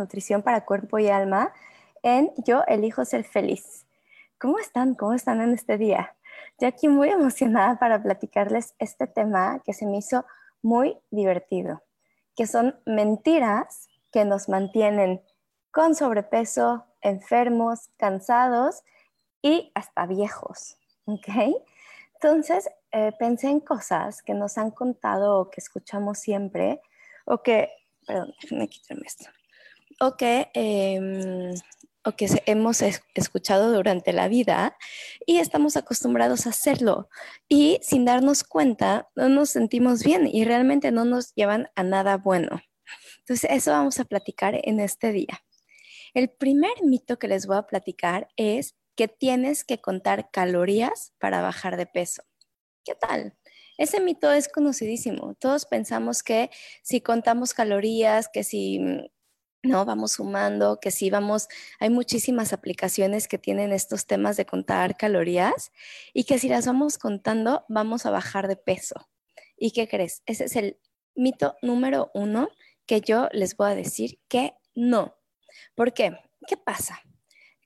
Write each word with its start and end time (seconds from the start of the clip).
Nutrición 0.00 0.42
para 0.42 0.64
Cuerpo 0.64 0.98
y 0.98 1.08
Alma 1.08 1.52
en 2.02 2.32
Yo 2.38 2.64
elijo 2.66 3.04
ser 3.04 3.24
feliz. 3.24 3.86
¿Cómo 4.38 4.58
están? 4.58 4.94
¿Cómo 4.94 5.12
están 5.12 5.40
en 5.42 5.52
este 5.52 5.76
día? 5.76 6.16
Yo 6.58 6.68
aquí 6.68 6.88
muy 6.88 7.08
emocionada 7.18 7.78
para 7.78 8.02
platicarles 8.02 8.74
este 8.78 9.06
tema 9.06 9.60
que 9.64 9.74
se 9.74 9.86
me 9.86 9.98
hizo 9.98 10.24
muy 10.62 10.98
divertido, 11.10 11.82
que 12.34 12.46
son 12.46 12.80
mentiras 12.86 13.88
que 14.10 14.24
nos 14.24 14.48
mantienen 14.48 15.22
con 15.70 15.94
sobrepeso, 15.94 16.86
enfermos, 17.00 17.90
cansados 17.96 18.82
y 19.42 19.70
hasta 19.74 20.06
viejos, 20.06 20.76
¿ok? 21.04 21.28
Entonces, 22.14 22.68
eh, 22.92 23.12
pensé 23.18 23.48
en 23.48 23.60
cosas 23.60 24.22
que 24.22 24.34
nos 24.34 24.58
han 24.58 24.70
contado 24.72 25.38
o 25.38 25.50
que 25.50 25.60
escuchamos 25.60 26.18
siempre, 26.18 26.82
o 27.24 27.42
que, 27.42 27.70
perdón, 28.06 28.34
déjenme 28.42 28.68
quitarme 28.68 29.04
esto, 29.06 29.30
o 30.00 30.16
que, 30.16 30.50
em, 30.54 31.52
o 32.04 32.12
que 32.16 32.26
hemos 32.46 32.82
escuchado 33.14 33.72
durante 33.72 34.12
la 34.12 34.28
vida 34.28 34.76
y 35.26 35.38
estamos 35.38 35.76
acostumbrados 35.76 36.46
a 36.46 36.50
hacerlo 36.50 37.10
y 37.48 37.78
sin 37.82 38.06
darnos 38.06 38.42
cuenta 38.42 39.10
no 39.14 39.28
nos 39.28 39.50
sentimos 39.50 40.02
bien 40.02 40.26
y 40.26 40.44
realmente 40.44 40.90
no 40.90 41.04
nos 41.04 41.34
llevan 41.34 41.68
a 41.76 41.82
nada 41.82 42.16
bueno. 42.16 42.62
Entonces, 43.18 43.50
eso 43.50 43.70
vamos 43.72 44.00
a 44.00 44.04
platicar 44.04 44.58
en 44.64 44.80
este 44.80 45.12
día. 45.12 45.44
El 46.14 46.30
primer 46.30 46.82
mito 46.82 47.18
que 47.18 47.28
les 47.28 47.46
voy 47.46 47.58
a 47.58 47.66
platicar 47.66 48.28
es 48.36 48.74
que 48.96 49.06
tienes 49.06 49.64
que 49.64 49.80
contar 49.80 50.30
calorías 50.30 51.12
para 51.18 51.42
bajar 51.42 51.76
de 51.76 51.86
peso. 51.86 52.22
¿Qué 52.84 52.94
tal? 52.94 53.36
Ese 53.78 54.00
mito 54.00 54.32
es 54.32 54.48
conocidísimo. 54.48 55.34
Todos 55.38 55.66
pensamos 55.66 56.22
que 56.22 56.50
si 56.82 57.00
contamos 57.00 57.54
calorías, 57.54 58.28
que 58.28 58.42
si 58.42 58.80
no 59.62 59.84
vamos 59.84 60.12
sumando, 60.12 60.80
que 60.80 60.90
si 60.90 61.10
vamos, 61.10 61.48
hay 61.78 61.90
muchísimas 61.90 62.52
aplicaciones 62.52 63.28
que 63.28 63.38
tienen 63.38 63.72
estos 63.72 64.06
temas 64.06 64.36
de 64.36 64.46
contar 64.46 64.96
calorías 64.96 65.72
y 66.12 66.24
que 66.24 66.38
si 66.38 66.48
las 66.48 66.66
vamos 66.66 66.98
contando 66.98 67.64
vamos 67.68 68.06
a 68.06 68.10
bajar 68.10 68.48
de 68.48 68.56
peso. 68.56 69.08
¿Y 69.56 69.72
qué 69.72 69.88
crees? 69.88 70.22
Ese 70.26 70.44
es 70.44 70.56
el 70.56 70.78
mito 71.14 71.56
número 71.62 72.10
uno 72.14 72.48
que 72.86 73.00
yo 73.00 73.28
les 73.32 73.56
voy 73.56 73.70
a 73.70 73.74
decir 73.74 74.18
que 74.28 74.54
no. 74.74 75.16
¿Por 75.74 75.92
qué? 75.92 76.16
¿Qué 76.46 76.56
pasa? 76.56 77.02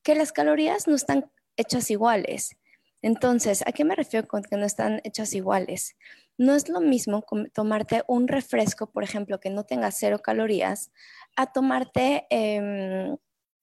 que 0.04 0.14
las 0.14 0.32
calorías 0.32 0.86
no 0.86 0.94
están 0.94 1.32
hechas 1.56 1.90
iguales. 1.90 2.56
Entonces, 3.02 3.64
¿a 3.66 3.72
qué 3.72 3.84
me 3.84 3.96
refiero 3.96 4.28
con 4.28 4.42
que 4.42 4.56
no 4.56 4.66
están 4.66 5.00
hechas 5.02 5.34
iguales? 5.34 5.96
No 6.38 6.54
es 6.54 6.68
lo 6.68 6.80
mismo 6.80 7.24
tomarte 7.52 8.02
un 8.08 8.26
refresco, 8.28 8.90
por 8.90 9.04
ejemplo, 9.04 9.38
que 9.40 9.50
no 9.50 9.64
tenga 9.64 9.90
cero 9.92 10.18
calorías, 10.22 10.90
a 11.36 11.52
tomarte 11.52 12.26
em, 12.30 13.16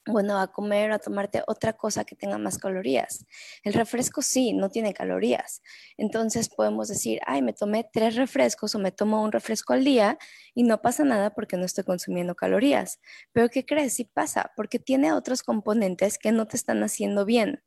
bueno, 0.07 0.39
a 0.39 0.51
comer 0.51 0.91
o 0.91 0.95
a 0.95 0.99
tomarte 0.99 1.43
otra 1.47 1.73
cosa 1.73 2.05
que 2.05 2.15
tenga 2.15 2.37
más 2.37 2.57
calorías. 2.57 3.25
El 3.63 3.73
refresco 3.73 4.21
sí, 4.21 4.53
no 4.53 4.69
tiene 4.69 4.93
calorías. 4.93 5.61
Entonces 5.97 6.49
podemos 6.49 6.87
decir, 6.87 7.19
ay, 7.27 7.41
me 7.41 7.53
tomé 7.53 7.87
tres 7.91 8.15
refrescos 8.15 8.73
o 8.75 8.79
me 8.79 8.91
tomo 8.91 9.21
un 9.23 9.31
refresco 9.31 9.73
al 9.73 9.83
día 9.83 10.17
y 10.55 10.63
no 10.63 10.81
pasa 10.81 11.03
nada 11.03 11.31
porque 11.31 11.57
no 11.57 11.65
estoy 11.65 11.83
consumiendo 11.83 12.35
calorías. 12.35 12.99
Pero 13.33 13.49
¿qué 13.49 13.65
crees? 13.65 13.93
Sí 13.95 14.05
pasa, 14.05 14.51
porque 14.55 14.79
tiene 14.79 15.13
otros 15.13 15.43
componentes 15.43 16.17
que 16.17 16.31
no 16.31 16.47
te 16.47 16.57
están 16.57 16.83
haciendo 16.83 17.25
bien. 17.25 17.61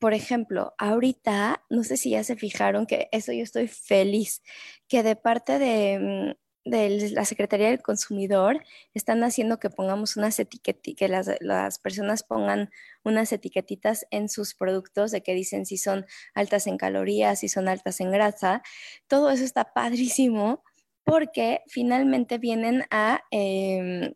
Por 0.00 0.14
ejemplo, 0.14 0.74
ahorita, 0.78 1.62
no 1.68 1.84
sé 1.84 1.98
si 1.98 2.10
ya 2.10 2.24
se 2.24 2.34
fijaron 2.34 2.86
que 2.86 3.08
eso 3.12 3.32
yo 3.32 3.42
estoy 3.42 3.68
feliz, 3.68 4.42
que 4.88 5.02
de 5.02 5.14
parte 5.14 5.58
de 5.58 5.98
mm, 6.00 6.40
la 6.64 7.24
Secretaría 7.26 7.68
del 7.68 7.82
Consumidor 7.82 8.64
están 8.94 9.22
haciendo 9.24 9.58
que 9.58 9.68
pongamos 9.68 10.16
unas 10.16 10.38
etiquetas, 10.38 10.94
que 10.96 11.08
las, 11.08 11.78
personas 11.78 12.22
pongan 12.22 12.70
unas 13.04 13.30
etiquetitas 13.32 14.06
en 14.10 14.30
sus 14.30 14.54
productos 14.54 15.10
de 15.10 15.22
que 15.22 15.34
dicen 15.34 15.66
si 15.66 15.76
son 15.76 16.06
altas 16.34 16.66
en 16.66 16.78
calorías, 16.78 17.40
si 17.40 17.50
son 17.50 17.68
altas 17.68 18.00
en 18.00 18.10
grasa. 18.10 18.62
Todo 19.06 19.30
eso 19.30 19.44
está 19.44 19.74
padrísimo 19.74 20.64
porque 21.04 21.60
finalmente 21.68 22.38
vienen 22.38 22.84
a, 22.90 23.22
em, 23.30 24.14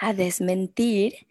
a 0.00 0.14
desmentir 0.14 1.28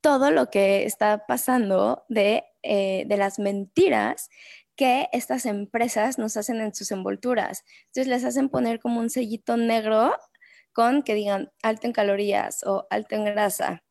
todo 0.00 0.30
lo 0.30 0.50
que 0.50 0.84
está 0.84 1.26
pasando 1.26 2.04
de, 2.08 2.44
eh, 2.62 3.04
de 3.06 3.16
las 3.16 3.38
mentiras 3.38 4.28
que 4.76 5.08
estas 5.12 5.46
empresas 5.46 6.18
nos 6.18 6.36
hacen 6.36 6.60
en 6.60 6.74
sus 6.74 6.92
envolturas. 6.92 7.64
Entonces 7.86 8.06
les 8.06 8.24
hacen 8.24 8.48
poner 8.48 8.78
como 8.80 9.00
un 9.00 9.10
sellito 9.10 9.56
negro 9.56 10.14
con 10.72 11.02
que 11.02 11.14
digan 11.14 11.50
alto 11.62 11.88
en 11.88 11.92
calorías 11.92 12.64
o 12.64 12.86
alto 12.90 13.16
en 13.16 13.24
grasa. 13.24 13.82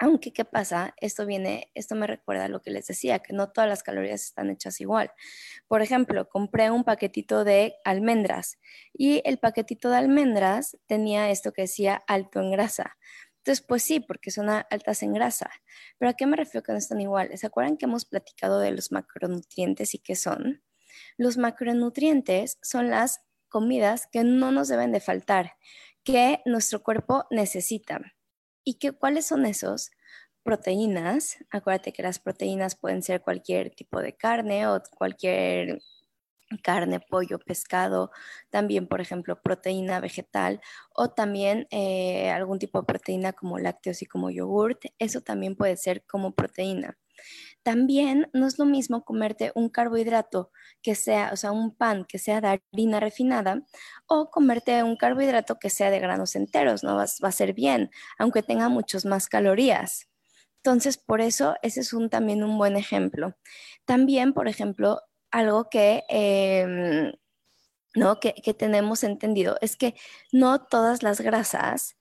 Aunque, 0.00 0.32
¿qué 0.32 0.44
pasa? 0.44 0.94
Esto 1.00 1.26
viene, 1.26 1.72
esto 1.74 1.96
me 1.96 2.06
recuerda 2.06 2.44
a 2.44 2.48
lo 2.48 2.62
que 2.62 2.70
les 2.70 2.86
decía, 2.86 3.18
que 3.18 3.32
no 3.32 3.50
todas 3.50 3.68
las 3.68 3.82
calorías 3.82 4.22
están 4.22 4.48
hechas 4.48 4.80
igual. 4.80 5.10
Por 5.66 5.82
ejemplo, 5.82 6.28
compré 6.28 6.70
un 6.70 6.84
paquetito 6.84 7.42
de 7.42 7.74
almendras 7.84 8.58
y 8.92 9.20
el 9.24 9.38
paquetito 9.38 9.90
de 9.90 9.96
almendras 9.96 10.78
tenía 10.86 11.30
esto 11.30 11.52
que 11.52 11.62
decía 11.62 12.00
alto 12.06 12.38
en 12.38 12.52
grasa. 12.52 12.96
Entonces, 13.48 13.64
pues 13.66 13.82
sí, 13.82 14.00
porque 14.00 14.30
son 14.30 14.50
altas 14.50 15.02
en 15.02 15.14
grasa. 15.14 15.50
Pero 15.96 16.10
¿a 16.10 16.12
qué 16.12 16.26
me 16.26 16.36
refiero 16.36 16.62
que 16.62 16.72
no 16.72 16.76
están 16.76 17.00
iguales? 17.00 17.40
¿Se 17.40 17.46
acuerdan 17.46 17.78
que 17.78 17.86
hemos 17.86 18.04
platicado 18.04 18.60
de 18.60 18.72
los 18.72 18.92
macronutrientes 18.92 19.94
y 19.94 20.00
qué 20.00 20.16
son? 20.16 20.62
Los 21.16 21.38
macronutrientes 21.38 22.58
son 22.60 22.90
las 22.90 23.20
comidas 23.48 24.06
que 24.12 24.22
no 24.22 24.52
nos 24.52 24.68
deben 24.68 24.92
de 24.92 25.00
faltar, 25.00 25.54
que 26.04 26.42
nuestro 26.44 26.82
cuerpo 26.82 27.24
necesita. 27.30 28.02
¿Y 28.64 28.74
qué, 28.74 28.92
cuáles 28.92 29.24
son 29.24 29.46
esos? 29.46 29.92
Proteínas. 30.42 31.38
Acuérdate 31.48 31.94
que 31.94 32.02
las 32.02 32.18
proteínas 32.18 32.76
pueden 32.76 33.02
ser 33.02 33.22
cualquier 33.22 33.74
tipo 33.74 34.02
de 34.02 34.14
carne 34.14 34.66
o 34.66 34.82
cualquier 34.98 35.80
carne, 36.62 37.00
pollo, 37.00 37.38
pescado, 37.38 38.10
también, 38.50 38.86
por 38.88 39.00
ejemplo, 39.00 39.40
proteína 39.42 40.00
vegetal 40.00 40.60
o 40.94 41.10
también 41.10 41.66
eh, 41.70 42.30
algún 42.30 42.58
tipo 42.58 42.80
de 42.80 42.86
proteína 42.86 43.32
como 43.32 43.58
lácteos 43.58 44.02
y 44.02 44.06
como 44.06 44.30
yogurt, 44.30 44.84
eso 44.98 45.20
también 45.20 45.56
puede 45.56 45.76
ser 45.76 46.04
como 46.06 46.34
proteína. 46.34 46.98
También 47.62 48.30
no 48.32 48.46
es 48.46 48.58
lo 48.58 48.64
mismo 48.64 49.04
comerte 49.04 49.52
un 49.54 49.68
carbohidrato 49.68 50.50
que 50.82 50.94
sea, 50.94 51.30
o 51.32 51.36
sea, 51.36 51.52
un 51.52 51.74
pan 51.74 52.04
que 52.04 52.18
sea 52.18 52.40
de 52.40 52.60
harina 52.72 53.00
refinada 53.00 53.62
o 54.06 54.30
comerte 54.30 54.82
un 54.82 54.96
carbohidrato 54.96 55.58
que 55.58 55.70
sea 55.70 55.90
de 55.90 55.98
granos 56.00 56.36
enteros, 56.36 56.82
¿no? 56.84 56.96
Va, 56.96 57.04
a 57.04 57.32
ser 57.32 57.52
bien, 57.52 57.90
aunque 58.18 58.42
tenga 58.42 58.68
muchos 58.68 59.04
más 59.04 59.28
calorías. 59.28 60.08
Entonces, 60.56 60.98
por 60.98 61.20
eso 61.20 61.56
ese 61.62 61.80
es 61.80 61.92
un, 61.92 62.10
también 62.10 62.42
un 62.42 62.58
buen 62.58 62.76
ejemplo. 62.76 63.36
También, 63.84 64.32
por 64.32 64.48
ejemplo, 64.48 65.02
algo 65.30 65.68
que, 65.70 66.04
em, 66.08 67.12
¿no? 67.94 68.20
Que, 68.20 68.32
tenemos 68.54 69.04
entendido 69.04 69.56
es 69.60 69.76
que 69.76 69.94
no 70.32 70.64
todas 70.66 71.02
las 71.02 71.20
grasas 71.20 71.96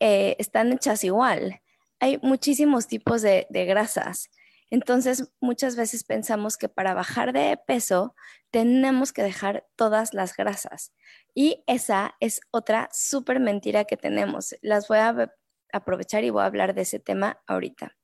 eh, 0.00 0.36
están 0.38 0.72
hechas 0.72 1.04
igual. 1.04 1.60
Hay 2.00 2.18
muchísimos 2.22 2.86
tipos 2.86 3.22
de, 3.22 3.46
de 3.50 3.64
grasas. 3.64 4.30
Entonces, 4.70 5.32
muchas 5.40 5.76
veces 5.76 6.04
pensamos 6.04 6.56
que 6.58 6.68
para 6.68 6.94
bajar 6.94 7.32
de 7.32 7.58
peso 7.66 8.14
tenemos 8.50 9.12
que 9.12 9.22
dejar 9.22 9.66
todas 9.76 10.14
las 10.14 10.36
grasas. 10.36 10.92
Y 11.34 11.64
esa 11.66 12.14
es 12.20 12.40
otra 12.50 12.88
súper 12.92 13.40
mentira 13.40 13.84
que 13.84 13.96
tenemos. 13.96 14.54
Las 14.60 14.88
voy 14.88 14.98
a 14.98 15.32
aprovechar 15.72 16.24
y 16.24 16.30
voy 16.30 16.42
a 16.42 16.46
hablar 16.46 16.74
de 16.74 16.82
ese 16.82 16.98
tema 16.98 17.40
ahorita. 17.46 17.96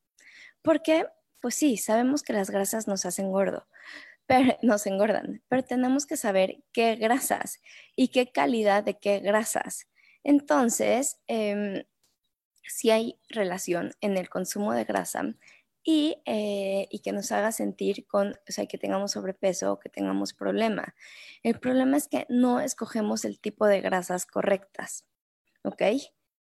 Porque, 0.62 1.06
pues 1.40 1.54
sí, 1.54 1.76
sabemos 1.76 2.22
que 2.22 2.32
las 2.32 2.50
grasas 2.50 2.88
nos 2.88 3.04
hacen 3.04 3.30
gordo, 3.30 3.66
pero 4.26 4.56
nos 4.62 4.86
engordan, 4.86 5.42
pero 5.48 5.62
tenemos 5.62 6.06
que 6.06 6.16
saber 6.16 6.64
qué 6.72 6.96
grasas 6.96 7.60
y 7.96 8.08
qué 8.08 8.30
calidad 8.32 8.84
de 8.84 8.98
qué 8.98 9.20
grasas. 9.20 9.88
Entonces, 10.22 11.18
em, 11.26 11.84
si 12.66 12.90
hay 12.90 13.20
relación 13.28 13.92
en 14.00 14.16
el 14.16 14.28
consumo 14.30 14.72
de 14.72 14.84
grasa 14.84 15.34
y, 15.82 16.16
eh, 16.24 16.88
y, 16.90 17.00
que 17.00 17.12
nos 17.12 17.30
haga 17.30 17.52
sentir 17.52 18.06
con, 18.06 18.32
o 18.32 18.52
sea, 18.52 18.66
que 18.66 18.78
tengamos 18.78 19.12
sobrepeso 19.12 19.72
o 19.72 19.80
que 19.80 19.90
tengamos 19.90 20.32
problema. 20.32 20.94
El 21.42 21.60
problema 21.60 21.98
es 21.98 22.08
que 22.08 22.26
no 22.30 22.60
escogemos 22.60 23.24
el 23.26 23.38
tipo 23.38 23.66
de 23.66 23.82
grasas 23.82 24.24
correctas, 24.24 25.04
¿ok? 25.62 25.82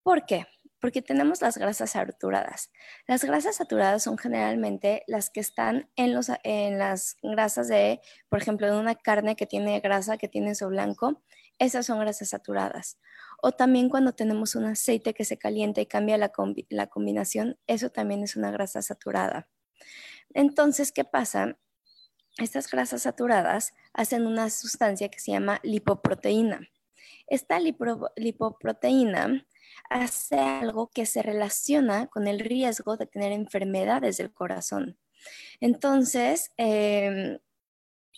¿Por 0.03 0.25
qué? 0.25 0.47
Porque 0.85 1.01
tenemos 1.01 1.41
las 1.41 1.57
grasas 1.57 1.89
saturadas. 1.93 2.69
Las 3.07 3.23
grasas 3.23 3.55
saturadas 3.55 4.03
son 4.03 4.19
generalmente 4.19 5.01
las 5.07 5.31
que 5.31 5.39
están 5.39 5.89
en, 5.95 6.13
los, 6.13 6.29
en 6.43 6.77
las 6.77 7.17
grasas 7.23 7.67
de, 7.67 8.01
por 8.29 8.39
ejemplo, 8.39 8.71
de 8.71 8.79
una 8.79 8.93
carne 8.93 9.35
que 9.35 9.47
tiene 9.47 9.79
grasa, 9.79 10.19
que 10.19 10.27
tiene 10.27 10.51
eso 10.51 10.67
blanco, 10.67 11.23
esas 11.57 11.87
son 11.87 12.01
grasas 12.01 12.29
saturadas. 12.29 12.99
O 13.41 13.51
también 13.51 13.89
cuando 13.89 14.13
tenemos 14.13 14.53
un 14.53 14.65
aceite 14.65 15.15
que 15.15 15.25
se 15.25 15.39
calienta 15.39 15.81
y 15.81 15.87
cambia 15.87 16.19
la, 16.19 16.31
la 16.69 16.85
combinación, 16.85 17.57
eso 17.65 17.89
también 17.89 18.21
es 18.21 18.35
una 18.35 18.51
grasa 18.51 18.83
saturada. 18.83 19.49
Entonces, 20.35 20.91
¿qué 20.91 21.03
pasa? 21.03 21.57
Estas 22.37 22.69
grasas 22.69 23.01
saturadas 23.01 23.73
hacen 23.91 24.27
una 24.27 24.51
sustancia 24.51 25.09
que 25.09 25.17
se 25.17 25.31
llama 25.31 25.59
lipoproteína. 25.63 26.69
Esta 27.25 27.59
lipoproteína 27.59 29.47
hace 29.89 30.39
algo 30.39 30.89
que 30.93 31.05
se 31.05 31.21
relaciona 31.21 32.07
con 32.07 32.27
el 32.27 32.39
riesgo 32.39 32.97
de 32.97 33.07
tener 33.07 33.31
enfermedades 33.31 34.17
del 34.17 34.33
corazón. 34.33 34.97
Entonces, 35.59 36.51
em, 36.57 37.39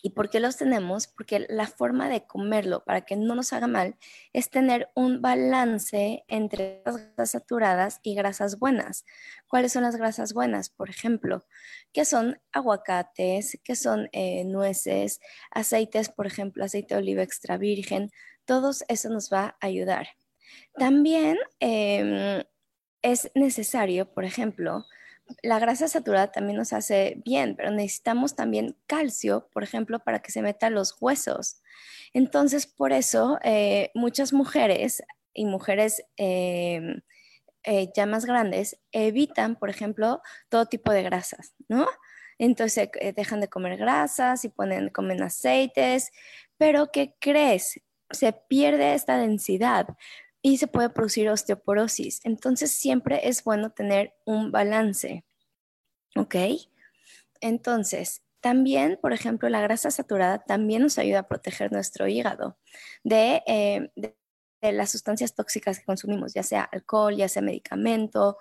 ¿Y 0.03 0.11
por 0.11 0.29
qué 0.29 0.39
los 0.39 0.57
tenemos? 0.57 1.07
Porque 1.07 1.45
la 1.49 1.67
forma 1.67 2.07
de 2.07 2.25
comerlo 2.25 2.83
para 2.85 3.01
que 3.01 3.15
no 3.15 3.33
nos 3.33 3.51
haga 3.51 3.67
mal 3.67 3.97
es 4.31 4.49
tener 4.49 4.89
un 4.95 5.21
balance 5.21 6.23
entre 6.27 6.83
las 6.85 6.97
grasas 6.97 7.31
saturadas 7.31 7.99
y 8.03 8.13
grasas 8.13 8.59
buenas. 8.59 9.05
¿Cuáles 9.47 9.73
son 9.73 9.83
las 9.83 9.95
grasas 9.95 10.33
buenas? 10.33 10.69
Por 10.69 10.89
ejemplo, 10.89 11.45
que 11.93 12.05
son 12.05 12.39
aguacates, 12.51 13.59
que 13.63 13.75
son 13.75 14.09
eh, 14.11 14.43
nueces, 14.45 15.19
aceites, 15.51 16.09
por 16.09 16.27
ejemplo, 16.27 16.63
aceite 16.63 16.93
de 16.93 17.01
oliva 17.01 17.23
extra 17.23 17.57
virgen. 17.57 18.11
Todo 18.45 18.71
eso 18.87 19.09
nos 19.09 19.33
va 19.33 19.57
a 19.59 19.65
ayudar. 19.65 20.09
También 20.75 21.37
em, 21.59 22.43
es 23.01 23.31
necesario, 23.35 24.11
por 24.13 24.25
ejemplo, 24.25 24.85
la 25.43 25.59
grasa 25.59 25.87
saturada 25.87 26.31
también 26.31 26.57
nos 26.57 26.73
hace 26.73 27.21
bien, 27.25 27.55
pero 27.55 27.71
necesitamos 27.71 28.35
también 28.35 28.77
calcio, 28.87 29.49
por 29.51 29.63
ejemplo, 29.63 29.99
para 29.99 30.19
que 30.21 30.31
se 30.31 30.41
metan 30.41 30.73
los 30.73 30.95
huesos. 30.99 31.61
Entonces, 32.13 32.67
por 32.67 32.93
eso, 32.93 33.39
eh, 33.43 33.91
muchas 33.93 34.33
mujeres 34.33 35.03
y 35.33 35.45
mujeres 35.45 36.03
em, 36.15 37.01
eh, 37.63 37.89
ya 37.95 38.05
más 38.05 38.25
grandes 38.25 38.79
evitan, 38.91 39.55
por 39.57 39.69
ejemplo, 39.69 40.21
todo 40.49 40.67
tipo 40.67 40.91
de 40.93 41.03
grasas, 41.03 41.53
¿no? 41.67 41.87
Entonces 42.39 42.89
eh, 43.01 43.13
dejan 43.13 43.41
de 43.41 43.49
comer 43.49 43.77
grasas 43.77 44.45
y 44.45 44.49
ponen, 44.49 44.89
comen 44.89 45.21
aceites, 45.23 46.11
pero 46.57 46.91
¿qué 46.91 47.15
crees? 47.19 47.81
Se 48.11 48.31
pierde 48.33 48.93
esta 48.93 49.17
densidad 49.17 49.87
y 50.47 50.55
se 50.55 50.67
puede 50.67 50.89
producir 50.89 51.29
osteoporosis. 51.29 52.21
Entonces 52.23 52.71
siempre 52.71 53.27
es 53.27 53.43
bueno 53.43 53.71
tener 53.71 54.13
un 54.23 54.49
balance. 54.49 55.25
¿Ok? 56.15 56.35
Entonces, 57.41 58.23
también, 58.39 58.97
por 59.01 59.11
ejemplo, 59.11 59.49
la 59.49 59.59
grasa 59.59 59.91
saturada 59.91 60.39
también 60.39 60.83
nos 60.83 60.97
ayuda 60.99 61.19
a 61.19 61.27
proteger 61.27 61.73
nuestro 61.73 62.07
hígado 62.07 62.57
de, 63.03 63.43
eh, 63.45 63.91
las 64.61 64.89
sustancias 64.89 65.35
tóxicas 65.35 65.79
que 65.79 65.85
consumimos, 65.85 66.33
ya 66.33 66.43
sea 66.43 66.63
alcohol, 66.63 67.17
ya 67.17 67.27
sea 67.27 67.41
medicamento, 67.41 68.37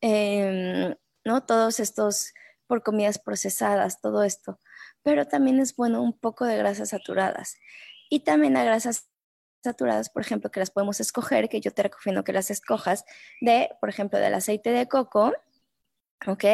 em, 0.00 0.94
¿no? 1.24 1.44
Todos 1.44 1.80
estos 1.80 2.34
por 2.68 2.84
comidas 2.84 3.18
procesadas, 3.18 4.00
todo 4.00 4.22
esto. 4.22 4.60
Pero 5.02 5.26
también 5.26 5.58
es 5.58 5.74
bueno 5.74 6.02
un 6.02 6.16
poco 6.16 6.44
de 6.44 6.56
grasas 6.56 6.90
saturadas. 6.90 7.56
Y 8.08 8.20
también 8.20 8.54
las 8.54 8.64
grasas 8.64 9.07
saturadas, 9.62 10.10
por 10.10 10.22
ejemplo, 10.22 10.50
que 10.50 10.60
las 10.60 10.70
podemos 10.70 11.00
escoger, 11.00 11.48
que 11.48 11.60
yo 11.60 11.72
te 11.72 11.82
recomiendo 11.82 12.24
que 12.24 12.32
las 12.32 12.50
escojas 12.50 13.04
de, 13.40 13.70
por 13.80 13.88
ejemplo, 13.88 14.18
del 14.18 14.34
aceite 14.34 14.70
de 14.70 14.86
coco, 14.86 15.32
¿ok? 16.26 16.44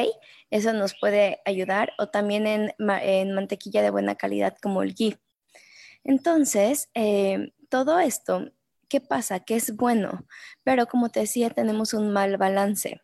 Eso 0.50 0.72
nos 0.72 0.94
puede 0.98 1.40
ayudar, 1.44 1.92
o 1.98 2.08
también 2.08 2.46
en, 2.46 3.34
mantequilla 3.34 3.82
de 3.82 3.90
buena 3.90 4.14
calidad 4.16 4.56
como 4.62 4.82
el 4.82 4.94
ghee. 4.94 5.18
Entonces, 6.04 6.90
eh, 6.94 7.52
todo 7.68 7.98
esto, 8.00 8.52
¿qué 8.88 9.00
pasa? 9.00 9.40
Que 9.40 9.56
es 9.56 9.74
bueno, 9.76 10.26
pero 10.62 10.86
como 10.86 11.08
te 11.10 11.20
decía, 11.20 11.50
tenemos 11.50 11.94
un 11.94 12.12
mal 12.12 12.36
balance. 12.36 13.00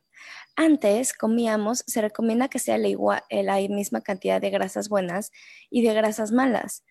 Antes 0.56 1.14
comíamos, 1.14 1.84
se 1.86 2.02
recomienda 2.02 2.48
que 2.48 2.58
sea 2.58 2.76
la, 2.76 2.88
igual, 2.88 3.22
la 3.30 3.56
misma 3.68 4.02
cantidad 4.02 4.40
de 4.40 4.50
grasas 4.50 4.88
buenas 4.88 5.32
y 5.70 5.82
de 5.82 5.94
grasas 5.94 6.32
malas 6.32 6.84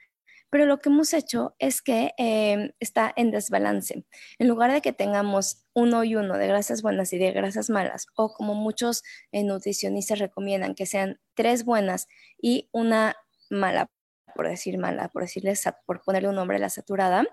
pero 0.50 0.66
lo 0.66 0.80
que 0.80 0.90
hemos 0.90 1.14
hecho 1.14 1.56
es 1.60 1.82
que 1.82 2.14
em, 2.18 2.72
está 2.80 3.14
en 3.16 3.32
desbalance. 3.32 4.06
En 4.40 4.48
lugar 4.48 4.72
de 4.72 4.82
que 4.82 4.94
tengamos 4.94 5.66
uno 5.74 6.04
y 6.04 6.16
uno 6.16 6.38
de 6.38 6.48
grasas 6.48 6.82
buenas 6.82 7.14
y 7.14 7.18
de 7.18 7.32
grasas 7.32 7.70
malas, 7.70 8.08
o 8.16 8.34
como 8.34 8.56
muchos 8.56 9.04
eh, 9.32 9.44
nutricionistas 9.44 10.20
recomiendan 10.20 10.76
que 10.76 10.86
sean 10.86 11.20
tres 11.36 11.66
buenas 11.66 12.08
y 12.42 12.70
una 12.72 13.16
mala, 13.50 13.92
por 14.36 14.48
decir 14.48 14.78
mala, 14.78 15.10
por 15.10 15.24
decirles, 15.24 15.64
por 15.86 16.02
ponerle 16.02 16.30
un 16.30 16.36
nombre 16.36 16.58
a 16.58 16.60
la 16.60 16.70
saturada, 16.70 17.26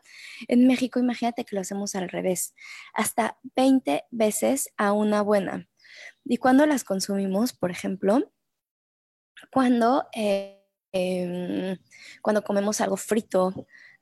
en 0.49 0.67
México 0.67 0.99
imagínate 0.99 1.45
que 1.45 1.55
lo 1.55 1.63
hacemos 1.63 1.95
al 1.95 2.09
revés, 2.09 2.55
hasta 2.95 3.39
20 3.57 4.05
veces 4.11 4.71
a 4.77 4.93
una 4.93 5.23
buena. 5.23 5.69
¿Y 6.25 6.39
cuando 6.39 6.67
las 6.67 6.85
consumimos, 6.85 7.53
por 7.53 7.71
ejemplo? 7.71 8.33
Cuando... 9.51 10.07
Eh, 10.15 10.56
Em, 10.99 11.77
cuando 12.23 12.43
comemos 12.43 12.81
algo 12.81 12.97
frito, 12.97 13.53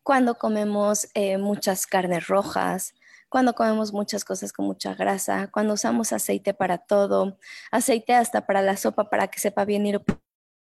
cuando 0.05 0.37
comemos 0.37 1.09
eh, 1.15 1.39
muchas 1.39 1.87
carnes 1.87 2.29
rojas, 2.29 2.95
cuando 3.29 3.55
comemos 3.55 3.93
muchas 3.93 4.25
cosas 4.25 4.53
con 4.53 4.67
mucha 4.67 4.95
grasa, 4.95 5.49
cuando 5.51 5.75
usamos 5.75 6.13
aceite 6.13 6.55
para 6.55 6.79
todo, 6.79 7.37
aceite 7.73 8.15
hasta 8.15 8.47
para 8.47 8.63
la 8.63 8.77
sopa 8.77 9.11
para 9.11 9.27
que 9.27 9.41
sepa 9.41 9.65
bien 9.65 9.87
y 9.87 9.95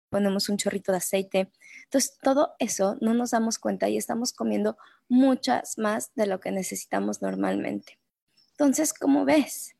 ponemos 0.09 0.49
un 0.49 0.57
chorrito 0.57 0.91
de 0.93 0.99
aceite. 0.99 1.53
Entonces, 1.85 2.17
todo 2.23 2.55
eso 2.59 2.97
no 3.03 3.13
nos 3.13 3.33
damos 3.33 3.59
cuenta 3.59 3.91
y 3.91 3.99
estamos 3.99 4.33
comiendo 4.33 4.79
muchas 5.09 5.77
más 5.77 6.13
de 6.15 6.27
lo 6.27 6.41
que 6.41 6.51
necesitamos 6.51 7.21
normalmente. 7.21 7.99
Entonces, 8.53 8.95
¿cómo 8.95 9.27
ves? 9.27 9.75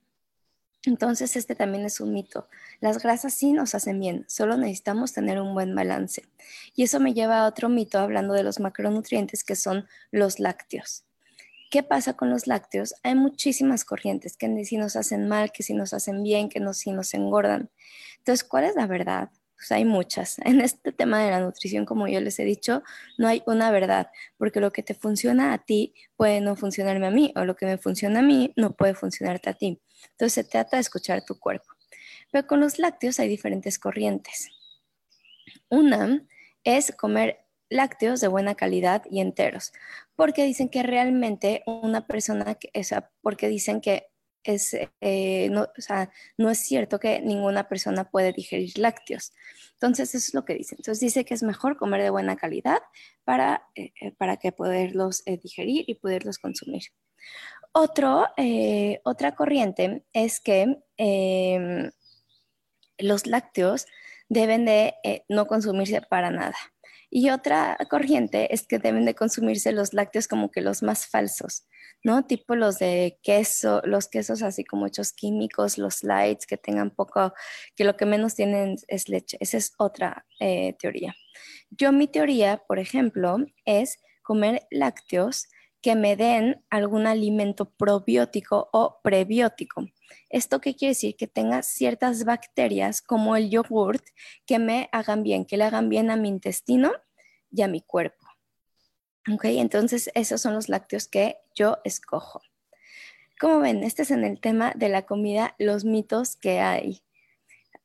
Entonces, 0.85 1.37
este 1.37 1.55
también 1.55 1.85
es 1.85 2.01
un 2.01 2.13
mito. 2.13 2.49
Las 2.81 2.99
grasas 3.01 3.35
sí 3.35 3.53
nos 3.53 3.75
hacen 3.75 4.01
bien, 4.01 4.25
solo 4.29 4.57
necesitamos 4.57 5.13
tener 5.13 5.41
un 5.41 5.55
buen 5.55 5.75
balance. 5.75 6.25
Y 6.75 6.83
eso 6.83 6.99
me 6.99 7.15
lleva 7.15 7.41
a 7.41 7.47
otro 7.47 7.69
mito 7.69 7.99
hablando 7.99 8.35
de 8.35 8.43
los 8.43 8.59
macronutrientes 8.59 9.45
que 9.45 9.55
son 9.55 9.87
los 10.11 10.41
lácteos. 10.41 11.05
¿Qué 11.71 11.83
pasa 11.83 12.15
con 12.15 12.29
los 12.29 12.47
lácteos? 12.47 12.95
Hay 13.03 13.15
muchísimas 13.15 13.85
corrientes 13.85 14.37
que 14.37 14.65
si 14.65 14.77
nos 14.77 14.97
hacen 14.97 15.29
mal, 15.29 15.53
que 15.53 15.63
si 15.63 15.73
nos 15.73 15.95
hacen 15.95 16.23
bien, 16.23 16.49
que 16.49 16.61
no 16.61 16.75
si 16.75 16.91
nos 16.91 17.15
engordan. 17.15 17.71
Entonces, 18.19 18.45
¿cuál 18.45 18.65
es 18.65 18.75
la 18.75 18.87
verdad? 18.87 19.31
Pues 19.63 19.71
hay 19.71 19.85
muchas. 19.85 20.39
En 20.45 20.61
este 20.61 20.91
tema 20.91 21.23
de 21.23 21.31
la 21.31 21.39
nutrición, 21.39 21.87
como 21.87 22.09
yo 22.09 22.21
les 22.21 22.37
he 22.41 22.45
dicho, 22.45 22.83
no 23.17 23.29
hay 23.29 23.45
una 23.47 23.71
verdad, 23.71 24.11
porque 24.37 24.59
lo 24.59 24.73
que 24.73 24.83
te 24.83 24.95
funciona 24.95 25.53
a 25.53 25.59
ti 25.59 25.95
puede 26.17 26.41
no 26.41 26.57
funcionarme 26.57 27.07
a 27.07 27.13
mí, 27.13 27.33
o 27.37 27.45
lo 27.45 27.55
que 27.55 27.67
me 27.67 27.79
funciona 27.79 28.19
a 28.19 28.23
mí 28.23 28.53
no 28.57 28.75
puede 28.75 28.95
funcionarte 28.95 29.51
a 29.51 29.55
ti. 29.55 29.81
Entonces 30.11 30.33
se 30.33 30.45
trata 30.45 30.79
de 30.79 30.81
escuchar 30.81 31.25
tu 31.25 31.39
cuerpo. 31.39 31.69
Pero 32.33 32.45
con 32.49 32.59
los 32.59 32.81
lácteos 32.81 33.21
hay 33.21 33.29
diferentes 33.29 33.79
corrientes. 33.79 34.51
Una 35.69 36.27
es 36.65 36.93
comer 36.97 37.47
lácteos 37.69 38.21
de 38.21 38.27
buena 38.27 38.57
calidad 38.57 39.05
y 39.09 39.21
enteros, 39.21 39.73
porque 40.17 40.43
dicen 40.43 40.71
que 40.71 40.83
realmente 40.83 41.63
una 41.67 42.09
persona, 42.09 42.57
que, 42.57 42.69
o 42.75 42.83
sea, 42.83 43.11
porque 43.23 43.47
dicen 43.47 43.81
que 43.81 44.09
es, 44.45 44.77
eh, 45.01 45.51
no, 45.51 46.51
es 46.51 46.59
cierto 46.59 46.99
que 46.99 47.21
ninguna 47.21 47.69
persona 47.69 48.11
puede 48.11 48.33
digerir 48.33 48.79
lácteos. 48.79 49.33
Entonces, 49.75 50.15
eso 50.15 50.27
es 50.29 50.35
lo 50.35 50.45
que 50.45 50.55
dicen. 50.55 50.79
Entonces, 50.79 51.01
dice 51.01 51.25
que 51.25 51.35
es 51.35 51.43
mejor 51.43 51.77
comer 51.77 52.03
de 52.03 52.11
buena 52.11 52.37
calidad 52.37 52.79
para, 53.25 53.69
eh, 53.75 53.93
eh, 54.01 54.13
para 54.13 54.37
que 54.37 54.53
poderlos 54.53 55.25
digerir 55.25 55.85
y 55.87 55.95
poderlos 55.95 56.39
consumir. 56.39 56.83
Otra 57.73 58.35
corriente 59.37 60.05
es 60.13 60.41
que 60.41 60.79
em, 60.97 61.91
los 62.99 63.27
lácteos 63.27 63.87
deben 64.29 64.65
de 64.67 64.95
no 65.29 65.47
consumirse 65.47 66.03
para 66.03 66.31
nada. 66.31 66.57
Y 67.15 67.29
otra 67.29 67.77
corriente 67.91 68.55
es 68.55 68.67
que 68.67 68.79
deben 68.79 69.05
de 69.05 69.15
consumirse 69.15 69.71
los 69.73 69.93
lácteos 69.93 70.27
como 70.29 70.51
que 70.51 70.63
los 70.63 70.83
más 70.83 71.07
falsos, 71.07 71.67
¿no? 72.03 72.25
Tipo 72.25 72.57
los 72.57 72.79
de 72.79 73.19
queso, 73.23 73.83
los 73.85 74.09
quesos 74.09 74.43
así 74.43 74.65
como 74.65 74.87
hechos 74.87 75.13
químicos, 75.13 75.77
los 75.77 76.05
lights 76.05 76.47
que 76.47 76.57
tengan 76.57 76.91
poco, 76.91 77.35
que 77.77 77.85
lo 77.85 77.99
que 77.99 78.07
menos 78.07 78.35
tienen 78.35 78.77
es 78.89 79.11
leche. 79.11 79.37
Esa 79.41 79.59
es 79.59 79.75
otra 79.77 80.25
eh, 80.41 80.75
teoría. 80.79 81.15
Yo 81.69 81.93
mi 81.93 82.09
teoría, 82.09 82.63
por 82.67 82.79
ejemplo, 82.79 83.37
es 83.67 83.99
comer 84.23 84.67
lácteos 84.71 85.49
que 85.83 85.97
me 85.97 86.17
den 86.17 86.65
algún 86.71 87.07
alimento 87.07 87.71
probiótico 87.71 88.71
o 88.73 89.01
prebiótico. 89.03 89.85
¿Esto 90.31 90.61
qué 90.61 90.77
quiere 90.77 90.93
decir? 90.93 91.17
Que 91.17 91.27
tenga 91.27 91.63
ciertas 91.63 92.25
bacterias 92.25 93.03
como 93.03 93.37
el 93.37 93.51
yogurt 93.51 94.05
que 94.47 94.61
me 94.61 94.89
hagan 94.93 95.25
bien, 95.25 95.45
que 95.45 95.57
le 95.57 95.65
hagan 95.65 95.89
bien 95.89 96.11
a 96.11 96.17
mi 96.17 96.29
intestino 96.29 96.93
y 97.51 97.63
a 97.63 97.69
mi 97.69 97.81
cuerpo. 97.81 98.27
¿Ok? 99.33 99.45
Entonces, 99.47 100.11
esos 100.15 100.41
son 100.41 100.55
los 100.55 100.69
lácteos 100.69 101.09
que 101.09 101.37
yo 101.55 101.79
escojo. 101.85 102.41
Como 103.41 103.59
ven, 103.59 103.83
este 103.83 104.03
es 104.03 104.13
en 104.13 104.25
el 104.25 104.41
tema 104.41 104.73
de 104.77 104.89
la 104.89 105.03
comida, 105.03 105.57
los 105.59 105.85
mitos 105.85 106.37
que 106.37 106.61
hay. 106.61 107.03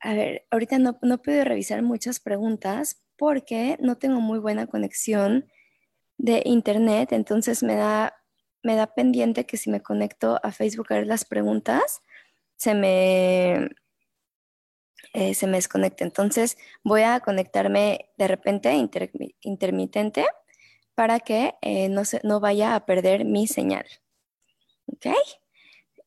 A 0.00 0.14
ver, 0.14 0.46
ahorita 0.52 0.78
no, 0.78 0.98
no 1.02 1.20
puedo 1.20 1.42
revisar 1.42 1.82
muchas 1.82 2.20
preguntas 2.20 3.02
porque 3.16 3.76
no 3.80 3.98
tengo 3.98 4.20
muy 4.20 4.38
buena 4.38 4.68
conexión 4.68 5.50
de 6.18 6.42
internet, 6.44 7.12
entonces 7.12 7.62
me 7.62 7.76
da, 7.76 8.14
me 8.62 8.74
da 8.76 8.94
pendiente 8.94 9.46
que 9.46 9.56
si 9.56 9.70
me 9.70 9.82
conecto 9.82 10.38
a 10.42 10.52
Facebook 10.52 10.92
a 10.92 10.96
ver 10.96 11.06
las 11.06 11.24
preguntas, 11.24 12.00
se 12.56 12.74
me, 12.74 13.70
eh, 15.14 15.34
se 15.34 15.46
me 15.46 15.56
desconecta. 15.56 16.04
Entonces 16.04 16.58
voy 16.82 17.02
a 17.02 17.20
conectarme 17.20 18.10
de 18.18 18.28
repente 18.28 18.74
intermitente 19.40 20.26
para 20.94 21.20
que 21.20 21.54
eh, 21.62 21.88
no, 21.88 22.04
se, 22.04 22.20
no 22.24 22.40
vaya 22.40 22.74
a 22.74 22.84
perder 22.84 23.24
mi 23.24 23.46
señal. 23.46 23.86
¿Ok? 24.86 25.06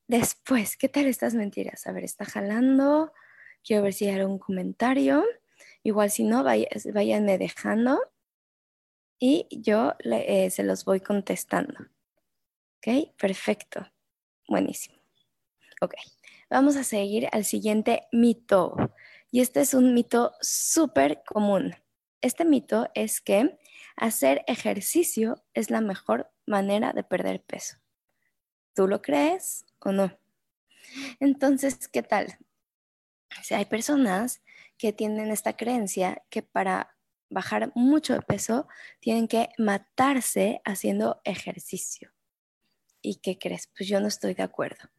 Después, 0.08 0.76
¿qué 0.76 0.90
tal 0.90 1.06
estas 1.06 1.34
mentiras? 1.34 1.88
A 1.88 1.94
ver, 1.94 2.04
está 2.04 2.26
jalando. 2.26 3.14
Quiero 3.64 3.84
ver 3.84 3.94
si 3.94 4.08
hay 4.08 4.16
algún 4.20 4.40
comentario. 4.40 5.24
Igual 5.84 6.12
si 6.12 6.26
no, 6.26 6.44
váyanme 6.44 7.38
dejando 7.38 8.02
y 9.22 9.48
yo 9.52 9.94
eh, 10.00 10.50
se 10.50 10.64
los 10.64 10.84
voy 10.84 11.00
contestando. 11.00 11.76
¿Ok? 12.78 13.14
Perfecto. 13.18 13.88
Buenísimo. 14.48 14.98
Ok. 15.80 15.94
Vamos 16.50 16.76
a 16.76 16.84
seguir 16.84 17.30
al 17.32 17.46
siguiente 17.46 18.08
mito. 18.12 18.76
Y 19.30 19.42
este 19.42 19.62
es 19.62 19.76
un 19.76 19.94
mito 19.94 20.34
súper 20.42 21.22
común. 21.24 21.76
Este 22.22 22.46
mito 22.46 22.90
es 22.96 23.22
que 23.22 23.60
hacer 23.96 24.44
ejercicio 24.48 25.46
es 25.54 25.70
la 25.70 25.82
mejor 25.82 26.32
manera 26.48 26.92
de 26.92 27.04
perder 27.04 27.44
peso. 27.44 27.78
¿Tú 28.74 28.88
lo 28.88 29.04
crees 29.04 29.66
o 29.80 29.92
no? 29.92 30.18
Entonces, 31.20 31.88
¿qué 31.88 32.02
tal? 32.02 32.40
Si 33.44 33.54
hay 33.54 33.66
personas 33.66 34.42
que 34.80 34.94
tienen 34.94 35.30
esta 35.30 35.56
creencia 35.56 36.24
que 36.30 36.42
para 36.42 36.98
bajar 37.32 37.72
mucho 37.74 38.14
de 38.14 38.22
peso 38.22 38.68
tienen 39.00 39.28
que 39.28 39.50
matarse 39.58 40.62
haciendo 40.66 41.22
ejercicio. 41.24 42.12
¿Y 43.02 43.16
qué 43.16 43.40
crees? 43.40 43.68
Pues 43.76 43.90
yo 43.90 44.00
no 44.00 44.08
estoy 44.08 44.36
de 44.36 44.44
acuerdo. 44.44 44.92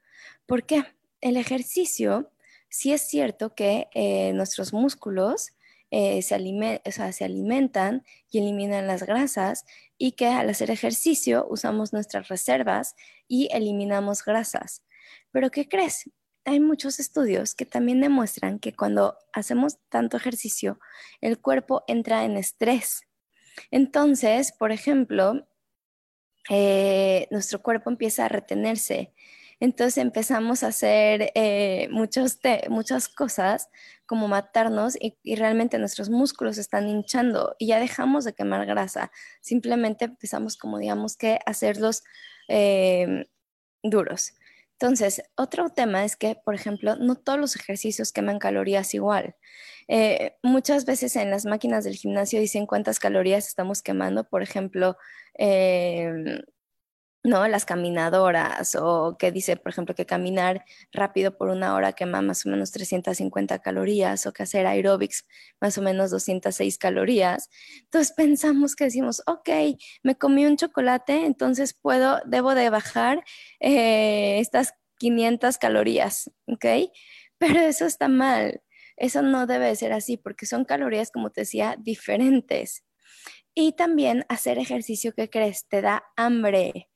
¿Por 0.46 0.66
qué? 0.66 0.84
el 1.22 1.36
ejercicio, 1.38 2.30
sí 2.68 2.92
es 2.92 3.00
cierto 3.00 3.54
que 3.54 3.88
eh, 3.94 4.32
nuestros 4.34 4.74
músculos 4.74 5.52
eh, 5.90 6.20
se, 6.22 6.34
alimentan 6.34 8.04
y 8.30 8.38
eliminan 8.38 8.86
las 8.86 9.04
grasas 9.04 9.64
y 9.96 10.12
que 10.12 10.26
al 10.26 10.50
hacer 10.50 10.70
ejercicio 10.70 11.46
usamos 11.48 11.92
nuestras 11.92 12.28
reservas 12.28 12.96
y 13.28 13.48
eliminamos 13.52 14.24
grasas. 14.24 14.82
Pero 15.30 15.50
¿qué 15.50 15.68
crees? 15.68 16.10
Hay 16.44 16.60
muchos 16.60 16.98
estudios 16.98 17.54
que 17.54 17.66
también 17.66 18.00
demuestran 18.00 18.58
que 18.58 18.74
cuando 18.74 19.16
hacemos 19.32 19.78
tanto 19.88 20.16
ejercicio, 20.16 20.80
el 21.20 21.38
cuerpo 21.40 21.84
entra 21.86 22.24
en 22.24 22.36
estrés. 22.36 23.02
Entonces, 23.70 24.52
por 24.52 24.72
ejemplo, 24.72 25.46
eh, 26.50 27.28
nuestro 27.30 27.62
cuerpo 27.62 27.90
empieza 27.90 28.24
a 28.24 28.28
retenerse 28.28 29.12
entonces 29.62 29.98
empezamos 29.98 30.64
a 30.64 30.66
hacer 30.66 31.30
eh, 31.36 31.88
muchas 31.92 33.08
cosas 33.08 33.68
como 34.06 34.26
matarnos 34.26 34.96
y, 35.00 35.36
realmente 35.36 35.78
nuestros 35.78 36.10
músculos 36.10 36.58
están 36.58 36.88
hinchando 36.88 37.54
y 37.60 37.68
ya 37.68 37.78
dejamos 37.78 38.24
de 38.24 38.32
quemar 38.32 38.66
grasa. 38.66 39.12
Simplemente 39.40 40.06
empezamos 40.06 40.56
como 40.56 40.78
digamos 40.78 41.16
que 41.16 41.38
hacerlos 41.46 42.02
eh, 42.48 43.28
duros. 43.84 44.34
Entonces, 44.82 45.22
otro 45.36 45.68
tema 45.68 46.04
es 46.04 46.16
que, 46.16 46.34
por 46.44 46.56
ejemplo, 46.56 46.96
no 46.96 47.14
todos 47.14 47.38
los 47.38 47.54
ejercicios 47.54 48.10
queman 48.10 48.40
calorías 48.40 48.94
igual. 48.94 49.36
Eh, 49.86 50.34
muchas 50.42 50.86
veces 50.86 51.14
en 51.14 51.30
las 51.30 51.44
máquinas 51.44 51.84
del 51.84 51.94
gimnasio 51.94 52.40
dicen 52.40 52.66
cuántas 52.66 52.98
calorías 52.98 53.46
estamos 53.46 53.80
quemando. 53.80 54.24
Por 54.24 54.42
ejemplo, 54.42 54.96
¿no? 57.24 57.46
Las 57.46 57.64
caminadoras 57.64 58.74
o 58.74 59.16
que 59.18 59.30
dice, 59.30 59.56
por 59.56 59.70
ejemplo, 59.70 59.94
que 59.94 60.06
caminar 60.06 60.64
rápido 60.92 61.36
por 61.36 61.50
una 61.50 61.74
hora 61.74 61.92
quema 61.92 62.20
más 62.20 62.44
o 62.46 62.50
menos 62.50 62.72
350 62.72 63.60
calorías 63.60 64.26
o 64.26 64.32
que 64.32 64.42
hacer 64.42 64.66
aeróbics 64.66 65.26
más 65.60 65.78
o 65.78 65.82
menos 65.82 66.10
206 66.10 66.78
calorías. 66.78 67.48
Entonces 67.84 68.12
pensamos 68.12 68.74
que 68.74 68.84
decimos, 68.84 69.22
ok, 69.26 69.48
me 70.02 70.16
comí 70.16 70.46
un 70.46 70.56
chocolate, 70.56 71.24
entonces 71.24 71.74
puedo, 71.74 72.20
debo 72.26 72.54
de 72.54 72.70
bajar 72.70 73.24
eh, 73.60 74.38
estas 74.40 74.74
500 74.98 75.58
calorías, 75.58 76.30
¿ok? 76.46 76.66
Pero 77.38 77.60
eso 77.60 77.86
está 77.86 78.08
mal. 78.08 78.62
Eso 78.96 79.22
no 79.22 79.46
debe 79.46 79.74
ser 79.76 79.92
así 79.92 80.16
porque 80.16 80.46
son 80.46 80.64
calorías, 80.64 81.10
como 81.10 81.30
te 81.30 81.42
decía, 81.42 81.76
diferentes. 81.78 82.84
Y 83.54 83.72
también 83.72 84.24
hacer 84.28 84.58
ejercicio 84.58 85.12
que 85.12 85.28
crees, 85.28 85.66
te 85.68 85.82
da 85.82 86.04
hambre 86.16 86.88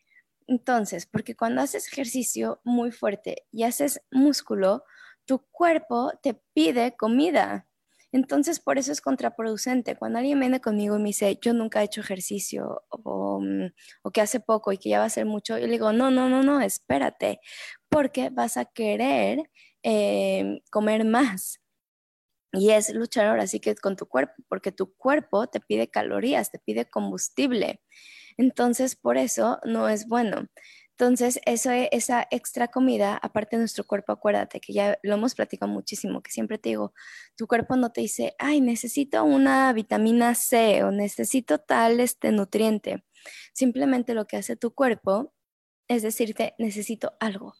entonces, 0.46 1.06
porque 1.06 1.34
cuando 1.36 1.62
haces 1.62 1.88
ejercicio 1.88 2.60
muy 2.64 2.92
fuerte 2.92 3.46
y 3.52 3.64
haces 3.64 4.00
músculo, 4.10 4.84
tu 5.24 5.40
cuerpo 5.50 6.12
te 6.22 6.34
pide 6.54 6.96
comida. 6.96 7.68
Entonces, 8.12 8.60
por 8.60 8.78
eso 8.78 8.92
es 8.92 9.00
contraproducente. 9.00 9.96
Cuando 9.96 10.18
alguien 10.20 10.38
viene 10.40 10.60
conmigo 10.60 10.96
y 10.96 11.00
me 11.00 11.08
dice, 11.08 11.38
yo 11.42 11.52
nunca 11.52 11.82
he 11.82 11.84
hecho 11.86 12.00
ejercicio 12.00 12.82
o, 12.88 13.40
mm, 13.40 14.10
que 14.12 14.20
hace 14.20 14.40
poco 14.40 14.72
y 14.72 14.78
que 14.78 14.90
ya 14.90 15.00
va 15.00 15.06
a 15.06 15.10
ser 15.10 15.26
mucho, 15.26 15.58
yo 15.58 15.66
le 15.66 15.72
digo, 15.72 15.92
no, 15.92 16.10
no, 16.10 16.28
no, 16.28 16.42
no, 16.42 16.60
espérate, 16.60 17.40
porque 17.88 18.30
vas 18.30 18.56
a 18.56 18.64
querer 18.66 19.50
eh, 19.82 20.60
comer 20.70 21.04
más. 21.04 21.60
Y 22.52 22.70
es 22.70 22.94
luchar 22.94 23.26
ahora 23.26 23.46
sí 23.46 23.60
que 23.60 23.74
con 23.76 23.96
tu 23.96 24.06
cuerpo, 24.06 24.34
porque 24.48 24.72
tu 24.72 24.94
cuerpo 24.96 25.46
te 25.48 25.60
pide 25.60 25.88
calorías, 25.90 26.50
te 26.50 26.58
pide 26.58 26.88
combustible. 26.88 27.80
Entonces, 28.36 28.96
por 28.96 29.16
eso 29.18 29.58
no 29.64 29.88
es 29.88 30.06
bueno. 30.08 30.48
Entonces, 30.92 31.40
eso, 31.44 31.70
e, 31.72 31.88
esa 31.92 32.26
extra 32.30 32.68
comida, 32.68 33.18
aparte 33.22 33.56
de 33.56 33.60
nuestro 33.60 33.84
cuerpo, 33.84 34.12
acuérdate 34.12 34.60
que 34.60 34.72
ya 34.72 34.98
lo 35.02 35.14
hemos 35.14 35.34
platicado 35.34 35.70
muchísimo, 35.70 36.22
que 36.22 36.30
siempre 36.32 36.58
te 36.58 36.70
digo, 36.70 36.94
tu 37.36 37.46
cuerpo 37.46 37.76
no 37.76 37.92
te 37.92 38.00
dice, 38.02 38.34
ay, 38.38 38.60
necesito 38.60 39.24
una 39.24 39.72
vitamina 39.74 40.34
C 40.34 40.84
o 40.84 40.90
necesito 40.90 41.58
tal 41.58 42.00
este 42.00 42.32
nutriente. 42.32 43.04
Simplemente 43.52 44.14
lo 44.14 44.26
que 44.26 44.38
hace 44.38 44.56
tu 44.56 44.74
cuerpo 44.74 45.34
es 45.88 46.02
decirte, 46.02 46.54
necesito 46.58 47.14
algo. 47.20 47.54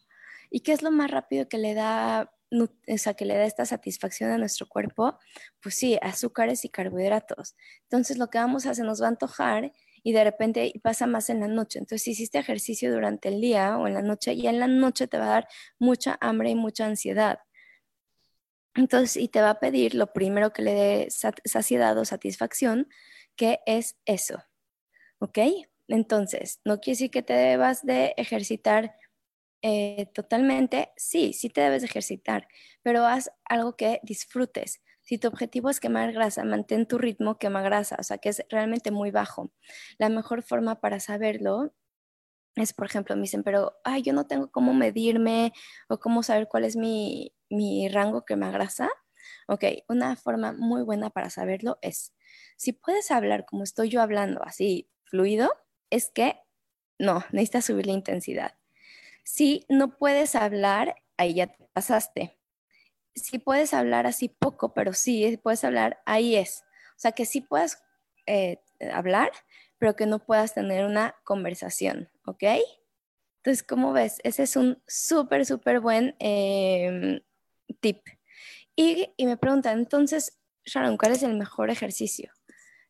¿Y 0.49 0.61
qué 0.61 0.73
es 0.73 0.81
lo 0.81 0.91
más 0.91 1.11
rápido 1.11 1.47
que 1.49 1.57
le 1.57 1.73
da, 1.73 2.33
o 2.51 2.97
sea, 2.97 3.13
que 3.15 3.25
le 3.25 3.35
da 3.35 3.45
esta 3.45 3.65
satisfacción 3.65 4.31
a 4.31 4.37
nuestro 4.37 4.67
cuerpo? 4.67 5.19
Pues 5.61 5.75
sí, 5.75 5.97
azúcares 6.01 6.65
y 6.65 6.69
carbohidratos. 6.69 7.55
Entonces, 7.83 8.17
lo 8.17 8.29
que 8.29 8.37
vamos 8.39 8.65
a 8.65 8.71
hacer, 8.71 8.85
nos 8.85 9.01
va 9.01 9.07
a 9.07 9.09
antojar 9.09 9.73
y 10.03 10.13
de 10.13 10.23
repente 10.23 10.73
pasa 10.83 11.07
más 11.07 11.29
en 11.29 11.39
la 11.39 11.47
noche. 11.47 11.79
Entonces, 11.79 12.03
si 12.03 12.11
hiciste 12.11 12.39
ejercicio 12.39 12.91
durante 12.93 13.29
el 13.29 13.41
día 13.41 13.77
o 13.77 13.87
en 13.87 13.93
la 13.93 14.01
noche, 14.01 14.33
y 14.33 14.47
en 14.47 14.59
la 14.59 14.67
noche 14.67 15.07
te 15.07 15.17
va 15.17 15.25
a 15.25 15.29
dar 15.29 15.47
mucha 15.79 16.17
hambre 16.21 16.49
y 16.51 16.55
mucha 16.55 16.85
ansiedad. 16.85 17.39
Entonces, 18.75 19.17
y 19.17 19.27
te 19.27 19.41
va 19.41 19.51
a 19.51 19.59
pedir 19.59 19.95
lo 19.95 20.13
primero 20.13 20.53
que 20.53 20.61
le 20.61 20.73
dé 20.73 21.07
saciedad 21.09 21.97
o 21.97 22.05
satisfacción, 22.05 22.87
que 23.35 23.59
es 23.65 23.97
eso. 24.05 24.43
¿Ok? 25.19 25.39
Entonces, 25.87 26.59
no 26.65 26.79
quiere 26.79 26.95
decir 26.95 27.11
que 27.11 27.23
te 27.23 27.33
debas 27.33 27.85
de 27.85 28.13
ejercitar 28.17 28.95
eh, 29.61 30.07
totalmente. 30.13 30.91
Sí, 30.97 31.33
sí 31.33 31.49
te 31.49 31.61
debes 31.61 31.81
de 31.81 31.87
ejercitar, 31.87 32.47
pero 32.83 33.05
haz 33.05 33.31
algo 33.45 33.75
que 33.75 33.99
disfrutes. 34.03 34.81
Si 35.07 35.17
tu 35.17 35.29
objetivo 35.29 35.69
es 35.69 35.79
quemar 35.79 36.11
grasa, 36.11 36.43
mantén 36.43 36.85
tu 36.85 36.97
ritmo 36.97 37.37
quema 37.39 37.61
grasa, 37.61 37.95
o 37.97 38.03
sea 38.03 38.17
que 38.17 38.27
es 38.27 38.43
realmente 38.49 38.91
muy 38.91 39.09
bajo. 39.09 39.53
La 39.97 40.09
mejor 40.09 40.43
forma 40.43 40.81
para 40.81 40.99
saberlo 40.99 41.73
es, 42.57 42.73
por 42.73 42.87
ejemplo, 42.87 43.15
me 43.15 43.21
dicen, 43.21 43.43
pero 43.43 43.77
ay, 43.85 44.01
yo 44.01 44.11
no 44.11 44.27
tengo 44.27 44.51
cómo 44.51 44.73
medirme 44.73 45.53
o 45.87 45.99
cómo 45.99 46.23
saber 46.23 46.49
cuál 46.49 46.65
es 46.65 46.75
mi, 46.75 47.33
mi 47.49 47.87
rango 47.87 48.25
quema 48.25 48.51
grasa. 48.51 48.89
Ok, 49.47 49.63
una 49.87 50.17
forma 50.17 50.51
muy 50.51 50.83
buena 50.83 51.09
para 51.09 51.29
saberlo 51.29 51.79
es, 51.81 52.13
si 52.57 52.73
puedes 52.73 53.09
hablar 53.09 53.45
como 53.45 53.63
estoy 53.63 53.87
yo 53.87 54.01
hablando, 54.01 54.43
así 54.43 54.89
fluido, 55.05 55.53
es 55.89 56.11
que 56.13 56.41
no, 56.99 57.23
necesitas 57.31 57.63
subir 57.63 57.87
la 57.87 57.93
intensidad. 57.93 58.57
Si 59.23 59.65
no 59.69 59.97
puedes 59.97 60.35
hablar, 60.35 60.95
ahí 61.15 61.35
ya 61.35 61.47
te 61.47 61.65
pasaste 61.71 62.36
si 63.17 63.39
puedes 63.39 63.73
hablar 63.73 64.07
así 64.07 64.29
poco, 64.29 64.73
pero 64.73 64.93
sí 64.93 65.39
puedes 65.41 65.63
hablar, 65.63 65.99
ahí 66.05 66.35
es. 66.35 66.63
O 66.91 66.99
sea, 66.99 67.11
que 67.11 67.25
sí 67.25 67.41
puedes 67.41 67.77
eh, 68.25 68.61
hablar, 68.91 69.31
pero 69.77 69.95
que 69.95 70.05
no 70.05 70.19
puedas 70.19 70.53
tener 70.53 70.85
una 70.85 71.15
conversación, 71.23 72.09
¿ok? 72.25 72.43
Entonces, 73.37 73.63
¿cómo 73.63 73.93
ves? 73.93 74.19
Ese 74.23 74.43
es 74.43 74.55
un 74.55 74.81
súper, 74.87 75.45
súper 75.45 75.79
buen 75.79 76.15
em, 76.19 77.21
tip. 77.79 78.01
Y, 78.75 79.13
y 79.17 79.25
me 79.25 79.37
preguntan, 79.37 79.79
entonces, 79.79 80.39
Sharon, 80.65 80.97
¿cuál 80.97 81.13
es 81.13 81.23
el 81.23 81.35
mejor 81.37 81.69
ejercicio? 81.69 82.31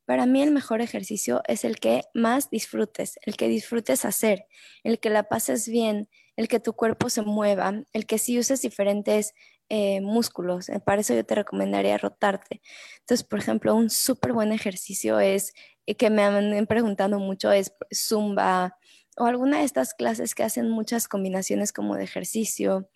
Para 0.06 0.26
mí 0.26 0.42
el 0.42 0.52
mejor 0.52 0.82
ejercicio 0.82 1.42
es 1.48 1.66
el 1.66 1.80
que 1.82 2.04
más 2.14 2.50
disfrutes, 2.50 3.20
el 3.24 3.36
que 3.36 3.50
disfrutes 3.50 4.06
hacer, 4.06 4.48
el 4.84 5.00
que 5.00 5.10
la 5.10 5.24
pases 5.24 5.68
bien, 5.68 6.10
el 6.38 6.48
que 6.48 6.62
tu 6.62 6.74
cuerpo 6.74 7.10
se 7.10 7.24
mueva, 7.24 7.84
el 7.92 8.06
que 8.06 8.18
si 8.18 8.40
uses 8.40 8.62
diferentes 8.62 9.34
eh, 9.70 10.00
músculos. 10.00 10.70
Eh, 10.70 10.80
para 10.80 11.02
eso 11.02 11.14
yo 11.14 11.26
te 11.26 11.36
recomendaría 11.36 11.98
rotarte. 11.98 12.62
Entonces, 13.00 13.28
por 13.28 13.40
ejemplo, 13.40 13.76
un 13.76 13.90
súper 13.90 14.32
buen 14.32 14.54
ejercicio 14.54 15.20
es, 15.20 15.54
eh, 15.86 15.96
que 15.96 16.10
me 16.10 16.24
han 16.24 16.68
preguntado 16.68 17.20
mucho, 17.20 17.52
es 17.52 17.74
zumba 17.94 18.78
o 19.18 19.26
alguna 19.26 19.60
de 19.60 19.66
estas 19.66 19.94
clases 19.94 20.36
que 20.36 20.44
hacen 20.44 20.70
muchas 20.70 21.08
combinaciones 21.08 21.74
como 21.74 21.96
de 21.96 22.04
ejercicio. 22.04 22.90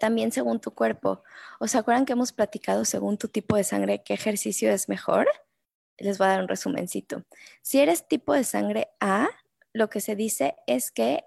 también 0.00 0.32
según 0.32 0.60
tu 0.60 0.72
cuerpo. 0.72 1.22
¿Os 1.60 1.74
acuerdan 1.74 2.06
que 2.06 2.14
hemos 2.14 2.32
platicado 2.32 2.84
según 2.84 3.18
tu 3.18 3.28
tipo 3.28 3.56
de 3.56 3.64
sangre 3.64 4.02
qué 4.02 4.14
ejercicio 4.14 4.70
es 4.70 4.88
mejor? 4.88 5.28
Les 5.98 6.18
voy 6.18 6.26
a 6.26 6.30
dar 6.30 6.42
un 6.42 6.48
resumencito. 6.48 7.24
Si 7.62 7.78
eres 7.78 8.08
tipo 8.08 8.32
de 8.34 8.44
sangre 8.44 8.88
A, 9.00 9.28
lo 9.74 9.90
que 9.90 10.00
se 10.00 10.16
dice 10.16 10.56
es 10.66 10.90
que 10.90 11.24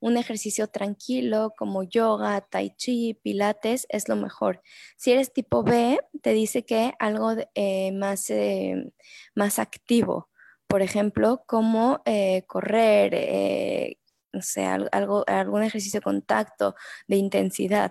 un 0.00 0.16
ejercicio 0.16 0.68
tranquilo 0.68 1.52
como 1.56 1.82
yoga, 1.82 2.40
tai 2.40 2.70
chi, 2.76 3.14
pilates 3.22 3.86
es 3.88 4.08
lo 4.08 4.16
mejor. 4.16 4.62
Si 4.96 5.12
eres 5.12 5.32
tipo 5.32 5.62
B, 5.62 5.98
te 6.22 6.32
dice 6.32 6.64
que 6.64 6.94
algo 6.98 7.34
eh, 7.54 7.92
más, 7.92 8.30
eh, 8.30 8.92
más 9.34 9.58
activo, 9.58 10.30
por 10.66 10.82
ejemplo, 10.82 11.44
como 11.46 12.02
eh, 12.04 12.42
correr, 12.46 13.96
no 14.32 14.42
sé, 14.42 14.64
algo, 14.66 15.24
algún 15.26 15.62
ejercicio 15.62 16.00
de 16.00 16.04
contacto, 16.04 16.74
de 17.08 17.16
intensidad. 17.16 17.90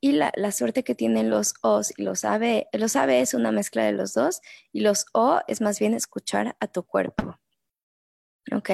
Y 0.00 0.12
la, 0.12 0.30
la, 0.36 0.52
suerte 0.52 0.84
que 0.84 0.94
tienen 0.94 1.30
los 1.30 1.54
O's 1.62 1.92
y 1.96 2.02
los 2.02 2.24
AB, 2.24 2.66
los 2.72 2.96
AB 2.96 3.10
es 3.10 3.34
una 3.34 3.50
mezcla 3.50 3.84
de 3.84 3.92
los 3.92 4.12
dos 4.14 4.40
y 4.72 4.80
los 4.80 5.06
O 5.14 5.40
es 5.48 5.60
más 5.60 5.78
bien 5.80 5.94
escuchar 5.94 6.56
a 6.60 6.68
tu 6.68 6.84
cuerpo. 6.84 7.38
¿Ok? 8.52 8.70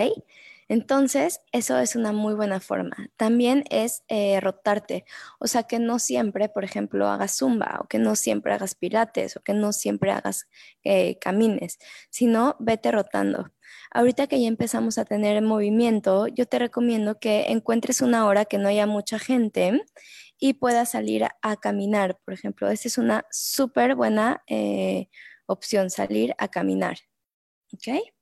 Entonces, 0.69 1.41
eso 1.53 1.79
es 1.79 1.97
una 1.97 2.13
muy 2.13 2.35
buena 2.35 2.61
forma. 2.61 3.11
También 3.17 3.65
es 3.71 4.05
eh, 4.09 4.41
rotarte, 4.41 5.05
o 5.39 5.47
sea, 5.47 5.65
que 5.65 5.79
no 5.79 5.99
siempre, 5.99 6.49
por 6.49 6.65
ejemplo, 6.65 7.09
hagas 7.09 7.37
zumba 7.39 7.79
o 7.81 7.89
que 7.89 7.99
no 7.99 8.17
siempre 8.17 8.55
hagas 8.55 8.75
pilates 8.75 9.37
o 9.37 9.43
que 9.43 9.55
no 9.55 9.73
siempre 9.73 10.13
hagas 10.13 10.49
eh, 10.85 11.19
camines, 11.19 11.79
sino 12.11 12.57
vete 12.59 12.91
rotando. 12.93 13.53
Ahorita 13.91 14.27
que 14.27 14.41
ya 14.41 14.49
empezamos 14.49 14.99
a 14.99 15.05
tener 15.05 15.41
movimiento, 15.43 16.27
yo 16.29 16.47
te 16.47 16.59
recomiendo 16.59 17.19
que 17.19 17.47
encuentres 17.49 18.01
una 18.01 18.27
hora 18.27 18.45
que 18.45 18.59
no 18.59 18.69
haya 18.69 18.87
mucha 18.87 19.19
gente 19.19 19.83
y 20.39 20.55
puedas 20.55 20.91
salir 20.91 21.25
a, 21.25 21.57
caminar, 21.57 22.19
por 22.25 22.35
ejemplo. 22.35 22.69
Esa 22.69 22.89
es 22.89 22.99
una 22.99 23.27
súper 23.31 23.95
buena 23.95 24.43
eh, 24.49 25.09
opción, 25.47 25.91
salir 25.91 26.35
a 26.39 26.49
caminar. 26.49 26.99
¿Ok? 27.73 28.13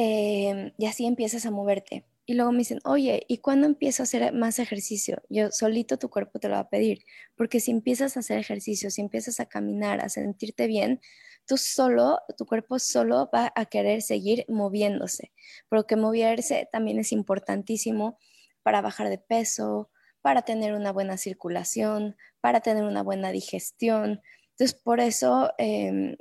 Em, 0.00 0.72
y 0.78 0.86
así 0.86 1.06
empiezas 1.06 1.44
a 1.44 1.50
moverte. 1.50 2.04
Y 2.24 2.34
luego 2.34 2.52
me 2.52 2.58
dicen, 2.58 2.78
oye, 2.84 3.24
¿y 3.26 3.38
cuándo 3.38 3.66
empiezo 3.66 4.02
a 4.02 4.04
hacer 4.04 4.32
más 4.32 4.60
ejercicio? 4.60 5.20
Yo 5.28 5.50
solito 5.50 5.98
tu 5.98 6.08
cuerpo 6.08 6.38
te 6.38 6.48
lo 6.48 6.54
va 6.54 6.60
a 6.60 6.68
pedir, 6.68 7.00
porque 7.34 7.58
si 7.58 7.72
empiezas 7.72 8.16
a 8.16 8.20
hacer 8.20 8.38
ejercicio, 8.38 8.92
si 8.92 9.00
empiezas 9.00 9.40
a 9.40 9.46
caminar, 9.46 10.00
a 10.00 10.08
sentirte 10.08 10.68
bien, 10.68 11.00
tú 11.46 11.56
solo, 11.56 12.20
tu 12.36 12.46
cuerpo 12.46 12.78
solo 12.78 13.28
va 13.34 13.52
a 13.56 13.64
querer 13.64 14.00
seguir 14.02 14.44
moviéndose, 14.48 15.32
porque 15.68 15.96
moverse 15.96 16.68
también 16.70 17.00
es 17.00 17.10
importantísimo 17.10 18.18
para 18.62 18.82
bajar 18.82 19.08
de 19.08 19.18
peso, 19.18 19.90
para 20.22 20.42
tener 20.42 20.74
una 20.74 20.92
buena 20.92 21.16
circulación, 21.16 22.14
para 22.40 22.60
tener 22.60 22.84
una 22.84 23.02
buena 23.02 23.32
digestión. 23.32 24.22
Entonces, 24.50 24.80
por 24.80 25.00
eso, 25.00 25.50
em, 25.58 26.16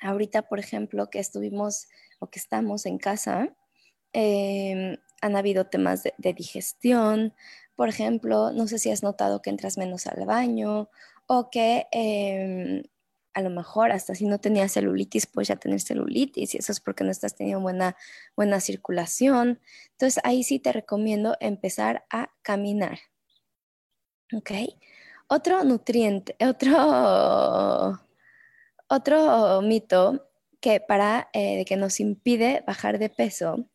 ahorita, 0.00 0.48
por 0.48 0.58
ejemplo, 0.58 1.10
que 1.10 1.18
estuvimos 1.18 1.88
o 2.18 2.28
que 2.30 2.38
estamos 2.38 2.86
en 2.86 2.98
casa, 2.98 3.54
em, 4.12 4.96
han 5.20 5.36
habido 5.36 5.66
temas 5.66 6.02
de, 6.02 6.32
digestión. 6.32 7.34
Por 7.76 7.88
ejemplo, 7.88 8.52
no 8.52 8.68
sé 8.68 8.78
si 8.78 8.90
has 8.90 9.02
notado 9.02 9.42
que 9.42 9.50
entras 9.50 9.78
menos 9.78 10.06
al 10.06 10.26
baño 10.26 10.90
o 11.26 11.50
que 11.50 11.86
em, 11.92 12.82
a 13.34 13.42
lo 13.42 13.50
mejor 13.50 13.92
hasta 13.92 14.14
si 14.14 14.26
no 14.26 14.40
tenías 14.40 14.72
celulitis, 14.72 15.26
pues 15.26 15.48
ya 15.48 15.56
tener 15.56 15.80
celulitis 15.80 16.54
y 16.54 16.58
eso 16.58 16.72
es 16.72 16.80
porque 16.80 17.04
no 17.04 17.10
estás 17.10 17.36
teniendo 17.36 17.60
buena, 17.62 17.96
buena 18.36 18.60
circulación. 18.60 19.60
Entonces 19.92 20.20
ahí 20.24 20.42
sí 20.44 20.58
te 20.58 20.72
recomiendo 20.72 21.36
empezar 21.40 22.04
a 22.10 22.30
caminar. 22.42 22.98
¿Ok? 24.32 24.50
Otro 25.28 25.62
nutriente, 25.64 26.36
otro, 26.40 28.00
otro 28.88 29.62
mito 29.62 30.27
que 30.60 30.80
para 30.80 31.28
eh, 31.32 31.64
que 31.64 31.76
nos 31.76 32.00
impide 32.00 32.64
bajar 32.66 32.98
de 32.98 33.08
peso 33.08 33.68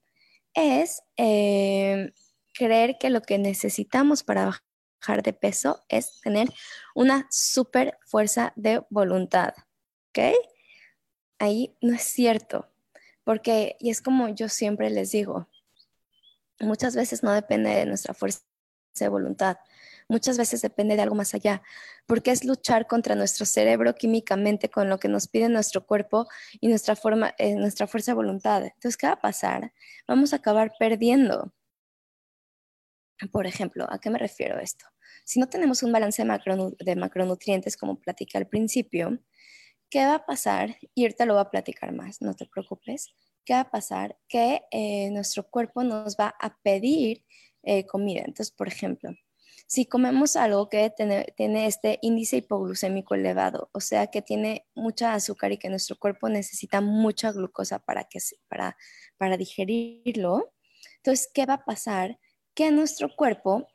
es 0.53 1.01
eh, 1.17 2.11
creer 2.53 2.97
que 2.99 3.09
lo 3.09 3.21
que 3.21 3.37
necesitamos 3.37 4.23
para 4.23 4.45
bajar 4.45 5.23
de 5.23 5.33
peso 5.33 5.83
es 5.89 6.19
tener 6.21 6.49
una 6.95 7.27
super 7.31 7.97
fuerza 8.05 8.53
de 8.55 8.83
voluntad. 8.89 9.53
¿Ok? 10.09 10.35
Ahí 11.39 11.75
no 11.81 11.93
es 11.93 12.03
cierto, 12.03 12.69
porque, 13.23 13.75
y 13.79 13.89
es 13.89 14.01
como 14.01 14.29
yo 14.29 14.47
siempre 14.47 14.89
les 14.89 15.11
digo, 15.11 15.49
muchas 16.59 16.95
veces 16.95 17.23
no 17.23 17.33
depende 17.33 17.71
de 17.71 17.85
nuestra 17.85 18.13
fuerza 18.13 18.41
de 18.99 19.09
voluntad, 19.09 19.57
muchas 20.09 20.37
veces 20.37 20.61
depende 20.61 20.95
de 20.95 21.01
algo 21.01 21.15
más 21.15 21.33
allá, 21.33 21.61
porque 22.05 22.31
es 22.31 22.43
luchar 22.45 22.87
contra 22.87 23.15
nuestro 23.15 23.45
cerebro 23.45 23.95
químicamente 23.95 24.69
con 24.69 24.89
lo 24.89 24.99
que 24.99 25.07
nos 25.07 25.27
pide 25.27 25.49
nuestro 25.49 25.85
cuerpo 25.85 26.27
y 26.59 26.67
nuestra, 26.67 26.95
forma, 26.95 27.33
eh, 27.37 27.55
nuestra 27.55 27.87
fuerza 27.87 28.11
de 28.11 28.15
voluntad. 28.15 28.63
Entonces, 28.63 28.97
¿qué 28.97 29.07
va 29.07 29.13
a 29.13 29.21
pasar? 29.21 29.73
Vamos 30.07 30.33
a 30.33 30.37
acabar 30.37 30.73
perdiendo. 30.77 31.53
Por 33.31 33.47
ejemplo, 33.47 33.85
¿a 33.89 33.99
qué 33.99 34.09
me 34.09 34.19
refiero 34.19 34.59
esto? 34.59 34.85
Si 35.25 35.39
no 35.39 35.47
tenemos 35.47 35.83
un 35.83 35.91
balance 35.91 36.23
de, 36.79 36.95
macronutrientes, 36.95 37.77
como 37.77 37.99
platicé 37.99 38.37
al 38.37 38.47
principio, 38.47 39.19
¿qué 39.89 40.05
va 40.05 40.15
a 40.15 40.25
pasar? 40.25 40.77
Y 40.93 41.03
ahorita 41.03 41.25
lo 41.25 41.35
voy 41.35 41.41
a 41.41 41.49
platicar 41.49 41.93
más, 41.93 42.21
no 42.21 42.33
te 42.33 42.45
preocupes. 42.45 43.13
¿Qué 43.45 43.53
va 43.53 43.61
a 43.61 43.71
pasar? 43.71 44.17
Que 44.27 44.63
eh, 44.71 45.09
nuestro 45.11 45.49
cuerpo 45.49 45.83
nos 45.83 46.15
va 46.17 46.35
a 46.39 46.57
pedir 46.61 47.25
eh, 47.63 47.85
comida. 47.85 48.21
Entonces, 48.25 48.51
por 48.51 48.67
ejemplo, 48.67 49.11
si 49.65 49.85
comemos 49.85 50.35
algo 50.35 50.69
que 50.69 50.91
tiene, 50.91 51.65
este 51.67 51.99
índice 52.01 52.37
hipoglucémico 52.37 53.15
elevado, 53.15 53.69
o 53.73 53.79
sea 53.79 54.07
que 54.07 54.21
tiene 54.21 54.67
mucha 54.75 55.13
azúcar 55.13 55.51
y 55.51 55.57
que 55.57 55.69
nuestro 55.69 55.97
cuerpo 55.97 56.29
necesita 56.29 56.81
mucha 56.81 57.31
glucosa 57.31 57.79
para, 57.79 58.03
que, 58.03 58.19
para, 58.47 58.77
para 59.17 59.37
digerirlo, 59.37 60.53
entonces, 61.03 61.29
¿qué 61.33 61.45
va 61.45 61.55
a 61.55 61.65
pasar? 61.65 62.17
Que 62.53 62.71
nuestro 62.71 63.13
cuerpo, 63.13 63.67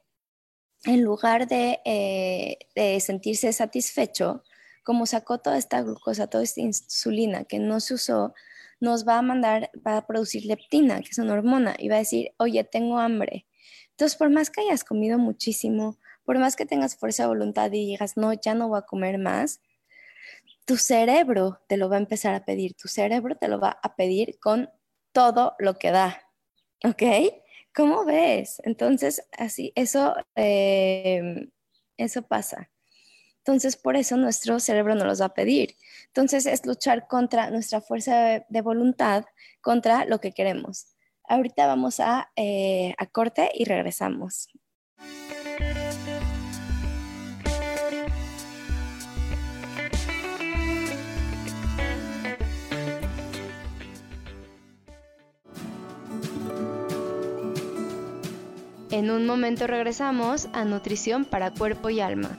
en 0.85 1.03
lugar 1.03 1.47
de, 1.47 1.81
eh, 1.85 2.59
de 2.75 2.99
sentirse 3.01 3.53
satisfecho, 3.53 4.43
como 4.83 5.05
sacó 5.05 5.39
toda 5.39 5.59
esta 5.59 5.83
glucosa, 5.83 6.29
toda 6.29 6.45
esta 6.45 6.63
insulina 6.63 7.45
que 7.45 7.59
no 7.59 7.81
se 7.81 7.95
usó, 7.95 8.33
nos 8.81 9.07
va 9.07 9.19
a 9.19 9.23
mandar, 9.23 9.71
va 9.87 9.99
a 9.99 10.07
producir 10.07 10.47
leptina, 10.47 11.03
que 11.03 11.11
es 11.11 11.19
una 11.19 11.35
hormona, 11.35 11.77
y 11.79 11.89
va 11.89 11.97
a 11.97 11.99
decir, 11.99 12.33
oye, 12.39 12.65
tengo 12.65 12.99
hambre. 12.99 13.47
Entonces, 13.99 14.17
por 14.17 14.31
más 14.31 14.49
que 14.49 14.61
hayas 14.61 14.85
comido 14.85 15.19
muchísimo, 15.19 15.99
por 16.25 16.39
más 16.39 16.55
que 16.55 16.65
tengas 16.65 16.95
fuerza 16.97 17.25
de 17.25 17.31
voluntad 17.31 17.67
y 17.73 17.85
digas, 17.85 18.17
no, 18.17 18.33
ya 18.33 18.55
no 18.55 18.69
voy 18.69 18.79
a 18.79 18.83
comer 18.83 19.19
más, 19.19 19.61
tu 20.65 20.77
cerebro 20.77 21.61
te 21.67 21.77
lo 21.77 21.89
va 21.89 21.97
a 21.97 21.99
empezar 21.99 22.33
a 22.37 22.45
pedir, 22.45 22.75
tu 22.75 22.87
cerebro 22.87 23.37
te 23.37 23.49
lo 23.49 23.59
va 23.59 23.77
a 23.83 23.97
pedir 23.97 24.39
con 24.39 24.71
todo 25.13 25.57
lo 25.59 25.75
que 25.81 25.91
da, 25.91 26.23
¿ok? 26.85 27.03
¿Cómo 27.75 28.05
ves? 28.05 28.61
Entonces, 28.65 29.27
así, 29.37 29.73
eso, 29.75 30.15
em, 30.37 31.51
eso 31.97 32.23
pasa. 32.23 32.71
Entonces, 33.39 33.77
por 33.77 33.97
eso 33.97 34.17
nuestro 34.17 34.61
cerebro 34.61 34.95
no 34.97 35.07
los 35.07 35.21
va 35.23 35.27
a 35.27 35.35
pedir. 35.35 35.77
Entonces, 36.09 36.47
es 36.47 36.67
luchar 36.67 37.09
contra 37.09 37.51
nuestra 37.51 37.81
fuerza 37.81 38.45
de 38.49 38.63
voluntad, 38.63 39.25
contra 39.63 40.05
lo 40.07 40.21
que 40.21 40.33
queremos. 40.33 40.89
Ahorita 41.29 41.67
vamos 41.67 42.01
a, 42.01 42.31
eh, 42.37 42.95
a 42.97 43.07
corte 43.07 43.51
y 43.55 43.65
regresamos. 43.65 44.49
En 58.91 59.11
un 59.11 59.27
momento 59.27 59.67
regresamos 59.67 60.49
a 60.55 60.65
Nutrición 60.65 61.27
para 61.27 61.53
Cuerpo 61.53 61.91
y 61.91 62.01
Alma. 62.01 62.39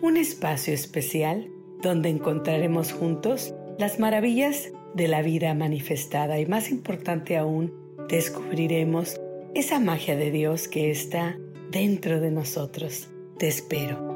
un 0.00 0.16
espacio 0.16 0.72
especial 0.72 1.50
donde 1.82 2.08
encontraremos 2.08 2.92
juntos 2.92 3.52
las 3.78 3.98
maravillas 3.98 4.70
de 4.94 5.08
la 5.08 5.22
vida 5.22 5.52
manifestada 5.54 6.38
y 6.38 6.46
más 6.46 6.70
importante 6.70 7.36
aún, 7.36 7.74
descubriremos 8.08 9.20
esa 9.56 9.80
magia 9.80 10.16
de 10.16 10.30
Dios 10.30 10.68
que 10.68 10.92
está 10.92 11.36
dentro 11.72 12.20
de 12.20 12.30
nosotros. 12.30 13.08
Te 13.38 13.48
espero. 13.48 14.06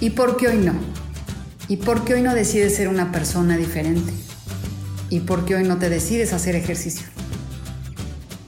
¿Y 0.00 0.10
por 0.10 0.36
qué 0.36 0.48
hoy 0.48 0.58
no? 0.58 0.74
¿Y 1.66 1.78
por 1.78 2.04
qué 2.04 2.14
hoy 2.14 2.22
no 2.22 2.32
decides 2.32 2.76
ser 2.76 2.86
una 2.86 3.10
persona 3.10 3.56
diferente? 3.56 4.12
¿Y 5.08 5.20
por 5.20 5.44
qué 5.44 5.56
hoy 5.56 5.64
no 5.64 5.78
te 5.78 5.90
decides 5.90 6.32
hacer 6.32 6.54
ejercicio? 6.54 7.08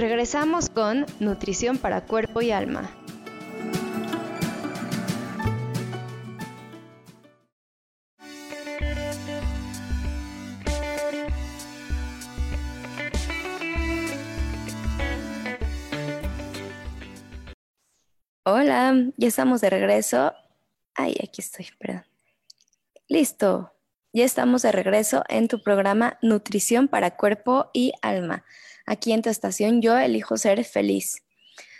Regresamos 0.00 0.70
con 0.70 1.04
Nutrición 1.18 1.76
para 1.76 2.06
Cuerpo 2.06 2.40
y 2.40 2.52
Alma. 2.52 2.90
Hola, 18.44 18.94
ya 19.18 19.28
estamos 19.28 19.60
de 19.60 19.68
regreso. 19.68 20.32
Ay, 20.94 21.14
aquí 21.22 21.42
estoy, 21.42 21.66
perdón. 21.78 22.06
Listo, 23.06 23.74
ya 24.14 24.24
estamos 24.24 24.62
de 24.62 24.72
regreso 24.72 25.24
en 25.28 25.46
tu 25.46 25.62
programa 25.62 26.18
Nutrición 26.22 26.88
para 26.88 27.18
Cuerpo 27.18 27.68
y 27.74 27.92
Alma. 28.00 28.46
Aquí 28.90 29.12
en 29.12 29.22
tu 29.22 29.30
estación 29.30 29.80
yo 29.82 29.96
elijo 29.96 30.36
ser 30.36 30.64
feliz. 30.64 31.24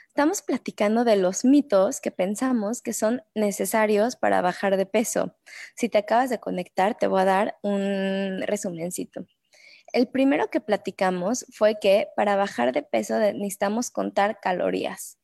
Estamos 0.07 0.43
platicando 0.43 1.03
de 1.03 1.17
los 1.17 1.45
mitos 1.45 2.01
que 2.01 2.13
pensamos 2.13 2.83
que 2.83 2.93
son 2.93 3.21
necesarios 3.35 4.15
para 4.15 4.41
bajar 4.43 4.77
de 4.77 4.87
peso. 4.87 5.37
Si 5.75 5.89
te 5.89 5.99
acabas 5.99 6.31
de 6.31 6.39
conectar, 6.39 6.97
te 6.97 7.09
voy 7.09 7.23
a 7.23 7.25
dar 7.25 7.59
un 7.63 8.45
resumencito. 8.47 9.27
El 9.93 10.07
primero 10.07 10.51
que 10.51 10.61
platicamos 10.61 11.47
fue 11.53 11.81
que 11.81 12.07
para 12.15 12.37
bajar 12.37 12.73
de 12.73 12.85
peso 12.85 13.19
necesitamos 13.19 13.91
contar 13.91 14.39
calorías. 14.39 15.20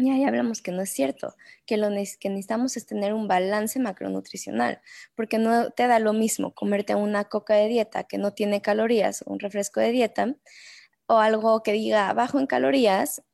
Y 0.00 0.10
ahí 0.10 0.22
hablamos 0.22 0.62
que 0.62 0.70
no 0.70 0.82
es 0.82 0.90
cierto, 0.90 1.34
que 1.66 1.76
lo 1.76 1.88
que 1.88 2.28
necesitamos 2.28 2.76
es 2.76 2.86
tener 2.86 3.12
un 3.12 3.26
balance 3.26 3.80
macronutricional, 3.80 4.80
porque 5.16 5.38
no 5.38 5.70
te 5.72 5.88
da 5.88 5.98
lo 5.98 6.12
mismo 6.12 6.54
comerte 6.54 6.94
una 6.94 7.24
coca 7.24 7.54
de 7.54 7.66
dieta 7.66 8.04
que 8.04 8.16
no 8.16 8.32
tiene 8.32 8.62
calorías 8.62 9.22
un 9.26 9.40
refresco 9.40 9.80
de 9.80 9.90
dieta 9.90 10.36
o 11.08 11.18
algo 11.18 11.64
que 11.64 11.72
diga 11.72 12.12
bajo 12.12 12.38
en 12.38 12.46
calorías 12.46 13.24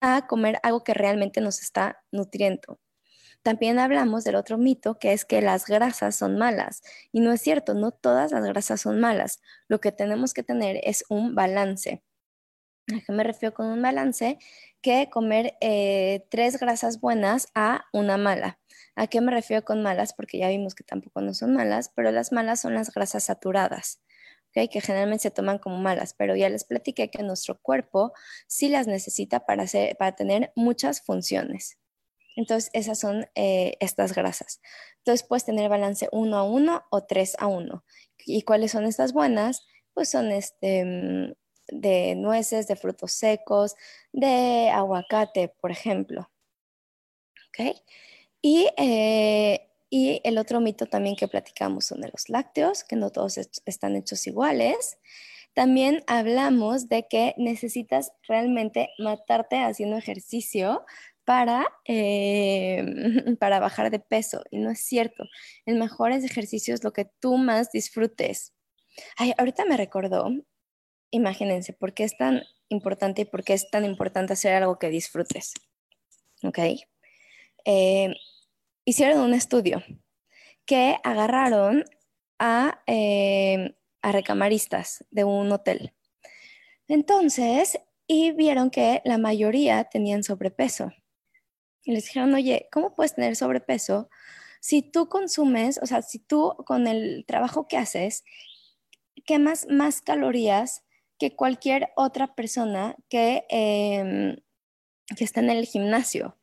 a 0.00 0.26
comer 0.28 0.60
algo 0.62 0.84
que 0.84 0.94
realmente 0.94 1.40
nos 1.40 1.60
está 1.60 2.04
nutriendo. 2.12 2.80
También 3.42 3.78
hablamos 3.80 4.24
del 4.24 4.36
otro 4.36 4.58
mito 4.58 4.98
que 4.98 5.12
es 5.12 5.24
que 5.24 5.42
las 5.42 5.66
grasas 5.66 6.16
son 6.16 6.38
malas 6.38 6.82
y 7.12 7.20
no 7.20 7.32
es 7.32 7.42
cierto, 7.42 7.74
no 7.74 7.90
todas 7.92 8.32
las 8.32 8.44
grasas 8.44 8.82
son 8.82 9.00
malas. 9.00 9.40
Lo 9.68 9.80
que 9.80 9.92
tenemos 9.92 10.34
que 10.34 10.44
tener 10.44 10.80
es 10.84 11.04
un 11.08 11.34
balance. 11.34 12.04
¿A 12.94 13.00
qué 13.06 13.12
me 13.12 13.24
refiero 13.24 13.54
con 13.54 13.66
un 13.66 13.82
balance? 13.82 14.38
Que 14.82 15.10
comer 15.10 15.56
eh, 15.60 16.26
tres 16.30 16.58
grasas 16.58 17.00
buenas 17.00 17.48
a 17.54 17.84
una 17.92 18.16
mala. 18.16 18.58
¿A 18.96 19.06
qué 19.06 19.20
me 19.20 19.32
refiero 19.32 19.64
con 19.64 19.82
malas? 19.82 20.14
Porque 20.14 20.38
ya 20.38 20.48
vimos 20.48 20.74
que 20.74 20.84
tampoco 20.84 21.20
no 21.20 21.34
son 21.34 21.54
malas, 21.54 21.90
pero 21.94 22.10
las 22.10 22.32
malas 22.32 22.60
son 22.60 22.74
las 22.74 22.92
grasas 22.92 23.24
saturadas. 23.24 24.00
que 24.52 24.68
generalmente 24.80 25.22
se 25.22 25.30
toman 25.30 25.58
como 25.58 25.78
malas, 25.78 26.14
pero 26.14 26.34
ya 26.34 26.48
les 26.48 26.64
platiqué 26.64 27.08
que 27.10 27.22
nuestro 27.22 27.60
cuerpo 27.60 28.12
sí 28.48 28.68
las 28.68 28.86
necesita 28.88 29.46
para, 29.46 29.64
para 29.98 30.16
tener 30.16 30.52
muchas 30.56 31.02
funciones. 31.02 31.78
Entonces, 32.36 32.70
esas 32.72 32.98
son 32.98 33.26
eh, 33.34 33.76
estas 33.80 34.14
grasas. 34.14 34.60
Entonces, 34.98 35.26
puedes 35.26 35.44
tener 35.44 35.68
balance 35.68 36.08
1 36.10 36.36
a 36.36 36.42
1 36.42 36.82
o 36.90 37.04
3 37.04 37.36
a 37.38 37.46
1. 37.46 37.84
¿Y 38.26 38.42
cuáles 38.42 38.72
son 38.72 38.84
estas 38.86 39.12
buenas? 39.12 39.66
Pues 39.94 40.10
son 40.10 40.32
este, 40.32 40.84
mm, 40.84 41.34
de 41.72 42.14
nueces, 42.16 42.66
de 42.68 42.76
frutos 42.76 43.12
secos, 43.12 43.74
de 44.12 44.70
aguacate, 44.70 45.48
por 45.60 45.70
ejemplo. 45.70 46.30
¿Ok? 47.48 47.76
Y, 48.42 48.68
eh, 48.76 49.68
y 49.90 50.20
el 50.24 50.38
otro 50.38 50.60
mito 50.60 50.86
también 50.86 51.16
que 51.16 51.28
platicamos 51.28 51.86
son 51.86 52.00
de 52.00 52.08
los 52.08 52.28
lácteos, 52.28 52.84
que 52.84 52.96
no 52.96 53.10
todos 53.10 53.38
están 53.38 53.96
hechos 53.96 54.26
iguales. 54.26 54.98
También 55.52 56.04
hablamos 56.06 56.88
de 56.88 57.06
que 57.08 57.34
necesitas 57.36 58.12
realmente 58.28 58.90
matarte 58.98 59.58
haciendo 59.58 59.96
ejercicio 59.96 60.84
para, 61.24 61.66
eh, 61.86 62.84
para 63.40 63.60
bajar 63.60 63.90
de 63.90 63.98
peso. 63.98 64.42
Y 64.50 64.58
no 64.58 64.70
es 64.70 64.80
cierto. 64.80 65.24
El 65.66 65.76
mejor 65.76 66.12
ejercicio 66.12 66.74
es 66.74 66.84
lo 66.84 66.92
que 66.92 67.06
tú 67.20 67.36
más 67.36 67.72
disfrutes. 67.72 68.54
Ay, 69.16 69.32
ahorita 69.38 69.64
me 69.64 69.76
recordó 69.76 70.30
imagínense, 71.10 71.72
¿por 71.72 71.94
qué 71.94 72.04
es 72.04 72.16
tan 72.16 72.42
importante 72.68 73.22
y 73.22 73.24
por 73.24 73.44
qué 73.44 73.54
es 73.54 73.70
tan 73.70 73.84
importante 73.84 74.32
hacer 74.32 74.54
algo 74.54 74.78
que 74.78 74.90
disfrutes? 74.90 75.54
¿Ok? 76.42 76.58
Eh, 77.64 78.14
hicieron 78.84 79.20
un 79.20 79.34
estudio 79.34 79.82
que 80.64 80.96
agarraron 81.04 81.84
a, 82.38 82.82
eh, 82.86 83.76
a 84.02 84.12
recamaristas 84.12 85.04
de 85.10 85.24
un 85.24 85.52
hotel. 85.52 85.92
Entonces, 86.88 87.78
y 88.06 88.32
vieron 88.32 88.70
que 88.70 89.02
la 89.04 89.18
mayoría 89.18 89.84
tenían 89.84 90.24
sobrepeso. 90.24 90.92
Y 91.84 91.92
les 91.92 92.04
dijeron, 92.06 92.34
oye, 92.34 92.68
¿cómo 92.72 92.94
puedes 92.94 93.14
tener 93.14 93.36
sobrepeso 93.36 94.08
si 94.60 94.82
tú 94.82 95.08
consumes, 95.08 95.78
o 95.82 95.86
sea, 95.86 96.02
si 96.02 96.18
tú 96.18 96.54
con 96.66 96.86
el 96.86 97.24
trabajo 97.26 97.66
que 97.66 97.78
haces, 97.78 98.24
quemas 99.24 99.66
más 99.68 100.02
calorías 100.02 100.84
que 101.20 101.36
cualquier 101.36 101.92
otra 101.96 102.34
persona 102.34 102.96
que, 103.10 103.44
em, 103.50 104.36
que 105.16 105.24
está 105.24 105.40
en 105.40 105.50
el 105.50 105.66
gimnasio 105.66 106.38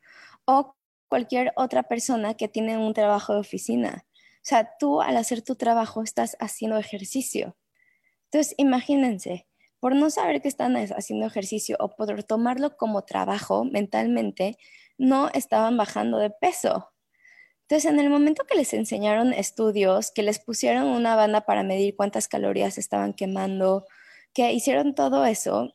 o 0.45 0.75
cualquier 1.09 1.51
otra 1.55 1.83
persona 1.83 2.35
que 2.35 2.47
tiene 2.47 2.77
un 2.77 2.93
trabajo 2.93 3.33
de 3.33 3.39
oficina. 3.39 4.05
O 4.13 4.43
sea, 4.43 4.69
tú 4.79 5.01
al 5.01 5.17
hacer 5.17 5.41
tu 5.41 5.55
trabajo 5.55 6.03
estás 6.03 6.37
haciendo 6.39 6.77
ejercicio. 6.77 7.57
Entonces, 8.25 8.53
imagínense, 8.57 9.47
por 9.79 9.95
no 9.95 10.11
saber 10.11 10.41
que 10.41 10.47
están 10.47 10.75
haciendo 10.77 11.25
ejercicio 11.25 11.75
o 11.79 11.95
por 11.95 12.23
tomarlo 12.23 12.77
como 12.77 13.03
trabajo 13.03 13.65
mentalmente, 13.65 14.57
no 14.97 15.29
estaban 15.33 15.75
bajando 15.75 16.19
de 16.19 16.29
peso. 16.29 16.91
Entonces, 17.63 17.91
en 17.91 17.99
el 17.99 18.09
momento 18.09 18.45
que 18.45 18.55
les 18.55 18.73
enseñaron 18.73 19.33
estudios, 19.33 20.11
que 20.11 20.23
les 20.23 20.39
pusieron 20.39 20.87
una 20.87 21.15
banda 21.15 21.41
para 21.41 21.63
medir 21.63 21.95
cuántas 21.95 22.27
calorías 22.27 22.77
estaban 22.77 23.13
quemando, 23.13 23.85
que 24.37 24.53
hicieron 24.53 24.93
todo 24.93 25.25
eso, 25.25 25.73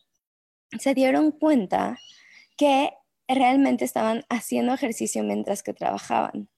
se 0.79 0.95
dieron 0.95 1.33
cuenta 1.33 1.99
que 2.57 2.93
realmente 3.27 3.85
estaban 3.85 4.25
haciendo 4.29 4.73
ejercicio 4.73 5.25
mientras 5.25 5.65
que 5.65 5.75
trabajaban. 5.75 6.49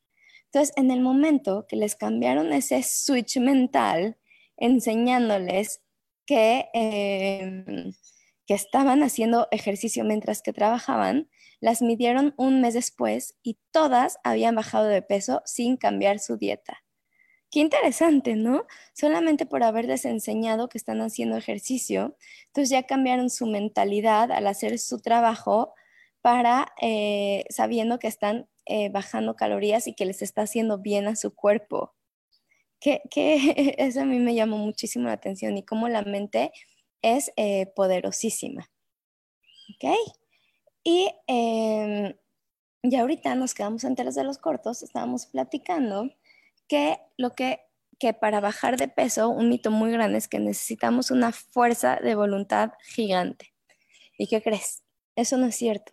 Entonces, 0.45 0.75
en 0.77 0.91
el 0.91 1.01
momento 1.01 1.65
que 1.67 1.77
les 1.77 1.97
cambiaron 1.97 2.53
ese 2.53 2.83
switch 2.83 3.39
mental, 3.39 4.19
enseñándoles 4.59 5.81
que, 6.27 6.67
em, 6.75 7.95
que 8.47 8.53
estaban 8.53 9.03
haciendo 9.03 9.49
ejercicio 9.51 10.05
mientras 10.05 10.43
que 10.43 10.53
trabajaban, 10.53 11.31
las 11.61 11.81
midieron 11.81 12.35
un 12.37 12.61
mes 12.61 12.75
después 12.75 13.35
y 13.43 13.57
todas 13.71 14.19
habían 14.25 14.57
bajado 14.57 14.89
de 14.89 15.01
peso 15.01 15.41
sin 15.47 15.79
cambiar 15.79 16.19
su 16.19 16.37
dieta. 16.37 16.85
Qué 17.55 17.61
interesante, 17.61 18.35
¿no? 18.35 18.67
Solamente 18.95 19.47
por 19.47 19.63
haberles 19.63 20.05
enseñado 20.07 20.69
que 20.69 20.77
están 20.77 21.01
haciendo 21.03 21.37
ejercicio, 21.37 22.17
entonces 22.47 22.69
ya 22.69 22.83
cambiaron 22.83 23.31
su 23.31 23.47
mentalidad 23.47 24.33
al 24.33 24.49
hacer 24.49 24.77
su 24.81 24.99
trabajo 24.99 25.73
para 26.21 26.75
eh, 26.81 27.45
sabiendo 27.51 28.01
que 28.01 28.09
están 28.09 28.49
eh, 28.67 28.89
bajando 28.89 29.37
calorías 29.37 29.87
y 29.87 29.95
que 29.95 30.05
les 30.05 30.21
está 30.21 30.43
haciendo 30.43 30.79
bien 30.79 31.07
a 31.07 31.15
su 31.15 31.33
cuerpo. 31.33 31.95
Que, 32.81 33.03
eso 33.79 34.01
a 34.01 34.05
mí 34.05 34.19
me 34.19 34.35
llamó 34.35 34.59
muchísimo 34.59 35.07
la 35.07 35.13
atención 35.13 35.57
y 35.57 35.65
cómo 35.65 35.89
la 35.89 36.03
mente 36.03 36.51
es 37.03 37.31
eh, 37.37 37.67
poderosísima. 37.77 38.69
¿Ok? 39.77 39.97
Y 40.83 41.09
em, 41.29 42.17
ya 42.83 43.03
ahorita 43.03 43.37
nos 43.37 43.55
quedamos 43.55 43.85
enteros 43.85 44.17
de 44.17 44.25
los 44.25 44.39
cortos, 44.39 44.83
estábamos 44.83 45.27
platicando 45.27 46.11
que 46.69 46.99
lo 47.17 47.31
que, 47.31 47.61
que 47.99 48.13
para 48.15 48.41
bajar 48.41 48.77
de 48.77 48.89
peso, 48.89 49.29
un 49.29 49.49
mito 49.49 49.71
muy 49.71 49.93
grande 49.93 50.19
es 50.19 50.29
que 50.29 50.39
necesitamos 50.39 51.11
una 51.11 51.33
fuerza 51.33 51.97
de 51.97 52.15
voluntad 52.15 52.73
gigante. 52.85 53.53
¿Y 54.19 54.27
qué 54.29 54.43
crees? 54.43 54.83
Eso 55.17 55.37
no 55.37 55.47
es 55.47 55.57
cierto, 55.57 55.93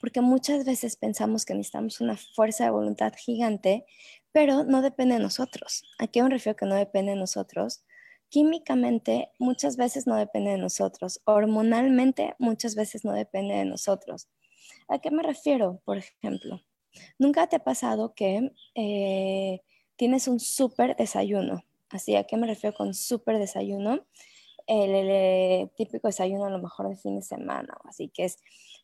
porque 0.00 0.20
muchas 0.20 0.64
veces 0.64 0.96
pensamos 0.96 1.44
que 1.44 1.54
necesitamos 1.54 2.00
una 2.00 2.16
fuerza 2.16 2.64
de 2.64 2.70
voluntad 2.70 3.12
gigante, 3.16 3.84
pero 4.32 4.64
no 4.64 4.82
depende 4.82 5.16
de 5.16 5.20
nosotros. 5.20 5.84
¿A 5.98 6.06
qué 6.06 6.22
me 6.22 6.30
refiero 6.30 6.56
que 6.56 6.66
no 6.66 6.74
depende 6.74 7.12
de 7.12 7.18
nosotros? 7.18 7.84
Químicamente 8.28 9.32
muchas 9.40 9.76
veces 9.76 10.06
no 10.06 10.14
depende 10.14 10.52
de 10.52 10.58
nosotros, 10.58 11.20
hormonalmente 11.24 12.36
muchas 12.38 12.76
veces 12.76 13.04
no 13.04 13.12
depende 13.12 13.56
de 13.56 13.64
nosotros. 13.64 14.28
¿A 14.88 15.00
qué 15.00 15.10
me 15.10 15.22
refiero, 15.22 15.80
por 15.84 15.98
ejemplo? 15.98 16.60
¿Nunca 17.18 17.48
te 17.48 17.56
ha 17.56 17.64
pasado 17.64 18.14
que 18.14 18.52
eh, 18.74 19.60
tienes 20.00 20.28
un 20.28 20.40
súper 20.40 20.96
desayuno? 20.96 21.62
Así, 21.90 22.16
¿a 22.16 22.24
qué 22.24 22.38
me 22.38 22.46
refiero 22.46 22.74
con 22.74 22.94
súper 22.94 23.38
desayuno? 23.38 24.06
El, 24.66 25.70
típico 25.76 26.08
desayuno 26.08 26.46
a 26.46 26.50
lo 26.50 26.58
mejor 26.58 26.88
de 26.88 26.96
fin 26.96 27.16
de 27.16 27.22
semana, 27.22 27.76
así 27.84 28.08
que 28.08 28.24
es 28.24 28.38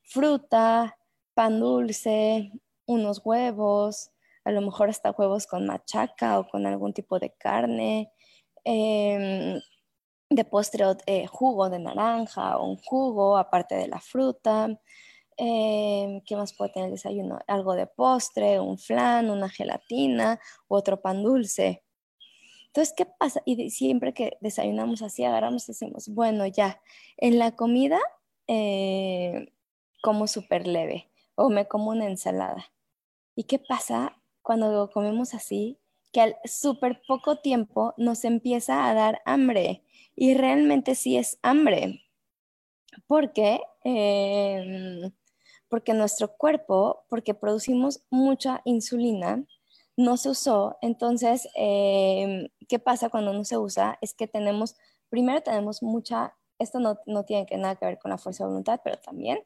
fruta, 0.04 0.98
pan 1.32 1.58
dulce, 1.58 2.52
unos 2.84 3.22
huevos, 3.24 4.10
a 4.44 4.50
lo 4.50 4.60
mejor 4.60 4.90
hasta 4.90 5.12
huevos 5.12 5.46
con 5.46 5.64
machaca 5.64 6.38
o 6.38 6.48
con 6.48 6.66
algún 6.66 6.92
tipo 6.92 7.18
de 7.18 7.30
carne, 7.30 8.12
Em, 8.68 9.60
de 10.28 10.44
postre 10.44 10.84
eh, 11.06 11.26
jugo 11.28 11.70
de 11.70 11.78
naranja 11.78 12.56
o 12.58 12.66
un 12.68 12.76
jugo 12.78 13.38
aparte 13.38 13.76
de 13.76 13.86
la 13.86 14.00
fruta. 14.00 14.68
Em, 15.36 16.20
¿Qué 16.22 16.36
más 16.36 16.54
puede 16.54 16.72
tener 16.72 16.86
el 16.88 16.94
desayuno? 16.94 17.38
Algo 17.46 17.74
de 17.74 17.86
postre, 17.86 18.60
un 18.60 18.78
flan, 18.78 19.30
una 19.30 19.48
gelatina 19.48 20.40
u 20.68 20.76
otro 20.76 21.00
pan 21.00 21.22
dulce. 21.22 21.82
Entonces, 22.68 22.94
¿qué 22.96 23.06
pasa? 23.06 23.42
Y 23.44 23.70
siempre 23.70 24.12
que 24.14 24.38
desayunamos 24.40 25.02
así, 25.02 25.24
agarramos 25.24 25.64
y 25.68 25.72
decimos, 25.72 26.08
bueno, 26.08 26.46
ya, 26.46 26.80
en 27.16 27.38
la 27.38 27.56
comida 27.56 27.98
eh, 28.46 29.52
como 30.02 30.26
súper 30.26 30.66
leve 30.66 31.10
o 31.34 31.50
me 31.50 31.66
como 31.66 31.90
una 31.90 32.06
ensalada. 32.06 32.72
¿Y 33.34 33.44
qué 33.44 33.58
pasa 33.58 34.20
cuando 34.42 34.90
comemos 34.90 35.34
así? 35.34 35.78
que 36.16 36.22
al 36.22 36.36
súper 36.44 37.02
poco 37.06 37.40
tiempo 37.40 37.92
nos 37.98 38.24
empieza 38.24 38.88
a 38.88 38.94
dar 38.94 39.20
hambre 39.26 39.82
y 40.14 40.32
realmente 40.32 40.94
sí 40.94 41.18
es 41.18 41.38
hambre. 41.42 42.02
porque 43.06 43.60
em, 43.84 45.12
porque 45.68 45.94
nuestro 45.94 46.36
cuerpo, 46.36 47.04
porque 47.08 47.34
producimos 47.34 48.04
mucha 48.10 48.62
insulina, 48.64 49.44
no 49.96 50.16
se 50.16 50.30
usó. 50.30 50.76
Entonces, 50.82 51.48
em, 51.54 52.48
¿qué 52.68 52.78
pasa 52.78 53.08
cuando 53.08 53.32
no 53.32 53.44
se 53.44 53.58
usa? 53.58 53.98
Es 54.00 54.14
que 54.14 54.26
tenemos, 54.28 54.76
primero 55.08 55.42
tenemos 55.42 55.82
mucha, 55.82 56.36
esto 56.58 56.80
no, 56.80 56.98
no 57.06 57.24
tiene 57.24 57.46
que 57.46 57.56
nada 57.56 57.76
que 57.76 57.86
ver 57.86 57.98
con 57.98 58.10
la 58.10 58.18
fuerza 58.18 58.44
de 58.44 58.48
voluntad, 58.48 58.80
pero 58.84 58.98
también, 58.98 59.38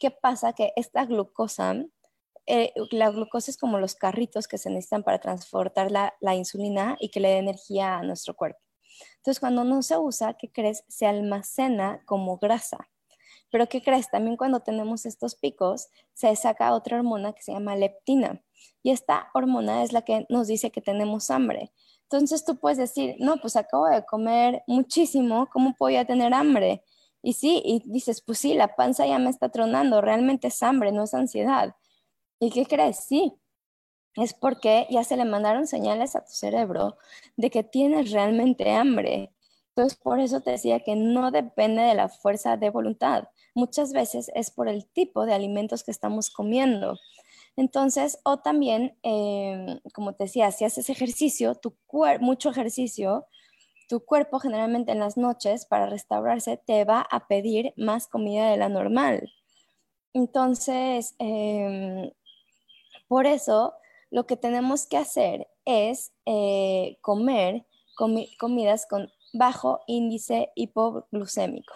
¿qué 0.00 0.10
pasa? 0.10 0.52
Que 0.52 0.72
esta 0.76 1.04
glucosa 1.04 1.74
eh, 2.50 2.72
la 2.92 3.10
glucosa 3.10 3.50
es 3.50 3.58
como 3.58 3.78
los 3.78 3.94
carritos 3.94 4.48
que 4.48 4.56
se 4.56 4.70
necesitan 4.70 5.02
para 5.02 5.18
transportar 5.18 5.90
la, 5.90 6.34
insulina 6.34 6.96
y 6.98 7.10
que 7.10 7.20
le 7.20 7.28
dé 7.28 7.36
energía 7.36 7.98
a 7.98 8.02
nuestro 8.02 8.34
cuerpo. 8.34 8.58
Entonces, 9.16 9.38
cuando 9.38 9.64
no 9.64 9.82
se 9.82 9.98
usa, 9.98 10.32
¿qué 10.32 10.50
crees? 10.50 10.82
Se 10.88 11.06
almacena 11.06 12.02
como 12.06 12.38
grasa. 12.38 12.88
Pero 13.50 13.68
¿qué 13.68 13.82
crees? 13.82 14.10
También 14.10 14.36
cuando 14.36 14.60
tenemos 14.60 15.06
estos 15.06 15.34
picos, 15.34 15.88
se 16.12 16.34
saca 16.36 16.74
otra 16.74 16.98
hormona 16.98 17.32
que 17.32 17.42
se 17.42 17.52
llama 17.52 17.76
leptina. 17.76 18.42
Y 18.82 18.90
esta 18.90 19.30
hormona 19.34 19.82
es 19.82 19.92
la 19.92 20.02
que 20.02 20.26
nos 20.28 20.46
dice 20.46 20.70
que 20.70 20.80
tenemos 20.80 21.30
hambre. 21.30 21.72
Entonces 22.02 22.44
tú 22.44 22.58
puedes 22.58 22.78
decir, 22.78 23.16
no, 23.18 23.36
pues 23.36 23.56
acabo 23.56 23.86
de 23.86 24.04
comer 24.06 24.62
muchísimo, 24.66 25.48
¿cómo 25.52 25.74
puedo 25.76 26.04
tener 26.06 26.32
hambre? 26.32 26.82
Y 27.22 27.34
sí, 27.34 27.60
y 27.64 27.82
dices, 27.84 28.22
pues 28.22 28.38
sí, 28.38 28.54
la 28.54 28.76
panza 28.76 29.06
ya 29.06 29.18
me 29.18 29.30
está 29.30 29.50
tronando, 29.50 30.00
realmente 30.00 30.48
es 30.48 30.62
hambre, 30.62 30.92
no 30.92 31.04
es 31.04 31.14
ansiedad. 31.14 31.74
¿Y 32.40 32.50
qué 32.50 32.66
crees? 32.66 33.00
Sí, 33.00 33.34
es 34.16 34.34
porque 34.34 34.86
ya 34.90 35.04
se 35.04 35.16
le 35.16 35.24
mandaron 35.24 35.66
señales 35.66 36.16
a 36.16 36.24
tu 36.24 36.32
cerebro 36.32 36.98
de 37.36 37.50
que 37.50 37.62
tienes 37.64 38.10
realmente 38.12 38.70
hambre. 38.72 39.32
Entonces, 39.70 39.98
por 39.98 40.20
eso 40.20 40.40
te 40.40 40.52
decía 40.52 40.80
que 40.80 40.96
no 40.96 41.30
depende 41.30 41.82
de 41.82 41.94
la 41.94 42.08
fuerza 42.08 42.56
de 42.56 42.70
voluntad. 42.70 43.28
Muchas 43.58 43.92
veces 43.92 44.30
es 44.36 44.52
por 44.52 44.68
el 44.68 44.86
tipo 44.86 45.26
de 45.26 45.34
alimentos 45.34 45.82
que 45.82 45.90
estamos 45.90 46.30
comiendo. 46.30 46.96
Entonces, 47.56 48.20
o 48.22 48.38
también, 48.38 48.96
em, 49.02 49.80
como 49.92 50.12
te 50.14 50.24
decía, 50.26 50.52
si 50.52 50.64
haces 50.64 50.88
ejercicio, 50.90 51.56
tu 51.56 51.76
mucho 52.20 52.50
ejercicio, 52.50 53.26
tu 53.88 54.04
cuerpo 54.04 54.38
generalmente 54.38 54.92
en 54.92 55.00
las 55.00 55.16
noches 55.16 55.66
para 55.66 55.86
restaurarse 55.86 56.56
te 56.56 56.84
va 56.84 57.00
a 57.00 57.26
pedir 57.26 57.74
más 57.76 58.06
comida 58.06 58.48
de 58.48 58.58
la 58.58 58.68
normal. 58.68 59.28
Entonces, 60.14 61.16
em, 61.18 62.12
por 63.08 63.26
eso, 63.26 63.74
lo 64.12 64.24
que 64.28 64.36
tenemos 64.36 64.86
que 64.86 64.98
hacer 64.98 65.48
es 65.64 66.12
eh, 66.26 66.96
comer 67.00 67.66
comidas 68.38 68.86
con 68.86 69.10
bajo 69.32 69.80
índice 69.88 70.52
hipoglucémico. 70.54 71.74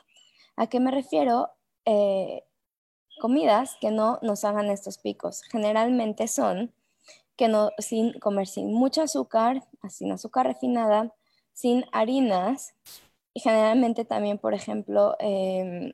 ¿A 0.56 0.68
qué 0.68 0.78
me 0.78 0.92
refiero? 0.92 1.50
Eh, 1.84 2.44
comidas 3.20 3.76
que 3.80 3.90
no 3.90 4.18
nos 4.22 4.44
hagan 4.44 4.70
estos 4.70 4.98
picos. 4.98 5.42
Generalmente 5.42 6.28
son 6.28 6.72
que 7.36 7.48
no, 7.48 7.70
sin 7.78 8.18
comer 8.20 8.46
sin 8.46 8.72
mucho 8.72 9.02
azúcar, 9.02 9.62
sin 9.88 10.12
azúcar 10.12 10.46
refinada, 10.46 11.14
sin 11.52 11.84
harinas 11.92 12.74
y 13.34 13.40
generalmente 13.40 14.04
también, 14.04 14.38
por 14.38 14.54
ejemplo, 14.54 15.16
em, 15.20 15.92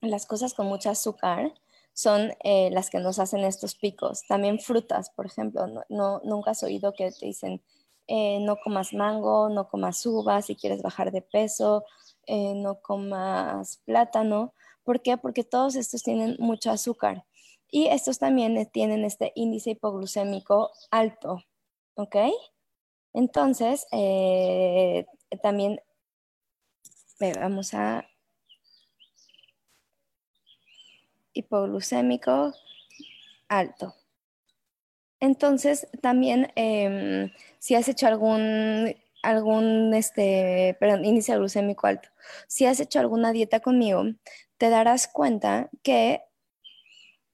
las 0.00 0.26
cosas 0.26 0.54
con 0.54 0.66
mucho 0.66 0.90
azúcar 0.90 1.54
son 1.92 2.32
eh, 2.44 2.70
las 2.72 2.90
que 2.90 2.98
nos 3.00 3.18
hacen 3.18 3.40
estos 3.40 3.74
picos. 3.74 4.22
También 4.28 4.60
frutas, 4.60 5.10
por 5.10 5.26
ejemplo, 5.26 5.66
no, 5.88 6.20
nunca 6.24 6.52
has 6.52 6.62
oído 6.62 6.92
que 6.92 7.10
te 7.12 7.26
dicen 7.26 7.62
eh, 8.06 8.40
no 8.40 8.56
comas 8.56 8.92
mango, 8.92 9.48
no 9.50 9.68
comas 9.68 10.04
uvas 10.06 10.46
si 10.46 10.56
quieres 10.56 10.82
bajar 10.82 11.12
de 11.12 11.22
peso, 11.22 11.84
no 12.28 12.80
comas 12.80 13.78
plátano. 13.84 14.54
¿Por 14.84 15.02
qué? 15.02 15.16
Porque 15.16 15.44
todos 15.44 15.76
estos 15.76 16.02
tienen 16.02 16.36
mucho 16.38 16.70
azúcar 16.70 17.24
y 17.70 17.86
estos 17.86 18.18
también 18.18 18.68
tienen 18.72 19.04
este 19.04 19.32
índice 19.34 19.70
hipoglucémico 19.70 20.72
alto, 20.90 21.44
¿ok? 21.94 22.16
Entonces, 23.12 23.86
también 25.42 25.80
vamos 27.20 27.74
a 27.74 28.06
hipoglucémico 31.32 32.52
alto. 33.48 33.94
Entonces, 35.20 35.86
también 36.00 36.50
em, 36.56 37.30
si 37.58 37.74
has 37.74 37.88
hecho 37.88 38.06
algún, 38.06 38.96
algún 39.22 39.94
este, 39.94 40.76
perdón, 40.80 41.04
índice 41.04 41.36
glucémico 41.36 41.86
alto, 41.86 42.08
si 42.48 42.66
has 42.66 42.80
hecho 42.80 43.00
alguna 43.00 43.32
dieta 43.32 43.60
conmigo, 43.60 44.04
te 44.58 44.70
darás 44.70 45.08
cuenta 45.08 45.70
que 45.82 46.22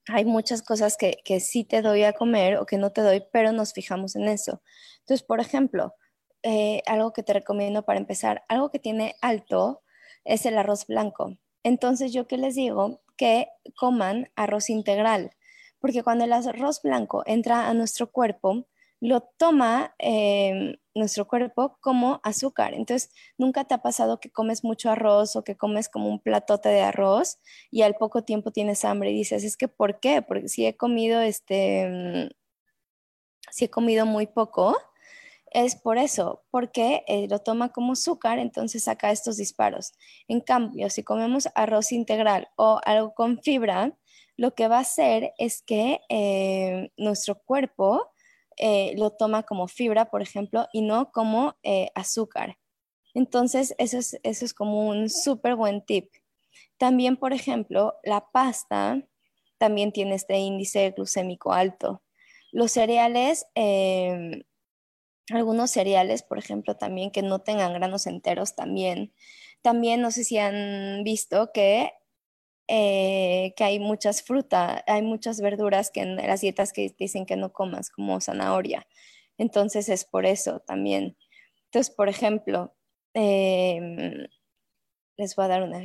hay 0.09 0.25
muchas 0.25 0.63
cosas 0.63 0.97
que, 0.97 1.19
que 1.25 1.41
sí 1.41 1.65
te 1.65 1.83
doy 1.83 2.05
a 2.05 2.13
comer 2.13 2.59
o 2.59 2.67
que 2.67 2.79
no 2.79 2.93
te 2.93 3.01
doy, 3.01 3.25
pero 3.33 3.53
nos 3.53 3.73
fijamos 3.73 4.15
en 4.15 4.29
eso. 4.29 4.63
Entonces, 5.01 5.27
por 5.27 5.41
ejemplo, 5.41 5.95
eh, 6.43 6.83
algo 6.87 7.13
que 7.13 7.25
te 7.25 7.33
recomiendo 7.33 7.85
para 7.85 7.99
empezar, 7.99 8.45
algo 8.49 8.71
que 8.71 8.79
tiene 8.79 9.17
alto 9.21 9.83
es 10.25 10.47
el 10.47 10.57
arroz 10.59 10.87
blanco. 10.87 11.37
Entonces, 11.65 12.13
yo 12.13 12.29
qué 12.29 12.39
les 12.39 12.55
digo, 12.55 13.03
que 13.17 13.49
coman 13.75 14.31
arroz 14.37 14.71
integral, 14.71 15.33
porque 15.81 16.03
cuando 16.03 16.25
el 16.25 16.33
arroz 16.33 16.83
blanco 16.83 17.23
entra 17.27 17.69
a 17.69 17.75
nuestro 17.75 18.13
cuerpo, 18.13 18.67
lo 19.01 19.23
toma 19.23 19.95
em, 19.99 20.77
nuestro 20.97 21.29
cuerpo 21.29 21.79
como 21.81 22.21
azúcar. 22.25 22.75
Entonces, 22.75 23.11
nunca 23.39 23.65
te 23.65 23.75
ha 23.75 23.83
pasado 23.83 24.19
que 24.19 24.31
comes 24.31 24.65
mucho 24.65 24.91
arroz 24.91 25.37
o 25.37 25.45
que 25.45 25.57
comes 25.57 25.89
como 25.89 26.09
un 26.09 26.21
platote 26.21 26.69
de 26.71 26.83
arroz 26.83 27.39
y 27.71 27.83
al 27.83 27.95
poco 27.95 28.25
tiempo 28.25 28.51
tienes 28.51 28.85
hambre 28.85 29.11
y 29.11 29.15
dices, 29.15 29.45
es 29.45 29.57
que 29.57 29.69
¿por 29.69 30.01
qué? 30.01 30.23
Porque 30.23 30.49
si 30.49 30.67
he 30.67 30.77
comido 30.77 31.21
este, 31.21 31.89
mm, 31.89 32.31
si 33.51 33.67
he 33.67 33.71
comido 33.71 34.07
muy 34.07 34.27
poco, 34.27 34.77
es 35.51 35.77
por 35.77 35.99
eso, 35.99 36.45
porque 36.51 37.05
eh, 37.07 37.29
lo 37.31 37.39
toma 37.39 37.71
como 37.71 37.93
azúcar, 37.93 38.39
entonces 38.39 38.85
saca 38.85 39.11
estos 39.11 39.37
disparos. 39.37 39.93
En 40.29 40.41
cambio, 40.41 40.91
si 40.91 41.03
comemos 41.03 41.49
arroz 41.55 41.93
integral 41.93 42.49
o 42.57 42.81
algo 42.85 43.15
con 43.15 43.39
fibra, 43.43 43.97
lo 44.37 44.55
que 44.55 44.69
va 44.69 44.79
a 44.79 44.81
hacer 44.81 45.33
es 45.39 45.63
que 45.63 46.01
eh, 46.09 46.91
nuestro 46.97 47.41
cuerpo 47.43 48.13
eh, 48.57 48.95
lo 48.97 49.11
toma 49.11 49.43
como 49.43 49.69
fibra, 49.69 50.11
por 50.11 50.23
ejemplo, 50.23 50.67
y 50.73 50.83
no 50.83 51.11
como 51.13 51.57
eh, 51.63 51.91
azúcar. 51.95 52.59
Entonces, 53.15 53.75
eso 53.79 53.99
es, 53.99 54.19
eso 54.23 54.45
es 54.45 54.55
como 54.55 54.89
un 54.89 55.09
súper 55.11 55.55
buen 55.57 55.85
tip. 55.85 56.11
También, 56.79 57.17
por 57.17 57.33
ejemplo, 57.33 57.95
la 58.03 58.31
pasta 58.31 59.03
también 59.59 59.93
tiene 59.93 60.15
este 60.15 60.39
índice 60.39 60.91
glucémico 60.91 61.53
alto. 61.53 62.03
Los 62.53 62.73
cereales, 62.73 63.47
em, 63.55 64.43
algunos 65.31 65.71
cereales, 65.71 66.23
por 66.23 66.39
ejemplo, 66.39 66.77
también 66.77 67.11
que 67.11 67.23
no 67.23 67.41
tengan 67.41 67.73
granos 67.75 68.07
enteros 68.07 68.55
también. 68.55 69.13
También 69.63 70.01
no 70.01 70.11
sé 70.11 70.25
si 70.25 70.39
han 70.39 71.03
visto 71.05 71.51
que, 71.53 71.93
eh, 72.69 73.55
que 73.57 73.65
hay 73.65 73.79
muchas 73.79 74.23
frutas, 74.23 74.83
hay 74.87 75.03
muchas 75.03 75.41
verduras 75.41 75.91
que 75.91 76.01
en 76.01 76.17
las 76.17 76.41
dietas 76.41 76.73
que 76.73 76.95
dicen 76.99 77.27
que 77.27 77.37
no 77.37 77.53
comas, 77.53 77.91
como 77.91 78.21
zanahoria. 78.21 78.87
Entonces 79.39 79.89
es 79.89 80.05
por 80.05 80.27
eso 80.27 80.61
también. 80.61 81.17
Entonces, 81.67 81.95
por 81.95 82.09
ejemplo, 82.09 82.75
em, 83.15 84.27
les 85.17 85.37
voy 85.37 85.47
a 85.47 85.49
dar 85.49 85.63
una. 85.63 85.81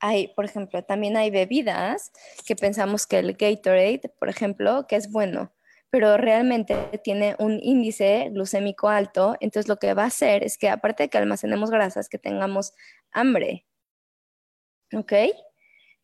Hay, 0.00 0.28
por 0.28 0.44
ejemplo, 0.44 0.82
también 0.84 1.16
hay 1.16 1.30
bebidas 1.30 2.12
que 2.46 2.56
pensamos 2.56 3.06
que 3.06 3.18
el 3.18 3.34
Gatorade, 3.34 4.12
por 4.18 4.28
ejemplo, 4.28 4.86
que 4.86 4.96
es 4.96 5.10
bueno, 5.10 5.52
pero 5.90 6.16
realmente 6.16 6.76
tiene 7.04 7.36
un 7.38 7.58
índice 7.62 8.28
glucémico 8.30 8.88
alto, 8.88 9.36
entonces 9.40 9.68
lo 9.68 9.78
que 9.78 9.94
va 9.94 10.04
a 10.04 10.06
hacer 10.06 10.44
es 10.44 10.58
que 10.58 10.68
aparte 10.68 11.04
de 11.04 11.08
que 11.08 11.18
almacenemos 11.18 11.70
grasas, 11.70 12.08
que 12.08 12.18
tengamos 12.18 12.72
hambre. 13.12 13.66
¿Ok? 14.92 15.12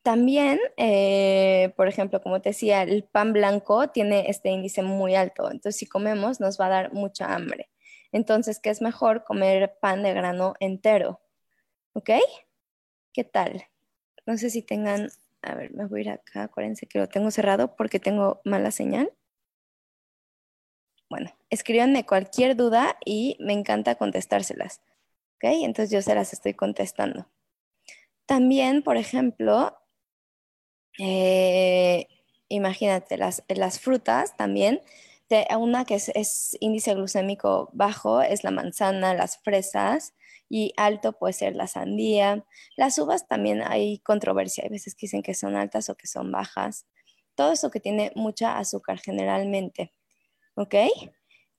También, 0.02 0.58
eh, 0.76 1.72
por 1.76 1.86
ejemplo, 1.88 2.20
como 2.20 2.40
te 2.40 2.50
decía, 2.50 2.82
el 2.82 3.04
pan 3.04 3.32
blanco 3.32 3.88
tiene 3.90 4.28
este 4.28 4.50
índice 4.50 4.82
muy 4.82 5.14
alto, 5.14 5.44
entonces 5.44 5.76
si 5.76 5.86
comemos 5.86 6.40
nos 6.40 6.60
va 6.60 6.66
a 6.66 6.70
dar 6.70 6.92
mucha 6.92 7.32
hambre. 7.32 7.70
Entonces, 8.10 8.58
¿qué 8.60 8.70
es 8.70 8.82
mejor? 8.82 9.24
Comer 9.24 9.78
pan 9.80 10.02
de 10.02 10.12
grano 10.12 10.54
entero. 10.60 11.20
¿Ok? 11.94 12.10
¿Qué 13.12 13.24
tal? 13.24 13.64
No 14.26 14.36
sé 14.38 14.50
si 14.50 14.62
tengan, 14.62 15.10
a 15.42 15.54
ver, 15.54 15.72
me 15.72 15.86
voy 15.86 16.00
a 16.00 16.02
ir 16.02 16.10
acá, 16.10 16.44
acuérdense 16.44 16.86
que 16.86 16.98
lo 16.98 17.08
tengo 17.08 17.30
cerrado 17.30 17.76
porque 17.76 18.00
tengo 18.00 18.40
mala 18.44 18.70
señal. 18.70 19.12
Bueno, 21.08 21.30
escríbanme 21.50 22.06
cualquier 22.06 22.56
duda 22.56 22.96
y 23.04 23.36
me 23.40 23.52
encanta 23.52 23.94
contestárselas. 23.96 24.80
¿Ok? 25.36 25.44
Entonces 25.44 25.90
yo 25.90 26.02
se 26.02 26.14
las 26.14 26.32
estoy 26.32 26.54
contestando. 26.54 27.28
También, 28.26 28.82
por 28.82 28.96
ejemplo, 28.96 29.81
eh, 30.98 32.06
imagínate, 32.48 33.16
las, 33.16 33.42
las 33.48 33.80
frutas 33.80 34.36
también 34.36 34.80
una 35.58 35.84
que 35.84 35.94
es, 35.94 36.56
índice 36.60 36.94
glucémico 36.94 37.70
bajo 37.72 38.20
es 38.20 38.44
la 38.44 38.50
manzana, 38.50 39.14
las 39.14 39.38
fresas 39.38 40.14
y 40.48 40.72
alto 40.76 41.12
puede 41.12 41.32
ser 41.32 41.56
la 41.56 41.66
sandía. 41.66 42.44
Las 42.76 42.98
uvas 42.98 43.26
también 43.28 43.62
hay 43.62 43.98
controversia, 44.00 44.64
hay 44.64 44.70
veces 44.70 44.94
que 44.94 45.06
dicen 45.06 45.22
que 45.22 45.34
son 45.34 45.56
altas 45.56 45.88
o 45.88 45.96
que 45.96 46.06
son 46.06 46.30
bajas. 46.30 46.86
Todo 47.34 47.52
eso 47.52 47.70
que 47.70 47.80
tiene 47.80 48.12
mucha 48.14 48.58
azúcar 48.58 48.98
generalmente. 48.98 49.94
¿Ok? 50.54 50.74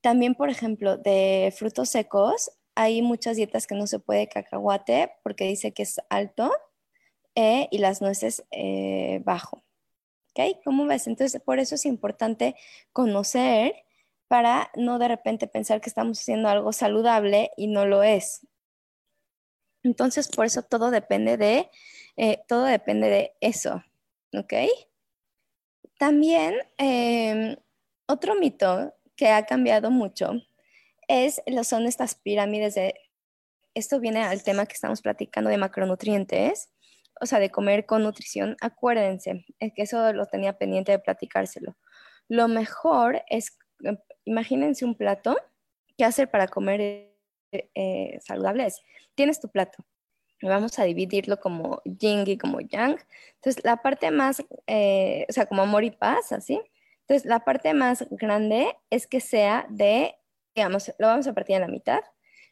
También, 0.00 0.34
por 0.34 0.50
ejemplo, 0.50 0.96
de 0.96 1.52
frutos 1.56 1.88
secos, 1.90 2.52
hay 2.76 3.02
muchas 3.02 3.36
dietas 3.36 3.66
que 3.66 3.74
no 3.74 3.86
se 3.86 3.98
puede 3.98 4.28
cacahuate 4.28 5.10
porque 5.24 5.46
dice 5.46 5.72
que 5.72 5.82
es 5.82 6.00
alto 6.10 6.52
eh, 7.34 7.68
y 7.70 7.78
las 7.78 8.00
nueces 8.00 8.44
eh, 8.50 9.20
bajo. 9.24 9.64
¿Ok? 10.30 10.58
¿Cómo 10.64 10.86
ves? 10.86 11.06
Entonces, 11.06 11.40
por 11.42 11.58
eso 11.58 11.74
es 11.76 11.86
importante 11.86 12.56
conocer 12.92 13.74
para 14.28 14.70
no 14.74 14.98
de 14.98 15.08
repente 15.08 15.46
pensar 15.46 15.80
que 15.80 15.88
estamos 15.88 16.20
haciendo 16.20 16.48
algo 16.48 16.72
saludable 16.72 17.50
y 17.56 17.68
no 17.68 17.86
lo 17.86 18.02
es. 18.02 18.46
Entonces, 19.82 20.28
por 20.28 20.46
eso 20.46 20.62
todo 20.62 20.90
depende 20.90 21.36
de, 21.36 21.70
eh, 22.16 22.42
todo 22.48 22.64
depende 22.64 23.08
de 23.08 23.34
eso. 23.40 23.84
¿Ok? 24.36 24.54
También, 25.98 26.54
em, 26.78 27.56
otro 28.06 28.34
mito 28.34 28.94
que 29.16 29.28
ha 29.28 29.46
cambiado 29.46 29.90
mucho 29.90 30.32
es, 31.08 31.42
son 31.62 31.86
estas 31.86 32.14
pirámides 32.14 32.74
de, 32.74 32.94
esto 33.74 34.00
viene 34.00 34.22
al 34.22 34.42
tema 34.42 34.66
que 34.66 34.74
estamos 34.74 35.02
platicando 35.02 35.50
de 35.50 35.58
macronutrientes, 35.58 36.70
o 37.20 37.26
sea, 37.26 37.38
de 37.38 37.50
comer 37.50 37.86
con 37.86 38.02
nutrición, 38.02 38.56
acuérdense, 38.60 39.44
es 39.60 39.72
que 39.74 39.82
eso 39.82 40.12
lo 40.12 40.26
tenía 40.26 40.58
pendiente 40.58 40.92
de 40.92 40.98
platicárselo. 40.98 41.76
Lo 42.28 42.48
mejor 42.48 43.22
es, 43.28 43.58
em, 43.82 43.98
imagínense 44.24 44.84
un 44.84 44.96
plato, 44.96 45.36
¿qué 45.96 46.04
hacer 46.04 46.30
para 46.30 46.48
comer 46.48 46.80
eh, 46.80 47.10
eh, 47.74 48.18
saludable? 48.20 48.68
tienes 49.14 49.40
tu 49.40 49.48
plato, 49.48 49.84
vamos 50.42 50.78
a 50.78 50.84
dividirlo 50.84 51.38
como 51.40 51.82
yin 51.84 52.24
y 52.26 52.38
como 52.38 52.60
yang. 52.60 52.98
Entonces, 53.36 53.64
la 53.64 53.76
parte 53.78 54.10
más, 54.10 54.42
eh, 54.66 55.26
o 55.28 55.32
sea, 55.32 55.46
como 55.46 55.62
amor 55.62 55.84
y 55.84 55.90
paz, 55.90 56.32
así. 56.32 56.60
Entonces, 57.00 57.26
la 57.26 57.40
parte 57.40 57.74
más 57.74 58.06
grande 58.10 58.76
es 58.90 59.06
que 59.06 59.20
sea 59.20 59.66
de, 59.68 60.14
digamos, 60.54 60.92
lo 60.98 61.06
vamos 61.06 61.26
a 61.26 61.32
partir 61.34 61.56
en 61.56 61.62
la 61.62 61.68
mitad. 61.68 62.00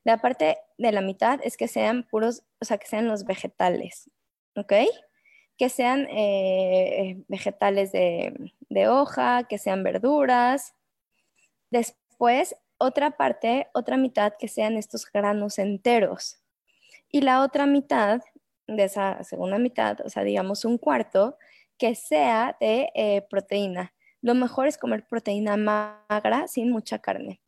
La 0.04 0.18
parte 0.18 0.58
de 0.78 0.92
la 0.92 1.00
mitad 1.00 1.40
es 1.42 1.56
que 1.56 1.68
sean 1.68 2.04
puros, 2.04 2.42
o 2.60 2.64
sea, 2.64 2.78
que 2.78 2.86
sean 2.86 3.08
los 3.08 3.24
vegetales. 3.24 4.10
¿Ok? 4.56 4.72
Que 5.56 5.68
sean 5.68 6.06
eh, 6.10 7.22
vegetales 7.28 7.92
de, 7.92 8.52
de 8.68 8.88
hoja, 8.88 9.44
que 9.48 9.58
sean 9.58 9.82
verduras. 9.82 10.74
Después, 11.70 12.56
otra 12.78 13.12
parte, 13.12 13.68
otra 13.74 13.96
mitad 13.96 14.34
que 14.38 14.48
sean 14.48 14.76
estos 14.76 15.10
granos 15.10 15.58
enteros. 15.58 16.38
Y 17.10 17.20
la 17.20 17.42
otra 17.42 17.66
mitad 17.66 18.22
de 18.66 18.84
esa 18.84 19.22
segunda 19.24 19.58
mitad, 19.58 20.00
o 20.04 20.08
sea, 20.08 20.24
digamos 20.24 20.64
un 20.64 20.78
cuarto, 20.78 21.36
que 21.78 21.94
sea 21.94 22.56
de 22.60 22.90
eh, 22.94 23.26
proteína. 23.28 23.92
Lo 24.20 24.34
mejor 24.34 24.66
es 24.68 24.78
comer 24.78 25.04
proteína 25.08 25.56
magra 25.56 26.46
sin 26.46 26.70
mucha 26.70 27.00
carne. 27.00 27.40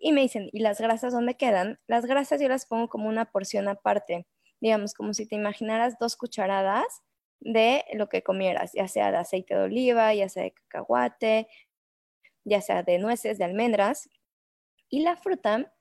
Y 0.00 0.12
me 0.12 0.22
dicen, 0.22 0.48
¿y 0.52 0.60
las 0.60 0.80
grasas 0.80 1.12
dónde 1.12 1.36
quedan? 1.36 1.78
Las 1.86 2.06
grasas 2.06 2.40
yo 2.40 2.48
las 2.48 2.66
pongo 2.66 2.88
como 2.88 3.08
una 3.08 3.26
porción 3.26 3.68
aparte 3.68 4.26
digamos, 4.62 4.94
como 4.94 5.12
si 5.12 5.26
te 5.26 5.34
imaginaras 5.34 5.98
dos 5.98 6.16
cucharadas 6.16 7.02
de 7.40 7.84
lo 7.94 8.08
que 8.08 8.22
comieras, 8.22 8.72
ya 8.72 8.86
sea 8.86 9.10
de 9.10 9.16
aceite 9.18 9.56
de 9.56 9.62
oliva, 9.62 10.14
ya 10.14 10.28
sea 10.28 10.44
de 10.44 10.52
cacahuate, 10.52 11.48
ya 12.44 12.60
sea 12.60 12.84
de 12.84 12.98
nueces, 12.98 13.38
de 13.38 13.44
almendras. 13.44 14.08
Y 14.88 15.02
la 15.02 15.16
fruta, 15.16 15.74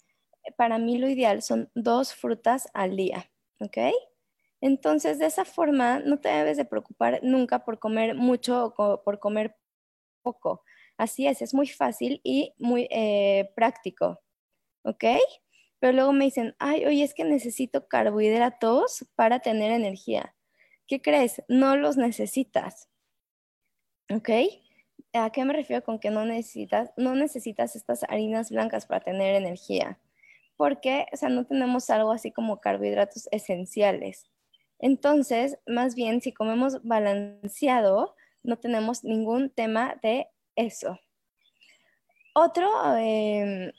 para 0.57 0.79
mí 0.79 0.97
lo 0.97 1.07
ideal 1.07 1.43
son 1.43 1.69
dos 1.75 2.15
frutas 2.15 2.69
al 2.73 2.95
día, 2.95 3.31
¿ok? 3.59 3.77
Entonces, 4.61 5.19
de 5.19 5.27
esa 5.27 5.45
forma, 5.45 5.99
no 5.99 6.19
te 6.19 6.29
debes 6.29 6.57
de 6.57 6.65
preocupar 6.65 7.19
nunca 7.21 7.63
por 7.63 7.77
comer 7.77 8.15
mucho 8.15 8.73
o 8.75 9.03
por 9.03 9.19
comer 9.19 9.55
poco. 10.23 10.63
Así 10.97 11.27
es, 11.27 11.43
es 11.43 11.53
muy 11.53 11.67
fácil 11.67 12.19
y 12.23 12.55
muy 12.57 12.87
eh, 12.89 13.51
práctico, 13.55 14.19
¿ok? 14.83 15.05
Pero 15.81 15.93
luego 15.93 16.13
me 16.13 16.25
dicen, 16.25 16.55
ay, 16.59 16.85
oye, 16.85 17.03
es 17.03 17.15
que 17.15 17.23
necesito 17.23 17.87
carbohidratos 17.87 19.03
para 19.15 19.39
tener 19.39 19.71
energía. 19.71 20.35
¿Qué 20.85 21.01
crees? 21.01 21.41
No 21.47 21.75
los 21.75 21.97
necesitas. 21.97 22.87
¿Ok? 24.13 24.29
¿A 25.13 25.31
qué 25.31 25.43
me 25.43 25.53
refiero 25.53 25.83
con 25.83 25.97
que 25.97 26.11
no 26.11 26.23
necesitas? 26.23 26.91
No 26.97 27.15
necesitas 27.15 27.75
estas 27.75 28.03
harinas 28.03 28.51
blancas 28.51 28.85
para 28.85 28.99
tener 28.99 29.33
energía, 29.33 29.99
porque, 30.55 31.07
o 31.11 31.17
sea, 31.17 31.29
no 31.29 31.47
tenemos 31.47 31.89
algo 31.89 32.11
así 32.11 32.31
como 32.31 32.61
carbohidratos 32.61 33.27
esenciales. 33.31 34.29
Entonces, 34.77 35.57
más 35.65 35.95
bien, 35.95 36.21
si 36.21 36.31
comemos 36.31 36.83
balanceado, 36.83 38.15
no 38.43 38.59
tenemos 38.59 39.03
ningún 39.03 39.49
tema 39.49 39.97
de 40.03 40.27
eso. 40.55 40.99
Otro, 42.35 42.69
eh, 42.97 43.73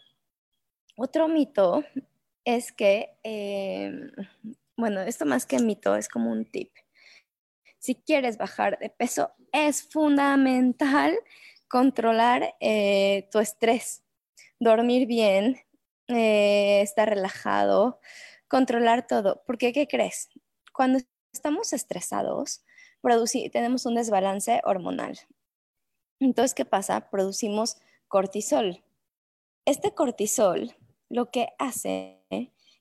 otro 1.02 1.26
mito 1.26 1.84
es 2.44 2.70
que, 2.70 3.18
em, 3.24 4.10
bueno, 4.76 5.00
esto 5.00 5.26
más 5.26 5.46
que 5.46 5.58
mito 5.58 5.96
es 5.96 6.08
como 6.08 6.30
un 6.30 6.44
tip. 6.44 6.70
Si 7.78 7.96
quieres 7.96 8.38
bajar 8.38 8.78
de 8.78 8.88
peso, 8.88 9.32
es 9.52 9.82
fundamental 9.82 11.18
controlar 11.68 12.54
eh, 12.60 13.28
tu 13.32 13.40
estrés, 13.40 14.04
dormir 14.60 15.08
bien, 15.08 15.60
eh, 16.06 16.82
estar 16.82 17.08
relajado, 17.08 17.98
controlar 18.46 19.06
todo. 19.08 19.42
Porque, 19.44 19.72
¿qué 19.72 19.88
crees? 19.88 20.28
Cuando 20.72 21.00
estamos 21.32 21.72
estresados, 21.72 22.64
tenemos 23.52 23.86
un 23.86 23.96
desbalance 23.96 24.60
hormonal. 24.64 25.18
Entonces, 26.20 26.54
¿qué 26.54 26.64
pasa? 26.64 27.10
Producimos 27.10 27.78
cortisol. 28.06 28.84
Este 29.64 29.94
cortisol 29.94 30.76
lo 31.12 31.30
que 31.30 31.48
hace 31.58 32.24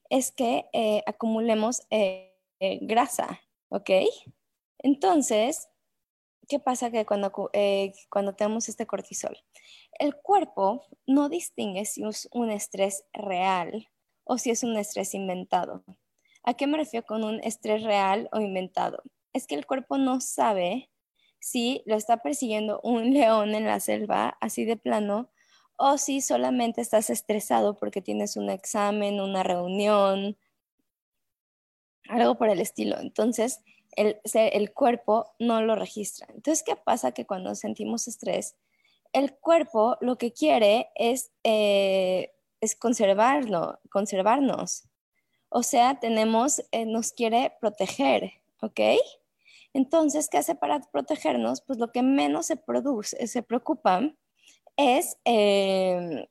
es 0.09 0.32
que 0.32 0.65
eh, 0.71 1.03
acumulemos 1.05 1.86
eh, 1.89 2.34
eh, 2.61 2.79
grasa, 2.82 3.41
¿ok? 3.67 3.89
Entonces, 4.79 5.67
¿qué 6.47 6.57
pasa 6.57 6.91
que 6.91 7.05
cuando, 7.05 7.34
cuando 8.09 8.34
tenemos 8.34 8.69
este 8.69 8.88
cortisol? 8.88 9.38
El 9.99 10.15
cuerpo 10.15 10.86
no 11.05 11.27
distingue 11.27 11.84
si 11.84 12.03
es 12.07 12.29
un 12.32 12.51
estrés 12.51 13.03
real 13.11 13.89
o 14.23 14.38
si 14.38 14.49
es 14.49 14.63
un 14.63 14.77
estrés 14.77 15.13
inventado. 15.13 15.84
¿A 16.43 16.53
qué 16.53 16.67
me 16.67 16.77
refiero 16.77 17.05
con 17.05 17.25
un 17.25 17.41
estrés 17.43 17.84
real 17.84 18.29
o 18.32 18.39
inventado? 18.39 19.03
Es 19.34 19.45
que 19.45 19.55
el 19.55 19.65
cuerpo 19.65 19.97
no 19.97 20.21
sabe 20.21 20.89
si 21.39 21.84
lo 21.86 21.95
está 21.95 22.17
persiguiendo 22.17 22.79
un 22.82 23.13
león 23.13 23.55
en 23.55 23.65
la 23.65 23.82
selva, 23.82 24.38
así 24.39 24.63
de 24.63 24.77
plano, 24.77 25.29
o 25.82 25.97
si 25.97 26.21
solamente 26.21 26.79
estás 26.79 27.09
estresado 27.09 27.73
porque 27.79 28.03
tienes 28.03 28.38
un 28.38 28.51
examen, 28.51 29.19
una 29.19 29.41
reunión, 29.41 30.38
algo 32.07 32.36
por 32.36 32.49
el 32.49 32.59
estilo. 32.59 32.99
Entonces, 32.99 33.61
el, 33.95 34.73
cuerpo 34.73 35.34
no 35.39 35.63
lo 35.63 35.75
registra. 35.75 36.27
Entonces, 36.36 36.63
¿qué 36.63 36.75
pasa? 36.75 37.13
Que 37.13 37.25
cuando 37.25 37.55
sentimos 37.55 38.07
estrés, 38.07 38.55
el 39.11 39.34
cuerpo 39.34 39.97
lo 40.01 40.19
que 40.19 40.32
quiere 40.32 40.91
es, 40.93 41.32
eh, 41.43 42.32
conservarlo, 42.77 43.79
conservarnos. 43.89 44.84
O 45.49 45.63
sea, 45.63 45.99
tenemos, 45.99 46.61
eh, 46.71 46.86
nos 46.86 47.11
quiere 47.11 47.53
proteger, 47.59 48.34
¿ok? 48.61 48.79
Entonces, 49.73 50.29
¿qué 50.29 50.38
hace 50.38 50.53
para 50.53 50.79
protegernos? 50.79 51.61
Pues 51.61 51.79
lo 51.79 51.91
que 51.91 52.03
menos 52.03 52.45
se 52.45 52.55
produce, 52.55 53.25
se 53.25 53.41
preocupa 53.41 54.13
es 54.78 55.17
eh, 55.26 56.28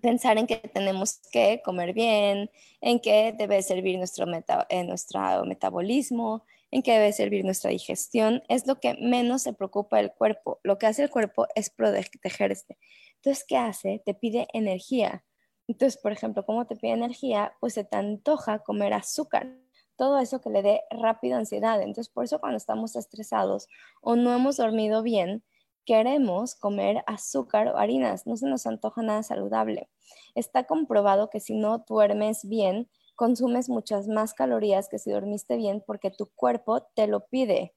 pensar 0.00 0.38
en 0.38 0.46
que 0.46 0.56
tenemos 0.56 1.20
que 1.30 1.62
comer 1.64 1.92
bien, 1.92 2.50
en 2.80 3.00
que 3.00 3.32
debe 3.36 3.62
servir 3.62 3.98
nuestro, 3.98 4.26
eh, 4.68 4.84
nuestro 4.84 5.44
metabolismo, 5.44 6.44
en 6.70 6.82
que 6.82 6.92
debe 6.92 7.12
servir 7.12 7.44
nuestra 7.44 7.70
digestión, 7.70 8.42
es 8.48 8.66
lo 8.66 8.80
que 8.80 8.94
menos 8.94 9.42
se 9.42 9.52
preocupa 9.52 10.00
el 10.00 10.12
cuerpo. 10.12 10.60
Lo 10.62 10.78
que 10.78 10.86
hace 10.86 11.04
el 11.04 11.10
cuerpo 11.10 11.46
es 11.54 11.70
protegerse. 11.70 12.76
Entonces, 13.16 13.44
¿qué 13.46 13.56
hace? 13.56 14.02
Te 14.04 14.14
pide 14.14 14.48
energía. 14.52 15.24
Entonces, 15.68 16.00
por 16.00 16.12
ejemplo, 16.12 16.44
¿cómo 16.44 16.66
te 16.66 16.76
pide 16.76 16.92
energía? 16.92 17.54
Pues 17.60 17.74
se 17.74 17.84
te 17.84 17.96
antoja 17.96 18.60
comer 18.60 18.92
azúcar. 18.92 19.48
Todo 19.96 20.18
eso 20.18 20.40
que 20.40 20.50
le 20.50 20.62
dé 20.62 20.82
rápido 20.90 21.38
ansiedad. 21.38 21.80
Entonces, 21.80 22.08
por 22.12 22.24
eso 22.24 22.40
cuando 22.40 22.56
estamos 22.56 22.94
estresados 22.96 23.68
o 24.00 24.16
no 24.16 24.34
hemos 24.34 24.56
dormido 24.56 25.02
bien, 25.02 25.42
queremos 25.86 26.56
comer 26.56 27.02
azúcar 27.06 27.68
o 27.68 27.78
harinas, 27.78 28.26
no 28.26 28.36
se 28.36 28.46
nos 28.46 28.66
antoja 28.66 29.02
nada 29.02 29.22
saludable. 29.22 29.88
Está 30.34 30.64
comprobado 30.64 31.30
que 31.30 31.40
si 31.40 31.54
no 31.54 31.84
duermes 31.88 32.46
bien, 32.46 32.90
consumes 33.14 33.70
muchas 33.70 34.08
más 34.08 34.34
calorías 34.34 34.88
que 34.88 34.98
si 34.98 35.10
dormiste 35.10 35.56
bien 35.56 35.82
porque 35.86 36.10
tu 36.10 36.26
cuerpo 36.26 36.82
te 36.94 37.06
lo 37.06 37.26
pide. 37.28 37.74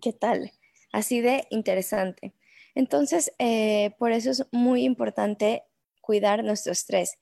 ¿Qué 0.00 0.12
tal? 0.12 0.52
Así 0.92 1.20
de 1.20 1.46
interesante. 1.50 2.34
Entonces, 2.74 3.32
eh, 3.38 3.92
por 3.98 4.12
eso 4.12 4.30
es 4.30 4.46
muy 4.52 4.84
importante 4.84 5.64
cuidar 6.00 6.44
nuestro 6.44 6.72
estrés. 6.72 7.18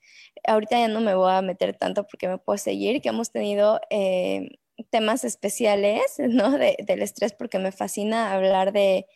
Ahorita 0.46 0.78
ya 0.78 0.88
no 0.88 1.00
me 1.00 1.14
voy 1.14 1.32
a 1.32 1.42
meter 1.42 1.76
tanto 1.76 2.06
porque 2.06 2.28
me 2.28 2.38
puedo 2.38 2.58
seguir, 2.58 3.00
que 3.00 3.08
hemos 3.08 3.30
tenido 3.30 3.80
eh, 3.88 4.58
temas 4.90 5.24
especiales 5.24 6.02
¿no? 6.18 6.58
del 6.58 7.02
estrés 7.02 7.32
porque 7.32 7.58
me 7.58 7.72
fascina 7.72 8.32
hablar 8.32 8.72
de, 8.72 9.06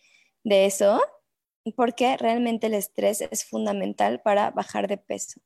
de 0.44 0.66
eso, 0.66 1.00
porque 1.76 2.16
realmente 2.16 2.66
el 2.66 2.74
estrés 2.74 3.20
es 3.20 3.44
fundamental 3.44 4.20
para 4.22 4.50
bajar 4.50 4.88
de 4.88 4.98
peso. 4.98 5.40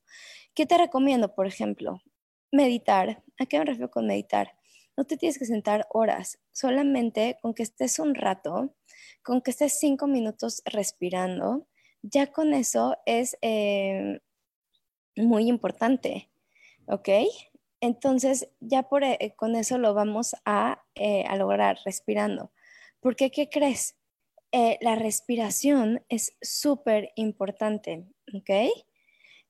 ¿Qué 0.55 0.65
te 0.65 0.77
recomiendo, 0.77 1.35
por 1.35 1.47
ejemplo? 1.47 2.01
Meditar. 2.51 3.23
¿A 3.39 3.45
qué 3.45 3.59
me 3.59 3.65
refiero 3.65 3.91
con 3.91 4.07
meditar? 4.07 4.53
No 4.97 5.05
te 5.05 5.17
tienes 5.17 5.37
que 5.37 5.45
sentar 5.45 5.87
horas, 5.91 6.39
solamente 6.51 7.37
con 7.41 7.53
que 7.53 7.63
estés 7.63 7.99
un 7.99 8.15
rato, 8.15 8.75
con 9.23 9.41
que 9.41 9.51
estés 9.51 9.77
cinco 9.79 10.07
minutos 10.07 10.63
respirando, 10.65 11.67
ya 12.01 12.31
con 12.31 12.53
eso 12.53 12.97
es 13.05 13.37
eh, 13.41 14.19
muy 15.15 15.47
importante, 15.47 16.31
¿ok? 16.87 17.09
Entonces, 17.81 18.49
ya 18.59 18.83
por, 18.83 19.03
eh, 19.03 19.33
con 19.35 19.55
eso 19.55 19.77
lo 19.77 19.93
vamos 19.93 20.35
a, 20.45 20.83
eh, 20.95 21.25
a 21.27 21.35
lograr 21.35 21.77
respirando. 21.85 22.51
Porque, 22.99 23.29
¿qué 23.29 23.49
crees? 23.49 23.96
Eh, 24.51 24.77
la 24.81 24.95
respiración 24.95 26.05
es 26.09 26.37
súper 26.41 27.11
importante, 27.15 28.05
¿ok? 28.33 28.71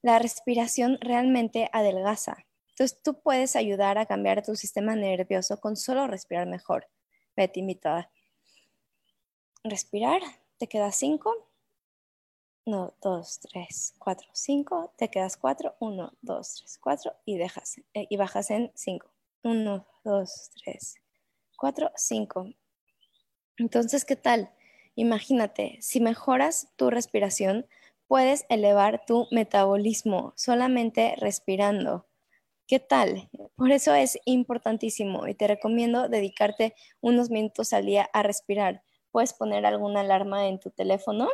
La 0.02 0.20
respiración 0.20 0.98
realmente 1.02 1.70
adelgaza. 1.72 2.46
Entonces 2.70 3.02
tú 3.04 3.22
puedes 3.22 3.56
ayudar 3.56 3.98
a 3.98 4.06
cambiar 4.06 4.44
tu 4.44 4.56
sistema 4.56 4.96
nervioso 4.96 5.60
con 5.60 5.76
solo 5.76 6.08
respirar 6.08 6.48
mejor. 6.48 6.88
Ve, 7.36 7.48
te 7.48 7.60
invito 7.60 7.90
a 7.90 8.10
respirar. 9.64 10.22
Te 10.58 10.68
quedas 10.68 10.96
cinco. 10.96 11.50
No, 12.66 12.94
dos, 13.02 13.40
tres, 13.40 13.94
cuatro, 13.98 14.28
cinco. 14.34 14.94
Te 14.98 15.10
quedas 15.10 15.38
cuatro. 15.38 15.76
Uno, 15.80 16.14
dos, 16.22 16.56
tres, 16.58 16.78
cuatro. 16.80 17.16
Y 17.26 17.38
dejas. 17.38 17.78
Eh, 17.94 18.08
y 18.10 18.18
bajas 18.18 18.52
en 18.52 18.72
cinco. 18.76 19.12
Uno, 19.44 19.88
dos, 20.04 20.52
tres, 20.64 20.96
cuatro, 21.58 21.92
cinco. 21.96 22.48
Entonces, 23.58 24.06
¿qué 24.06 24.16
tal? 24.16 24.52
Imagínate, 25.00 25.78
si 25.80 26.00
mejoras 26.00 26.74
tu 26.76 26.90
respiración, 26.90 27.68
puedes 28.08 28.48
elevar 28.50 29.06
tu 29.06 29.28
metabolismo 29.30 30.34
solamente 30.36 31.14
respirando. 31.18 32.08
¿Qué 32.66 32.80
tal? 32.80 33.30
Por 33.56 33.72
eso 33.72 33.94
es 33.94 34.18
importantísimo 34.26 35.28
y 35.28 35.36
te 35.36 35.46
recomiendo 35.46 36.10
dedicarte 36.10 36.74
unos 37.00 37.30
minutos 37.30 37.74
al 37.74 37.86
día 37.86 38.10
a 38.12 38.24
respirar. 38.24 38.82
Puedes 39.12 39.34
poner 39.34 39.68
alguna 39.68 40.00
alarma 40.02 40.48
en 40.48 40.60
tu 40.60 40.72
teléfono 40.72 41.30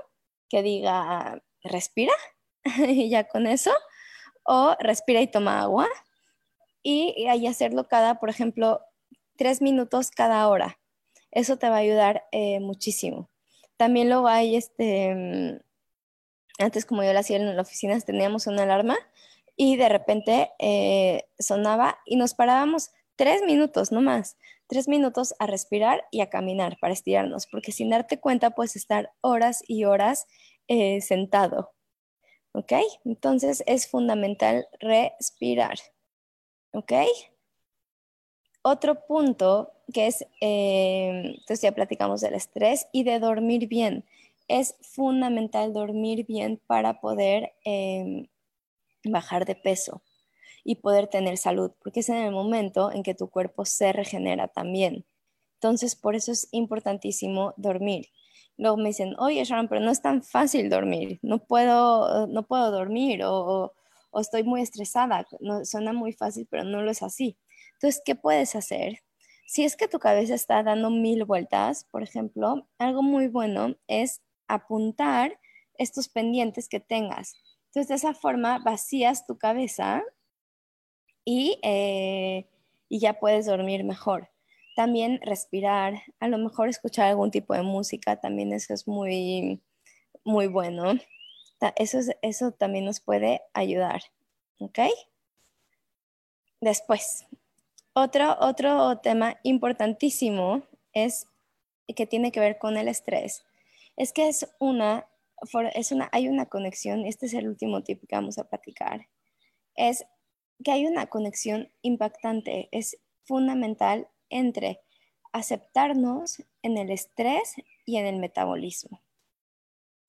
que 0.50 0.62
diga 0.62 1.42
respira 1.64 2.14
y 2.86 3.10
ya 3.10 3.30
con 3.30 3.48
eso, 3.48 3.72
o 4.44 4.76
respira 4.82 5.22
y 5.22 5.28
toma 5.28 5.62
agua 5.62 5.88
y, 6.84 7.28
hacerlo 7.48 7.88
cada, 7.88 8.20
por 8.20 8.30
ejemplo, 8.30 8.82
tres 9.38 9.62
minutos 9.62 10.12
cada 10.12 10.50
hora. 10.50 10.82
Eso 11.32 11.58
te 11.58 11.70
va 11.70 11.78
a 11.78 11.80
ayudar 11.80 12.26
eh, 12.34 12.60
muchísimo. 12.60 13.30
También 13.78 14.10
luego 14.10 14.28
hay, 14.28 14.56
este, 14.56 15.14
mm, 15.16 15.60
antes 16.60 16.86
como 16.86 17.04
yo 17.04 17.14
lo 17.14 17.20
hacía 17.20 17.38
en 17.38 17.56
la 17.56 17.62
oficina, 17.62 18.00
teníamos 18.02 18.48
una 18.48 18.64
alarma 18.64 18.98
y 19.56 19.76
de 19.78 19.90
repente 19.90 20.52
eh, 20.60 21.26
sonaba 21.40 22.00
y 22.06 22.16
nos 22.16 22.34
parábamos 22.34 22.92
tres 23.16 23.42
minutos, 23.44 23.92
no 23.92 24.02
más, 24.02 24.38
tres 24.68 24.88
minutos 24.88 25.36
a 25.40 25.48
respirar 25.48 26.06
y 26.12 26.22
a 26.22 26.30
caminar 26.30 26.78
para 26.80 26.94
estirarnos, 26.94 27.48
porque 27.48 27.72
sin 27.72 27.90
darte 27.90 28.20
cuenta 28.20 28.52
puedes 28.52 28.76
estar 28.76 29.12
horas 29.22 29.64
y 29.68 29.86
horas 29.86 30.28
eh, 30.68 31.02
sentado. 31.02 31.72
¿Ok? 32.54 32.74
Entonces 33.06 33.64
es 33.66 33.88
fundamental 33.88 34.68
respirar. 34.80 35.78
¿Ok? 36.72 36.94
Otro 38.64 39.06
punto 39.06 39.72
que 39.94 40.08
es, 40.08 40.26
eh, 40.40 41.22
entonces 41.26 41.62
ya 41.62 41.74
platicamos 41.74 42.22
del 42.22 42.34
estrés 42.34 42.88
y 42.94 43.04
de 43.04 43.20
dormir 43.20 43.68
bien. 43.68 44.06
Es 44.48 44.76
fundamental 44.82 45.74
dormir 45.74 46.26
bien 46.26 46.62
para 46.66 47.02
poder 47.02 47.54
em, 47.66 48.28
bajar 49.04 49.46
de 49.46 49.56
peso 49.56 50.02
y 50.64 50.76
poder 50.76 51.08
tener 51.08 51.38
salud, 51.38 51.72
porque 51.84 52.02
es 52.02 52.10
en 52.10 52.18
el 52.18 52.32
momento 52.32 52.92
en 52.92 53.04
que 53.04 53.16
tu 53.16 53.30
cuerpo 53.30 53.66
se 53.66 53.92
regenera 53.94 54.48
también. 54.48 55.06
Entonces, 55.56 55.96
por 55.96 56.16
eso 56.16 56.32
es 56.32 56.48
importantísimo 56.52 57.54
dormir. 57.58 58.08
Luego 58.58 58.78
me 58.78 58.90
dicen, 58.90 59.16
oye, 59.20 59.44
Sharon, 59.44 59.68
pero 59.68 59.82
no 59.82 59.92
es 59.92 60.02
tan 60.02 60.24
fácil 60.24 60.70
dormir, 60.70 61.20
no 61.22 61.40
puedo, 61.40 62.28
no 62.28 62.44
puedo 62.44 62.72
dormir 62.72 63.24
o, 63.26 63.74
o 64.12 64.20
estoy 64.22 64.44
muy 64.44 64.62
estresada. 64.62 65.28
No, 65.42 65.66
suena 65.66 65.92
muy 65.94 66.14
fácil, 66.14 66.48
pero 66.50 66.64
no 66.64 66.82
lo 66.82 66.92
es 66.92 67.04
así. 67.04 67.38
Entonces, 67.84 68.02
¿qué 68.06 68.16
puedes 68.16 68.56
hacer? 68.56 69.04
Si 69.46 69.66
es 69.66 69.76
que 69.76 69.90
tu 69.90 70.00
cabeza 70.00 70.36
está 70.36 70.64
dando 70.64 70.90
mil 70.90 71.26
vueltas, 71.26 71.84
por 71.92 72.02
ejemplo, 72.02 72.66
algo 72.78 73.04
muy 73.04 73.28
bueno 73.28 73.76
es 73.88 74.22
apuntar 74.48 75.38
estos 75.78 76.08
pendientes 76.08 76.70
que 76.70 76.80
tengas. 76.80 77.36
Entonces, 77.66 77.90
de 77.90 77.96
esa 77.96 78.14
forma 78.14 78.60
vacías 78.60 79.26
tu 79.26 79.38
cabeza 79.38 80.02
y, 81.26 81.60
eh, 81.62 82.48
ya 82.90 83.20
puedes 83.20 83.48
dormir 83.48 83.84
mejor. 83.84 84.30
También 84.78 85.20
respirar, 85.22 86.04
a 86.22 86.30
lo 86.30 86.38
mejor 86.38 86.70
escuchar 86.70 87.08
algún 87.08 87.32
tipo 87.32 87.54
de 87.54 87.64
música, 87.64 88.16
también 88.22 88.54
eso 88.54 88.74
es 88.74 88.88
muy, 88.88 89.62
muy 90.24 90.48
bueno. 90.48 90.94
Eso, 91.76 92.00
eso 92.22 92.54
también 92.54 92.86
nos 92.86 93.02
puede 93.02 93.42
ayudar. 93.54 94.04
¿Ok? 94.60 94.80
Después, 96.62 97.26
otro, 97.94 98.38
otro 98.40 99.00
tema 99.00 99.38
importantísimo 99.44 100.64
es 100.94 101.28
que 101.96 102.06
tiene 102.06 102.32
que 102.32 102.40
ver 102.40 102.58
con 102.58 102.78
el 102.78 102.88
estrés. 102.88 103.46
Es 103.96 104.14
que 104.14 104.28
es 104.28 104.48
una, 104.60 105.08
es 105.74 105.92
una, 105.92 106.10
hay 106.12 106.28
una 106.28 106.48
conexión, 106.48 107.06
este 107.06 107.28
es 107.28 107.34
el 107.34 107.48
último 107.48 107.84
tip 107.84 108.02
que 108.08 108.16
vamos 108.16 108.38
a 108.38 108.50
platicar, 108.50 109.08
es 109.76 110.06
que 110.64 110.72
hay 110.72 110.86
una 110.86 111.08
conexión 111.08 111.72
impactante, 111.82 112.70
es 112.72 112.98
fundamental 113.26 114.08
entre 114.30 114.82
aceptarnos 115.32 116.44
en 116.62 116.78
el 116.78 116.92
estrés 116.92 117.56
y 117.86 117.98
en 117.98 118.06
el 118.06 118.18
metabolismo. 118.18 119.02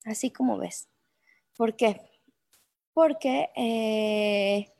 Así 0.05 0.31
como 0.31 0.57
ves. 0.57 0.87
¿Por 1.57 1.75
qué? 1.75 2.01
Porque 2.93 3.49
eh, 3.55 4.71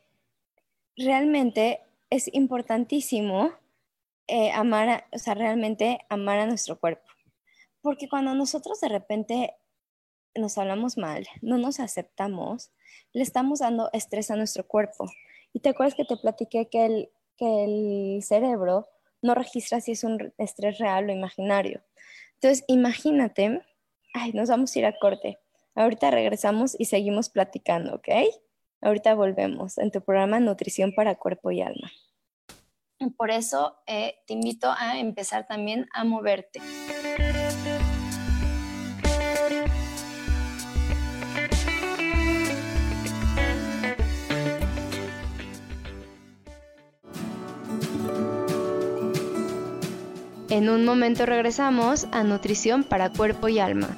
realmente 0.96 1.82
es 2.10 2.34
importantísimo 2.34 3.52
eh, 4.28 4.52
amar, 4.52 5.06
o 5.12 5.18
sea, 5.18 5.34
realmente 5.34 6.00
amar 6.10 6.40
a 6.40 6.48
nuestro 6.48 6.80
cuerpo. 6.80 7.08
Porque 7.82 8.10
cuando 8.10 8.34
nosotros 8.34 8.80
de 8.82 8.90
repente 8.90 9.54
nos 10.36 10.58
hablamos 10.58 10.98
mal, 10.98 11.28
no 11.42 11.58
nos 11.58 11.80
aceptamos, 11.80 12.72
le 13.14 13.24
estamos 13.24 13.60
dando 13.60 13.90
estrés 13.94 14.32
a 14.32 14.36
nuestro 14.36 14.68
cuerpo. 14.68 15.06
Y 15.54 15.60
te 15.60 15.70
acuerdas 15.70 15.96
que 15.96 16.06
te 16.06 16.18
platiqué 16.18 16.68
que 16.68 16.86
el, 16.86 17.10
que 17.38 17.64
el 17.64 18.24
cerebro 18.24 18.90
no 19.22 19.36
registra 19.36 19.82
si 19.82 19.94
es 19.94 20.04
un 20.04 20.34
estrés 20.38 20.78
real 20.80 21.10
o 21.10 21.14
imaginario. 21.14 21.82
Entonces, 22.36 22.66
imagínate, 22.68 23.62
ay, 24.14 24.34
nos 24.34 24.50
vamos 24.50 24.76
a 24.76 24.80
ir 24.80 24.86
a 24.86 24.98
corte. 25.00 25.40
Ahorita 25.76 26.12
regresamos 26.12 26.76
y 26.80 26.86
seguimos 26.86 27.30
platicando, 27.30 27.96
¿ok? 27.96 28.08
Ahorita 28.86 29.16
volvemos 29.16 29.80
en 29.80 29.90
tu 29.90 30.00
programa 30.02 30.40
Nutrición 30.40 30.94
para 30.94 31.16
Cuerpo 31.16 31.50
y 31.50 31.60
Alma. 31.60 31.92
Por 33.18 33.32
eso 33.32 33.78
eh, 33.88 34.18
te 34.28 34.34
invito 34.34 34.72
a 34.78 35.00
empezar 35.00 35.48
también 35.48 35.88
a 35.92 36.04
moverte. 36.04 36.60
En 50.52 50.70
un 50.70 50.86
momento 50.86 51.26
regresamos 51.26 52.06
a 52.12 52.24
Nutrición 52.24 52.84
para 52.84 53.10
Cuerpo 53.10 53.48
y 53.48 53.58
Alma. 53.58 53.98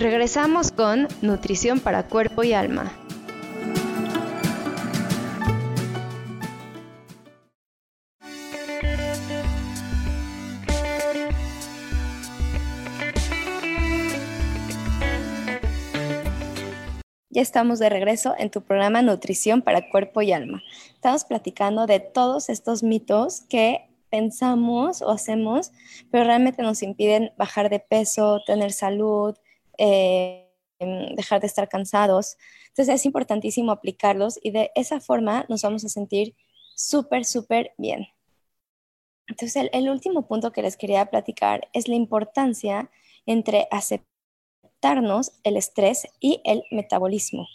Regresamos 0.00 0.72
con 0.72 1.08
Nutrición 1.20 1.78
para 1.78 2.08
Cuerpo 2.08 2.42
y 2.42 2.54
Alma. 2.54 2.90
Ya 17.28 17.42
estamos 17.42 17.78
de 17.78 17.90
regreso 17.90 18.34
en 18.38 18.50
tu 18.50 18.62
programa 18.62 19.02
Nutrición 19.02 19.60
para 19.60 19.90
Cuerpo 19.90 20.22
y 20.22 20.32
Alma. 20.32 20.62
Estamos 20.94 21.26
platicando 21.26 21.84
de 21.84 22.00
todos 22.00 22.48
estos 22.48 22.82
mitos 22.82 23.42
que 23.50 23.90
pensamos 24.08 25.02
o 25.02 25.10
hacemos, 25.10 25.72
pero 26.10 26.24
realmente 26.24 26.62
nos 26.62 26.82
impiden 26.82 27.32
bajar 27.36 27.68
de 27.68 27.80
peso, 27.80 28.40
tener 28.46 28.72
salud, 28.72 29.36
eh, 29.78 30.46
dejar 31.16 31.40
de 31.40 31.46
estar 31.46 31.68
cansados. 31.68 32.36
Entonces 32.68 32.94
es 32.94 33.06
importantísimo 33.06 33.72
aplicarlos 33.72 34.38
y 34.42 34.50
de 34.50 34.70
esa 34.74 35.00
forma 35.00 35.44
nos 35.48 35.62
vamos 35.62 35.84
a 35.84 35.88
sentir 35.88 36.34
súper, 36.74 37.24
súper 37.24 37.72
bien. 37.76 38.08
Entonces 39.26 39.68
el, 39.72 39.88
último 39.88 40.26
punto 40.26 40.52
que 40.52 40.62
les 40.62 40.76
quería 40.76 41.06
platicar 41.06 41.68
es 41.72 41.86
la 41.86 41.94
importancia 41.94 42.90
entre 43.26 43.68
aceptarnos 43.70 45.32
el 45.44 45.56
estrés 45.56 46.08
y 46.18 46.40
el 46.44 46.64
metabolismo. 46.70 47.46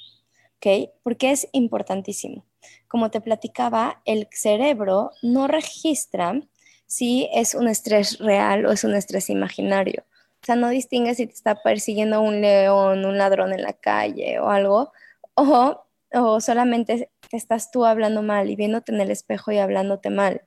¿Ok? 0.57 0.89
Porque 1.03 1.31
es 1.31 1.49
importantísimo. 1.51 2.45
Como 2.87 3.11
te 3.11 3.19
platicaba, 3.19 4.01
el 4.05 4.27
cerebro 4.31 5.11
no 5.21 5.47
registra 5.47 6.39
si 6.87 7.27
es 7.33 7.55
un 7.55 7.67
estrés 7.67 8.19
real 8.19 8.65
o 8.65 8.71
es 8.71 8.83
un 8.83 8.95
estrés 8.95 9.29
imaginario. 9.29 10.05
O 10.45 10.47
sea, 10.47 10.55
no 10.55 10.69
distingue 10.69 11.15
si 11.15 11.25
te 11.25 11.33
está 11.33 11.55
persiguiendo 11.63 12.21
un 12.21 12.39
león, 12.39 13.03
un 13.03 13.17
ladrón 13.17 13.51
en 13.51 13.63
la 13.63 13.73
calle 13.73 14.39
o 14.39 14.49
algo, 14.49 14.91
o, 15.33 15.83
o 16.13 16.39
solamente 16.39 17.09
estás 17.31 17.71
tú 17.71 17.83
hablando 17.83 18.21
mal 18.21 18.51
y 18.51 18.55
viéndote 18.55 18.91
en 18.91 19.01
el 19.01 19.09
espejo 19.09 19.51
y 19.51 19.57
hablándote 19.57 20.11
mal. 20.11 20.43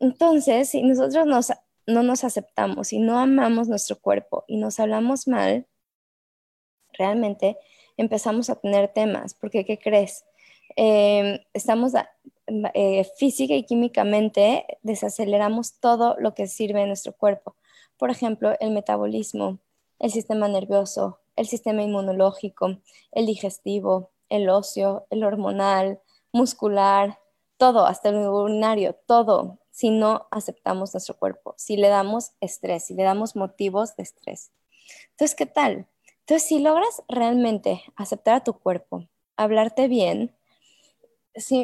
Entonces, 0.00 0.68
si 0.68 0.82
nosotros 0.82 1.26
no 1.86 2.02
nos 2.02 2.24
aceptamos 2.24 2.92
y 2.92 2.98
no 2.98 3.18
amamos 3.18 3.68
nuestro 3.68 3.98
cuerpo 3.98 4.44
y 4.48 4.58
nos 4.58 4.80
hablamos 4.80 5.26
mal, 5.26 5.66
realmente 6.92 7.56
empezamos 7.96 8.50
a 8.50 8.56
tener 8.56 8.88
temas, 8.92 9.32
porque 9.32 9.64
¿qué 9.64 9.78
crees? 9.78 10.26
Em, 10.76 11.38
estamos 11.54 11.94
eh, 12.74 13.04
física 13.16 13.54
y 13.54 13.64
químicamente 13.64 14.66
desaceleramos 14.82 15.80
todo 15.80 16.16
lo 16.18 16.34
que 16.34 16.48
sirve 16.48 16.82
en 16.82 16.88
nuestro 16.88 17.14
cuerpo. 17.14 17.56
Por 17.98 18.10
ejemplo, 18.10 18.54
el 18.60 18.70
metabolismo, 18.72 19.58
el 19.98 20.10
sistema 20.10 20.48
nervioso, 20.48 21.20
el 21.36 21.46
sistema 21.46 21.82
inmunológico, 21.82 22.78
el 23.12 23.26
digestivo, 23.26 24.10
el 24.28 24.48
óseo, 24.48 25.06
el 25.10 25.24
hormonal, 25.24 26.00
muscular, 26.32 27.18
todo, 27.56 27.86
hasta 27.86 28.10
el 28.10 28.16
urinario, 28.16 28.94
todo, 29.06 29.58
si 29.70 29.90
no 29.90 30.26
aceptamos 30.30 30.92
nuestro 30.94 31.16
cuerpo, 31.16 31.54
si 31.56 31.76
le 31.76 31.88
damos 31.88 32.32
estrés, 32.40 32.86
si 32.86 32.94
le 32.94 33.02
damos 33.02 33.36
motivos 33.36 33.96
de 33.96 34.02
estrés. 34.02 34.50
Entonces, 35.10 35.34
¿qué 35.34 35.46
tal? 35.46 35.86
Entonces, 36.20 36.48
si 36.48 36.58
logras 36.58 37.02
realmente 37.08 37.82
aceptar 37.94 38.34
a 38.34 38.44
tu 38.44 38.54
cuerpo, 38.54 39.06
hablarte 39.36 39.88
bien, 39.88 40.34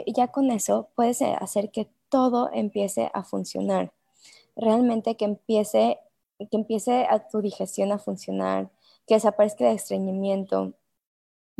ya 0.07 0.28
con 0.28 0.51
eso 0.51 0.91
puedes 0.95 1.22
hacer 1.22 1.70
que 1.70 1.91
todo 2.09 2.51
empiece 2.53 3.11
a 3.14 3.24
funcionar. 3.24 3.93
Realmente 4.55 5.16
que 5.16 5.24
empiece 5.24 5.99
que 6.51 6.57
empiece 6.57 7.07
a 7.09 7.28
tu 7.28 7.40
digestión 7.40 7.93
a 7.93 7.99
funcionar, 7.99 8.70
que 9.07 9.14
desaparezca 9.14 9.68
el 9.68 9.76
estreñimiento, 9.76 10.74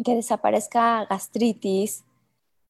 que 0.05 0.15
desaparezca 0.15 1.07
gastritis, 1.07 2.05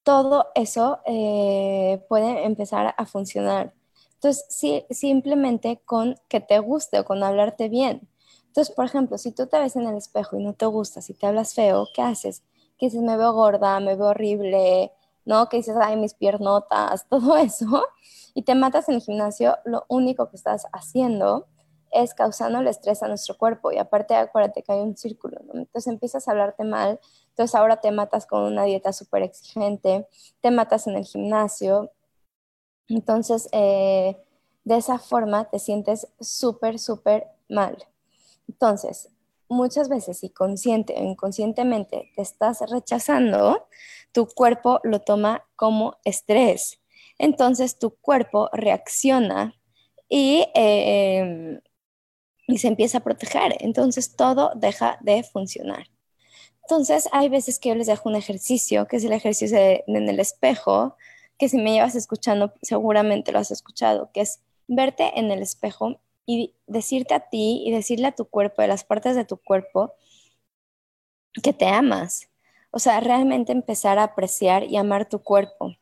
todo 0.02 0.46
eso 0.54 1.00
eh, 1.06 2.04
puede 2.08 2.44
empezar 2.44 2.94
a 2.96 3.06
funcionar. 3.06 3.72
Entonces, 4.14 4.44
sí, 4.48 4.84
simplemente 4.90 5.80
con 5.84 6.16
que 6.28 6.40
te 6.40 6.58
guste 6.58 7.00
o 7.00 7.04
con 7.04 7.22
hablarte 7.22 7.68
bien. 7.68 8.08
Entonces, 8.46 8.74
por 8.74 8.84
ejemplo, 8.84 9.18
si 9.18 9.32
tú 9.32 9.46
te 9.46 9.58
ves 9.58 9.76
en 9.76 9.86
el 9.86 9.96
espejo 9.96 10.36
y 10.36 10.44
no 10.44 10.54
te 10.54 10.66
gusta, 10.66 11.00
si 11.00 11.14
te 11.14 11.26
hablas 11.26 11.54
feo, 11.54 11.88
¿qué 11.94 12.02
haces? 12.02 12.42
Que 12.78 12.86
dices, 12.86 13.02
me 13.02 13.16
veo 13.16 13.32
gorda, 13.32 13.80
me 13.80 13.96
veo 13.96 14.08
horrible, 14.08 14.92
¿no? 15.24 15.48
Que 15.48 15.58
dices, 15.58 15.76
ay, 15.80 15.96
mis 15.96 16.14
piernotas, 16.14 17.06
todo 17.10 17.36
eso, 17.36 17.84
y 18.34 18.42
te 18.42 18.54
matas 18.54 18.88
en 18.88 18.96
el 18.96 19.02
gimnasio, 19.02 19.56
lo 19.64 19.84
único 19.88 20.28
que 20.30 20.36
estás 20.36 20.66
haciendo 20.72 21.46
es 21.92 22.14
causando 22.14 22.60
el 22.60 22.68
estrés 22.68 23.02
a 23.02 23.08
nuestro 23.08 23.36
cuerpo 23.36 23.72
y 23.72 23.78
aparte 23.78 24.14
acuérdate 24.14 24.62
que 24.62 24.72
hay 24.72 24.80
un 24.80 24.96
círculo. 24.96 25.40
Entonces 25.54 25.86
empiezas 25.86 26.26
a 26.26 26.32
hablarte 26.32 26.64
mal, 26.64 27.00
entonces 27.28 27.54
ahora 27.54 27.80
te 27.80 27.90
matas 27.90 28.26
con 28.26 28.42
una 28.42 28.64
dieta 28.64 28.92
súper 28.92 29.22
exigente, 29.22 30.06
te 30.40 30.50
matas 30.50 30.86
en 30.86 30.96
el 30.96 31.04
gimnasio, 31.04 31.92
entonces 32.88 33.48
eh, 33.52 34.16
de 34.64 34.76
esa 34.76 34.98
forma 34.98 35.50
te 35.50 35.58
sientes 35.58 36.08
súper, 36.20 36.78
súper 36.78 37.26
mal. 37.48 37.76
Entonces, 38.48 39.08
muchas 39.48 39.88
veces, 39.88 40.18
si 40.18 40.30
consciente 40.30 40.94
o 40.96 41.02
inconscientemente 41.02 42.10
te 42.16 42.22
estás 42.22 42.60
rechazando, 42.70 43.66
tu 44.12 44.26
cuerpo 44.26 44.80
lo 44.82 45.00
toma 45.00 45.44
como 45.56 45.96
estrés. 46.04 46.80
Entonces, 47.18 47.78
tu 47.78 47.96
cuerpo 47.96 48.48
reacciona 48.52 49.54
y, 50.08 50.46
em, 50.54 51.60
y 52.46 52.58
se 52.58 52.68
empieza 52.68 52.98
a 52.98 53.04
proteger. 53.04 53.56
Entonces, 53.60 54.16
todo 54.16 54.52
deja 54.54 54.98
de 55.00 55.22
funcionar. 55.22 55.88
Entonces, 56.62 57.08
hay 57.12 57.28
veces 57.28 57.58
que 57.58 57.70
yo 57.70 57.74
les 57.74 57.86
dejo 57.86 58.08
un 58.08 58.16
ejercicio, 58.16 58.86
que 58.86 58.96
es 58.96 59.04
el 59.04 59.12
ejercicio 59.12 59.58
en 59.58 60.08
el 60.08 60.20
espejo, 60.20 60.96
que 61.38 61.48
si 61.48 61.58
me 61.58 61.72
llevas 61.72 61.94
escuchando, 61.96 62.52
seguramente 62.62 63.32
lo 63.32 63.38
has 63.38 63.50
escuchado, 63.50 64.10
que 64.12 64.20
es 64.20 64.40
verte 64.68 65.18
en 65.18 65.30
el 65.30 65.42
espejo 65.42 66.00
y 66.24 66.54
decirte 66.66 67.14
a 67.14 67.28
ti 67.28 67.62
y 67.66 67.72
decirle 67.72 68.08
a 68.08 68.14
tu 68.14 68.26
cuerpo, 68.26 68.62
de 68.62 68.68
las 68.68 68.84
partes 68.84 69.16
de 69.16 69.24
tu 69.24 69.38
cuerpo, 69.38 69.94
que 71.42 71.52
te 71.52 71.66
amas. 71.66 72.28
O 72.70 72.78
sea, 72.78 73.00
realmente 73.00 73.52
empezar 73.52 73.98
a 73.98 74.04
apreciar 74.04 74.64
y 74.64 74.76
amar 74.76 75.08
tu 75.08 75.22
cuerpo. 75.22 75.74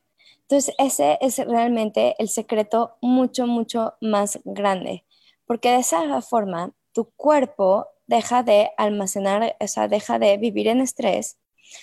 Entonces, 0.42 0.74
ese 0.78 1.18
es 1.20 1.38
realmente 1.46 2.16
el 2.18 2.28
secreto 2.28 2.96
mucho, 3.00 3.46
mucho 3.46 3.94
más 4.00 4.40
grande, 4.44 5.04
porque 5.50 5.72
de 5.72 5.78
esa 5.78 6.22
forma 6.22 6.70
tu 6.92 7.10
cuerpo 7.16 7.88
deja 8.06 8.44
de 8.44 8.70
almacenar, 8.76 9.56
o 9.58 9.66
sea, 9.66 9.88
deja 9.88 10.20
de 10.20 10.36
vivir 10.36 10.68
en 10.68 10.80
estrés. 10.80 11.38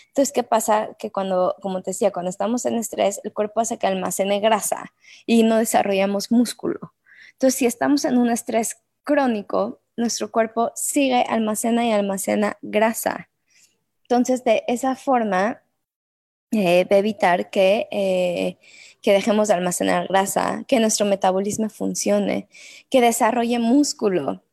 Entonces, 0.07 0.32
¿qué 0.32 0.43
pasa? 0.43 0.95
Que 0.97 1.11
cuando, 1.11 1.53
como 1.61 1.82
te 1.82 1.91
decía, 1.91 2.13
cuando 2.13 2.30
estamos 2.30 2.65
en 2.65 2.76
estrés, 2.76 3.20
el 3.26 3.34
cuerpo 3.34 3.59
hace 3.59 3.78
que 3.78 3.86
almacene 3.86 4.39
grasa 4.39 4.93
y 5.26 5.43
no 5.43 5.57
desarrollamos 5.57 6.32
músculo. 6.32 6.93
Entonces, 7.34 7.59
si 7.59 7.65
estamos 7.65 8.05
en 8.05 8.18
un 8.18 8.30
estrés 8.30 8.78
crónico, 9.03 9.82
nuestro 9.97 10.32
cuerpo 10.32 10.72
sigue, 10.74 11.24
almacena 11.24 11.86
y 11.86 11.91
almacena 11.91 12.57
grasa. 12.61 13.28
Entonces, 14.03 14.45
de 14.45 14.63
esa 14.70 14.95
forma, 14.95 15.61
eh, 16.51 16.85
de 16.89 16.97
evitar 16.97 17.49
que, 17.49 17.87
eh, 17.91 18.57
que 19.01 19.11
dejemos 19.13 19.47
de 19.47 19.55
almacenar 19.55 20.07
grasa, 20.07 20.63
que 20.67 20.79
nuestro 20.79 21.05
metabolismo 21.05 21.69
funcione, 21.69 22.47
que 22.89 23.01
desarrolle 23.01 23.59
músculo. 23.59 24.43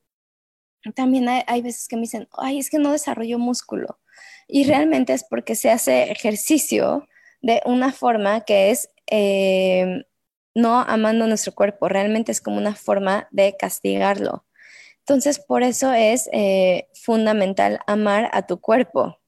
También 0.94 1.28
hay, 1.28 1.62
veces 1.62 1.88
que 1.88 1.96
me 1.96 2.02
dicen, 2.02 2.28
ay, 2.36 2.58
es 2.58 2.68
que 2.70 2.78
no 2.78 2.92
desarrollo 2.92 3.38
músculo. 3.38 3.98
Y 4.46 4.64
realmente 4.64 5.14
es 5.14 5.24
porque 5.24 5.54
se 5.54 5.70
hace 5.70 6.10
ejercicio 6.10 7.08
de 7.40 7.62
una 7.64 7.92
forma 7.92 8.42
que 8.42 8.70
es 8.70 8.90
eh, 9.06 10.04
no 10.54 10.80
amando 10.80 11.26
nuestro 11.26 11.54
cuerpo, 11.54 11.88
realmente 11.88 12.32
es 12.32 12.40
como 12.40 12.58
una 12.58 12.74
forma 12.74 13.28
de 13.30 13.56
castigarlo. 13.56 14.44
Entonces, 15.00 15.38
por 15.38 15.62
eso 15.62 15.92
es 15.92 16.28
eh, 16.32 16.88
fundamental 16.94 17.80
amar 17.86 18.30
a 18.32 18.46
tu 18.46 18.60
cuerpo. 18.60 19.18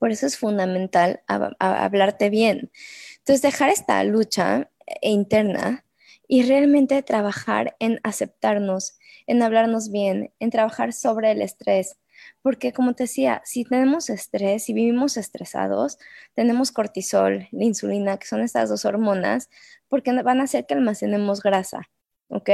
Por 0.00 0.10
eso 0.10 0.26
es 0.26 0.38
fundamental 0.38 1.20
hablarte 1.28 2.30
bien. 2.30 2.72
Entonces, 3.18 3.42
dejar 3.42 3.68
esta 3.68 4.02
lucha 4.02 4.70
interna 5.02 5.84
y 6.26 6.42
realmente 6.42 7.02
trabajar 7.02 7.76
en 7.80 8.00
aceptarnos, 8.02 8.98
en 9.26 9.42
hablarnos 9.42 9.90
bien, 9.90 10.32
en 10.40 10.48
trabajar 10.50 10.94
sobre 10.94 11.32
el 11.32 11.42
estrés. 11.42 11.98
Porque 12.40 12.72
como 12.72 12.94
te 12.94 13.04
decía, 13.04 13.42
si 13.44 13.64
tenemos 13.64 14.08
estrés, 14.08 14.64
si 14.64 14.72
vivimos 14.72 15.18
estresados, 15.18 15.98
tenemos 16.32 16.72
cortisol, 16.72 17.46
la 17.50 17.64
insulina, 17.64 18.16
que 18.16 18.26
son 18.26 18.40
estas 18.40 18.70
dos 18.70 18.86
hormonas, 18.86 19.50
porque 19.88 20.12
van 20.22 20.40
a 20.40 20.44
hacer 20.44 20.64
que 20.64 20.72
almacenemos 20.72 21.42
grasa, 21.42 21.90
¿ok? 22.28 22.50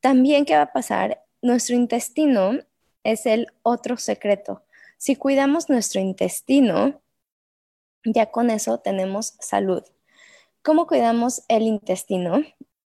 También, 0.00 0.44
¿qué 0.44 0.56
va 0.56 0.62
a 0.62 0.72
pasar? 0.72 1.22
Nuestro 1.40 1.74
intestino 1.74 2.58
es 3.02 3.24
el 3.24 3.46
otro 3.62 3.96
secreto. 3.96 4.65
Si 4.98 5.16
cuidamos 5.16 5.68
nuestro 5.68 6.00
intestino, 6.00 7.02
ya 8.04 8.30
con 8.30 8.50
eso 8.50 8.78
tenemos 8.78 9.34
salud. 9.40 9.82
¿Cómo 10.62 10.86
cuidamos 10.86 11.44
el 11.48 11.62
intestino? 11.62 12.42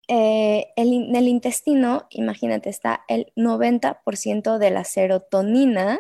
Eh, 0.08 0.74
en 0.76 1.16
el 1.16 1.28
intestino, 1.28 2.08
imagínate, 2.10 2.70
está 2.70 3.04
el 3.08 3.32
90% 3.36 4.58
de 4.58 4.72
la 4.72 4.84
serotonina 4.84 6.00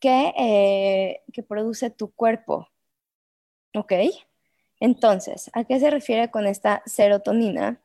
que, 0.00 0.32
eh, 0.38 1.22
que 1.32 1.42
produce 1.42 1.90
tu 1.90 2.12
cuerpo. 2.12 2.68
¿Ok? 3.74 3.92
Entonces, 4.80 5.50
¿a 5.54 5.64
qué 5.64 5.80
se 5.80 5.90
refiere 5.90 6.30
con 6.30 6.46
esta 6.46 6.82
serotonina? 6.86 7.80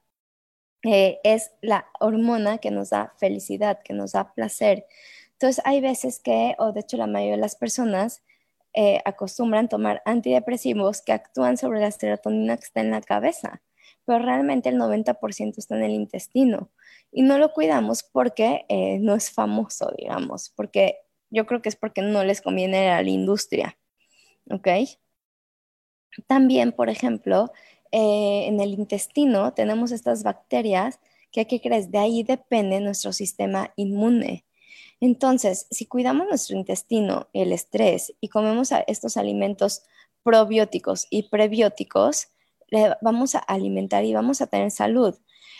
Eh, 0.83 1.19
es 1.23 1.51
la 1.61 1.87
hormona 1.99 2.57
que 2.57 2.71
nos 2.71 2.89
da 2.89 3.13
felicidad, 3.17 3.81
que 3.83 3.93
nos 3.93 4.11
da 4.13 4.33
placer. 4.33 4.85
Entonces, 5.43 5.61
hay 5.65 5.81
veces 5.81 6.21
que, 6.21 6.55
o 6.57 6.71
de 6.71 6.79
hecho 6.79 6.95
la 6.95 7.05
mayoría 7.05 7.35
de 7.35 7.41
las 7.41 7.57
personas, 7.57 8.23
eh, 8.73 9.01
acostumbran 9.03 9.67
tomar 9.67 10.01
antidepresivos 10.05 11.01
que 11.01 11.11
actúan 11.11 11.57
sobre 11.57 11.81
la 11.81 11.91
serotonina 11.91 12.55
que 12.55 12.63
está 12.63 12.79
en 12.79 12.91
la 12.91 13.01
cabeza, 13.01 13.61
pero 14.05 14.19
realmente 14.19 14.69
el 14.69 14.77
90% 14.77 15.57
está 15.57 15.75
en 15.75 15.83
el 15.83 15.91
intestino 15.91 16.71
y 17.11 17.23
no 17.23 17.37
lo 17.37 17.51
cuidamos 17.51 18.03
porque 18.03 18.65
eh, 18.69 18.99
no 18.99 19.15
es 19.15 19.31
famoso, 19.31 19.91
digamos, 19.97 20.49
porque 20.55 20.99
yo 21.29 21.45
creo 21.45 21.61
que 21.61 21.67
es 21.67 21.75
porque 21.75 22.01
no 22.01 22.23
les 22.23 22.41
conviene 22.41 22.91
a 22.91 23.03
la 23.03 23.09
industria, 23.09 23.77
¿ok? 24.49 24.69
También, 26.25 26.71
por 26.71 26.89
ejemplo, 26.89 27.51
eh, 27.91 28.45
en 28.47 28.61
el 28.61 28.75
intestino 28.75 29.53
tenemos 29.53 29.91
estas 29.91 30.23
bacterias 30.23 31.01
que, 31.33 31.47
¿qué 31.47 31.59
crees? 31.59 31.91
De 31.91 31.97
ahí 31.97 32.23
depende 32.23 32.79
nuestro 32.79 33.11
sistema 33.11 33.73
inmune. 33.75 34.45
Entonces, 35.03 35.67
si 35.69 35.85
cuidamos 35.85 36.29
nuestro 36.29 36.55
intestino, 36.55 37.27
el 37.33 37.51
estrés 37.51 38.13
y 38.21 38.29
comemos 38.29 38.69
estos 38.87 39.17
alimentos 39.17 39.83
probióticos 40.23 41.07
y 41.09 41.23
prebióticos, 41.23 42.29
vamos 43.01 43.35
a 43.35 43.39
alimentar 43.39 44.05
y 44.05 44.13
vamos 44.13 44.39
a 44.39 44.47
tener 44.47 44.71
salud. 44.71 45.13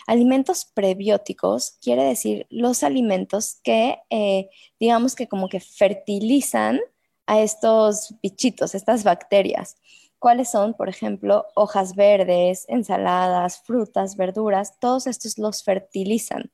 Alimentos 0.06 0.64
prebióticos 0.64 1.72
quiere 1.82 2.04
decir 2.04 2.46
los 2.48 2.82
alimentos 2.82 3.56
que, 3.62 3.98
eh, 4.08 4.48
digamos 4.80 5.14
que 5.14 5.28
como 5.28 5.50
que 5.50 5.60
fertilizan 5.60 6.80
a 7.26 7.42
estos 7.42 8.14
bichitos, 8.22 8.74
estas 8.74 9.04
bacterias. 9.04 9.76
¿Cuáles 10.18 10.50
son? 10.50 10.72
Por 10.72 10.88
ejemplo, 10.88 11.44
hojas 11.54 11.94
verdes, 11.96 12.64
ensaladas, 12.66 13.60
frutas, 13.60 14.16
verduras, 14.16 14.78
todos 14.80 15.06
estos 15.06 15.36
los 15.36 15.62
fertilizan. 15.62 16.50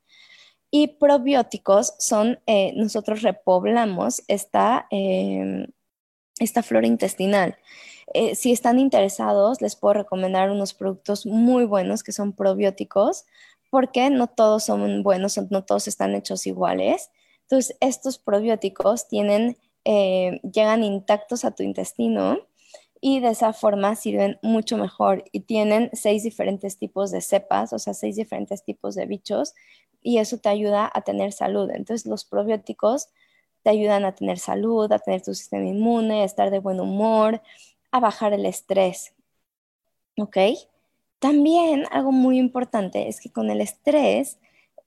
Y 0.70 0.88
probióticos 0.98 1.94
son, 1.98 2.38
eh, 2.46 2.72
nosotros 2.76 3.22
repoblamos 3.22 4.22
esta, 4.28 4.86
em, 4.90 5.66
esta 6.38 6.62
flora 6.62 6.86
intestinal. 6.86 7.56
Eh, 8.14 8.34
si 8.34 8.52
están 8.52 8.78
interesados, 8.78 9.60
les 9.60 9.76
puedo 9.76 9.94
recomendar 9.94 10.50
unos 10.50 10.74
productos 10.74 11.26
muy 11.26 11.64
buenos 11.64 12.02
que 12.02 12.12
son 12.12 12.32
probióticos, 12.32 13.24
porque 13.70 14.10
no 14.10 14.26
todos 14.26 14.64
son 14.64 15.02
buenos, 15.02 15.38
no 15.50 15.64
todos 15.64 15.88
están 15.88 16.14
hechos 16.14 16.46
iguales. 16.46 17.10
Entonces, 17.42 17.76
estos 17.80 18.18
probióticos 18.18 19.08
tienen, 19.08 19.56
eh, 19.84 20.40
llegan 20.42 20.84
intactos 20.84 21.44
a 21.44 21.52
tu 21.52 21.62
intestino 21.62 22.38
y 23.00 23.20
de 23.20 23.30
esa 23.30 23.52
forma 23.52 23.96
sirven 23.96 24.38
mucho 24.42 24.76
mejor 24.76 25.24
y 25.32 25.40
tienen 25.40 25.90
seis 25.92 26.22
diferentes 26.22 26.78
tipos 26.78 27.10
de 27.10 27.20
cepas, 27.20 27.72
o 27.72 27.78
sea, 27.78 27.94
seis 27.94 28.16
diferentes 28.16 28.64
tipos 28.64 28.94
de 28.94 29.06
bichos 29.06 29.54
y 30.02 30.18
eso 30.18 30.38
te 30.38 30.48
ayuda 30.48 30.90
a 30.92 31.02
tener 31.02 31.32
salud. 31.32 31.70
Entonces 31.70 32.06
los 32.06 32.24
probióticos 32.24 33.08
te 33.62 33.70
ayudan 33.70 34.04
a 34.04 34.14
tener 34.14 34.38
salud, 34.38 34.90
a 34.92 34.98
tener 34.98 35.22
tu 35.22 35.34
sistema 35.34 35.66
inmune, 35.66 36.22
a 36.22 36.24
estar 36.24 36.50
de 36.50 36.58
buen 36.58 36.80
humor, 36.80 37.42
a 37.90 38.00
bajar 38.00 38.32
el 38.32 38.46
estrés. 38.46 39.14
¿Ok? 40.16 40.36
También 41.18 41.84
algo 41.90 42.12
muy 42.12 42.38
importante 42.38 43.08
es 43.08 43.20
que 43.20 43.30
con 43.30 43.50
el 43.50 43.60
estrés 43.60 44.38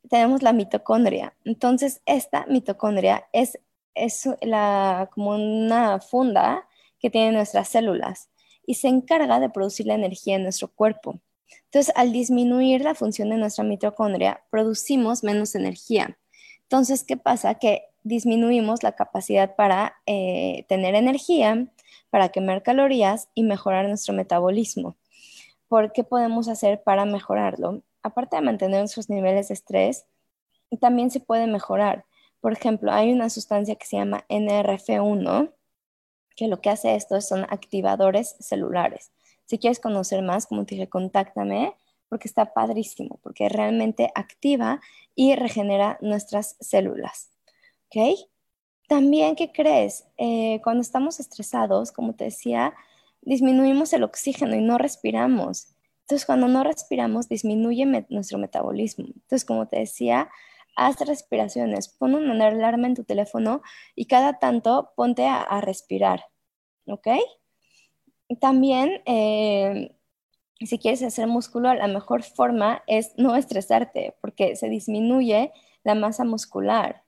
tenemos 0.10 0.42
la 0.42 0.54
mitocondria. 0.54 1.36
Entonces 1.46 2.02
esta 2.06 2.46
mitocondria 2.48 3.28
es, 3.32 3.60
es 3.94 4.28
la, 4.42 5.10
como 5.14 5.32
una 5.32 6.00
funda 6.00 6.68
que 7.00 7.10
tienen 7.10 7.36
nuestras 7.36 7.70
células 7.70 8.30
y 8.66 8.76
se 8.76 8.88
encarga 8.88 9.40
de 9.40 9.50
producir 9.50 9.86
la 9.86 9.96
energía 9.96 10.36
en 10.36 10.44
nuestro 10.44 10.70
cuerpo. 10.70 11.20
Entonces, 11.66 11.94
al 11.96 12.12
disminuir 12.12 12.82
la 12.82 12.96
función 12.96 13.30
de 13.30 13.38
nuestra 13.38 13.64
mitocondria, 13.64 14.44
producimos 14.50 15.24
menos 15.24 15.56
energía. 15.56 16.18
Entonces, 16.64 17.04
¿qué 17.04 17.18
pasa? 17.18 17.56
Que 17.56 17.84
disminuimos 18.04 18.84
la 18.84 18.94
capacidad 18.94 19.56
para 19.56 19.96
eh, 20.06 20.66
tener 20.68 20.96
energía, 20.96 21.68
para 22.10 22.30
quemar 22.30 22.64
calorías 22.64 23.30
y 23.34 23.44
mejorar 23.44 23.88
nuestro 23.88 24.14
metabolismo. 24.14 24.98
¿Por 25.68 25.92
qué 25.94 26.04
podemos 26.04 26.48
hacer 26.48 26.84
para 26.84 27.06
mejorarlo? 27.06 27.82
Aparte 28.04 28.36
de 28.36 28.42
mantener 28.42 28.80
nuestros 28.80 29.10
niveles 29.10 29.48
de 29.48 29.56
estrés, 29.56 30.06
también 30.78 31.12
se 31.12 31.20
puede 31.20 31.48
mejorar. 31.48 32.06
Por 32.42 32.54
ejemplo, 32.54 32.92
hay 32.92 33.12
una 33.12 33.30
sustancia 33.30 33.76
que 33.76 33.86
se 33.86 33.98
llama 33.98 34.26
NRF1, 34.30 35.52
que 36.36 36.48
lo 36.48 36.62
que 36.62 36.70
hace 36.70 36.96
esto 36.96 37.20
son 37.22 37.46
activadores 37.50 38.36
celulares. 38.40 39.12
Si 39.54 39.60
quieres 39.60 39.80
conocer 39.80 40.24
más, 40.24 40.48
como 40.48 40.66
te 40.66 40.74
dije, 40.74 40.90
contáctame 40.90 41.76
porque 42.10 42.28
está 42.28 42.56
padrísimo, 42.56 43.20
porque 43.22 43.50
realmente 43.50 44.10
activa 44.16 44.82
y 45.14 45.36
regenera 45.36 46.00
nuestras 46.02 46.56
células. 46.60 47.30
¿Ok? 47.86 48.18
También, 48.88 49.36
¿qué 49.36 49.52
crees? 49.52 50.06
Eh, 50.18 50.60
cuando 50.64 50.82
estamos 50.82 51.20
estresados, 51.20 51.92
como 51.92 52.16
te 52.16 52.24
decía, 52.24 52.74
disminuimos 53.22 53.94
el 53.94 54.02
oxígeno 54.02 54.56
y 54.56 54.62
no 54.62 54.80
respiramos. 54.80 55.68
Entonces, 56.02 56.26
cuando 56.26 56.48
no 56.48 56.64
respiramos, 56.64 57.30
disminuye 57.30 57.86
nuestro 58.10 58.40
metabolismo. 58.40 59.06
Entonces, 59.06 59.46
como 59.46 59.68
te 59.68 59.78
decía, 59.78 60.32
haz 60.76 61.00
respiraciones. 61.02 61.90
Pon 61.90 62.16
una 62.16 62.48
alarma 62.48 62.88
en 62.88 62.96
tu 62.96 63.04
teléfono 63.04 63.62
y 63.94 64.08
cada 64.08 64.40
tanto 64.40 64.94
ponte 64.96 65.28
a, 65.28 65.62
respirar. 65.62 66.26
¿Ok? 66.88 67.08
También, 68.40 69.02
eh, 69.06 69.96
si 70.60 70.80
quieres 70.80 71.04
hacer 71.04 71.28
músculo, 71.28 71.74
la 71.74 71.88
mejor 71.88 72.24
forma 72.24 72.84
es 72.88 73.14
no 73.18 73.36
estresarte, 73.36 74.16
porque 74.22 74.56
se 74.56 74.70
disminuye 74.70 75.52
la 75.84 75.96
masa 75.96 76.24
muscular. 76.24 77.04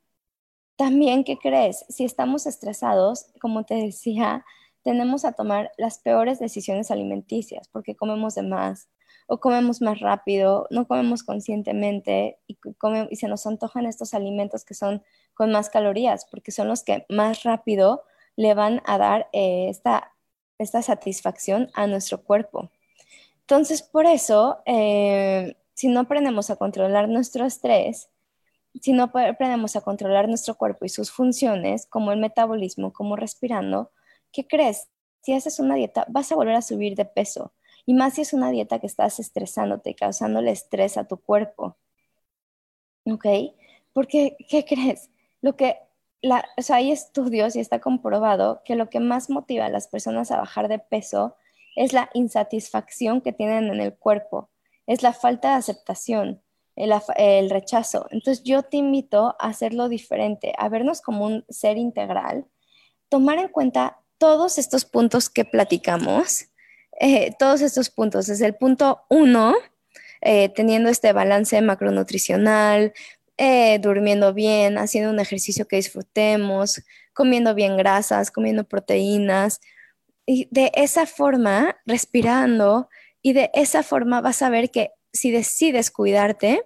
También, 0.78 1.24
¿qué 1.24 1.38
crees? 1.38 1.86
Si 1.90 2.04
estamos 2.04 2.46
estresados, 2.48 3.28
como 3.40 3.64
te 3.66 3.76
decía, 3.76 4.46
tenemos 4.86 5.26
a 5.26 5.34
tomar 5.34 5.72
las 5.78 6.00
peores 6.00 6.40
decisiones 6.40 6.92
alimenticias 6.92 7.68
porque 7.70 7.96
comemos 7.96 8.36
de 8.36 8.44
más 8.44 8.88
o 9.28 9.40
comemos 9.40 9.82
más 9.82 10.00
rápido, 10.00 10.68
no 10.70 10.88
comemos 10.88 11.24
conscientemente 11.24 12.38
y, 12.46 12.58
se 13.16 13.28
nos 13.28 13.48
antojan 13.48 13.88
estos 13.88 14.14
alimentos 14.14 14.64
que 14.64 14.76
son 14.76 15.02
con 15.34 15.52
más 15.52 15.72
calorías 15.72 16.28
porque 16.30 16.52
son 16.52 16.68
los 16.68 16.84
que 16.84 17.06
más 17.10 17.44
rápido 17.44 18.04
le 18.36 18.54
van 18.54 18.82
a 18.86 19.00
dar 19.00 19.28
eh, 19.34 19.70
esta, 19.70 20.14
esta 20.58 20.82
satisfacción 20.82 21.70
a 21.74 21.88
nuestro 21.88 22.24
cuerpo. 22.24 22.72
Entonces, 23.42 23.82
por 23.84 24.06
eso, 24.06 24.60
eh, 24.66 25.56
si 25.74 25.88
no 25.88 26.02
aprendemos 26.02 26.50
a 26.50 26.56
controlar 26.56 27.10
nuestro 27.10 27.46
estrés, 27.46 28.10
si 28.82 28.94
no 28.94 29.04
aprendemos 29.04 29.76
a 29.76 29.82
controlar 29.82 30.28
nuestro 30.28 30.56
cuerpo 30.56 30.86
y 30.86 30.90
sus 30.90 31.12
funciones, 31.12 31.86
como 31.88 32.12
el 32.12 32.20
metabolismo, 32.20 32.92
como 32.92 33.16
respirando, 33.16 33.92
¿qué 34.32 34.48
crees? 34.48 34.90
Si 35.22 35.34
haces 35.34 35.60
una 35.60 35.76
dieta, 35.76 36.06
vas 36.10 36.32
a 36.32 36.36
volver 36.36 36.56
a 36.56 36.62
subir 36.62 36.96
de 36.96 37.06
peso. 37.06 37.54
Y 37.86 37.94
más 37.94 38.16
si 38.16 38.22
es 38.22 38.34
una 38.34 38.52
dieta 38.52 38.80
que 38.80 38.88
estás 38.88 39.20
estresándote, 39.20 39.96
causándole 39.96 40.52
estrés 40.52 40.98
a 40.98 41.08
tu 41.08 41.18
cuerpo. 41.18 41.78
¿Ok? 43.06 43.26
Porque, 43.94 44.36
¿qué 44.50 44.66
crees? 44.66 45.10
Lo 45.42 45.56
que, 45.56 45.78
la, 46.26 46.50
o 46.58 46.62
sea, 46.64 46.78
hay 46.78 46.92
estudios 46.92 47.56
y 47.56 47.60
está 47.60 47.80
comprobado 47.80 48.64
que 48.66 48.76
lo 48.76 48.90
que 48.90 49.00
más 49.00 49.30
motiva 49.30 49.66
a 49.66 49.70
las 49.70 49.88
personas 49.88 50.32
a 50.32 50.38
bajar 50.38 50.68
de 50.68 50.80
peso 50.80 51.36
es 51.76 51.94
la 51.94 52.10
insatisfacción 52.14 53.22
que 53.22 53.32
tienen 53.32 53.66
en 53.66 53.80
el 53.80 53.94
cuerpo, 53.94 54.50
es 54.88 55.04
la 55.04 55.14
falta 55.14 55.50
de 55.50 55.56
aceptación, 55.56 56.42
el, 56.76 57.50
rechazo. 57.50 58.08
Entonces 58.10 58.44
yo 58.44 58.64
te 58.64 58.78
invito 58.78 59.36
a 59.40 59.50
hacerlo 59.50 59.88
diferente, 59.88 60.54
a 60.58 60.68
vernos 60.68 61.02
como 61.02 61.26
un 61.26 61.46
ser 61.48 61.78
integral, 61.78 62.46
tomar 63.08 63.38
en 63.38 63.50
cuenta 63.50 64.00
todos 64.18 64.58
estos 64.58 64.84
puntos 64.84 65.30
que 65.30 65.46
platicamos, 65.46 66.48
eh, 67.00 67.36
todos 67.38 67.62
estos 67.62 67.92
puntos, 67.92 68.26
desde 68.26 68.48
el 68.48 68.56
punto 68.56 69.04
uno, 69.10 69.54
eh, 70.22 70.50
teniendo 70.50 70.90
este 70.90 71.14
balance 71.14 71.62
macronutricional, 71.62 72.94
eh, 73.38 73.80
durmiendo 73.80 74.34
bien, 74.34 74.78
haciendo 74.78 75.12
un 75.12 75.20
ejercicio 75.20 75.68
que 75.68 75.76
disfrutemos, 75.78 76.82
comiendo 77.14 77.54
bien 77.56 77.78
grasas, 77.78 78.32
comiendo 78.32 78.64
proteínas, 78.64 79.62
y 80.26 80.48
de 80.52 80.72
esa 80.76 81.06
forma, 81.06 81.78
respirando, 81.86 82.90
y 83.22 83.34
de 83.34 83.52
esa 83.54 83.84
forma 83.84 84.22
vas 84.22 84.42
a 84.42 84.50
ver 84.50 84.72
que 84.72 84.92
si 85.14 85.32
decides 85.32 85.92
cuidarte, 85.92 86.64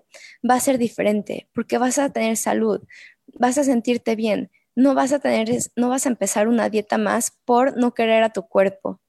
va 0.48 0.56
a 0.56 0.60
ser 0.60 0.78
diferente, 0.78 1.48
porque 1.54 1.78
vas 1.78 2.00
a 2.00 2.12
tener 2.12 2.38
salud, 2.38 2.82
vas 3.28 3.58
a 3.58 3.64
sentirte 3.64 4.16
bien, 4.16 4.52
no 4.76 4.96
vas 4.96 5.12
a 5.12 5.20
tener, 5.20 5.50
no 5.76 5.90
vas 5.90 6.06
a 6.06 6.10
empezar 6.10 6.48
una 6.48 6.70
dieta 6.70 6.98
más 6.98 7.32
por 7.46 7.78
no 7.78 7.94
querer 7.94 8.24
a 8.24 8.34
tu 8.34 8.48
cuerpo. 8.48 9.02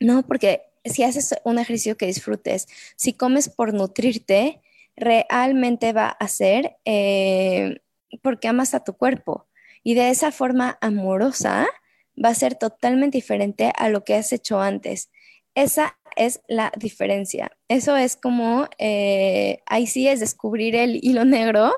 No, 0.00 0.26
porque 0.26 0.62
si 0.84 1.02
haces 1.02 1.34
un 1.44 1.58
ejercicio 1.58 1.96
que 1.96 2.06
disfrutes, 2.06 2.68
si 2.96 3.12
comes 3.12 3.48
por 3.48 3.72
nutrirte, 3.72 4.60
realmente 4.96 5.92
va 5.92 6.08
a 6.08 6.28
ser 6.28 6.76
eh, 6.84 7.80
porque 8.22 8.48
amas 8.48 8.74
a 8.74 8.84
tu 8.84 8.94
cuerpo. 8.96 9.46
Y 9.82 9.94
de 9.94 10.10
esa 10.10 10.32
forma 10.32 10.78
amorosa 10.80 11.68
va 12.22 12.30
a 12.30 12.34
ser 12.34 12.56
totalmente 12.56 13.18
diferente 13.18 13.72
a 13.76 13.88
lo 13.88 14.04
que 14.04 14.14
has 14.14 14.32
hecho 14.32 14.60
antes. 14.60 15.10
Esa 15.54 15.98
es 16.16 16.40
la 16.48 16.72
diferencia. 16.76 17.52
Eso 17.68 17.96
es 17.96 18.16
como, 18.16 18.68
eh, 18.78 19.60
ahí 19.66 19.86
sí 19.86 20.08
es 20.08 20.20
descubrir 20.20 20.74
el 20.74 20.98
hilo 21.02 21.24
negro, 21.24 21.72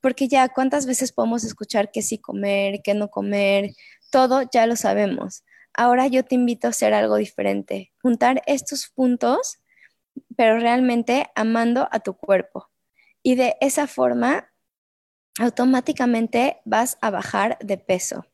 porque 0.00 0.28
ya 0.28 0.48
cuántas 0.48 0.86
veces 0.86 1.12
podemos 1.12 1.44
escuchar 1.44 1.90
que 1.90 2.02
sí 2.02 2.18
comer, 2.18 2.82
que 2.82 2.94
no 2.94 3.08
comer, 3.08 3.70
todo 4.10 4.42
ya 4.52 4.66
lo 4.66 4.76
sabemos. 4.76 5.44
Ahora 5.74 6.06
yo 6.08 6.24
te 6.24 6.34
invito 6.34 6.66
a 6.66 6.70
hacer 6.70 6.92
algo 6.94 7.16
diferente, 7.16 7.92
juntar 8.02 8.42
estos 8.46 8.88
puntos, 8.88 9.58
pero 10.36 10.58
realmente 10.58 11.30
amando 11.34 11.88
a 11.90 12.00
tu 12.00 12.14
cuerpo. 12.14 12.70
Y 13.22 13.34
de 13.34 13.56
esa 13.60 13.86
forma, 13.86 14.50
automáticamente 15.38 16.60
vas 16.64 16.98
a 17.00 17.10
bajar 17.10 17.58
de 17.60 17.78
peso. 17.78 18.26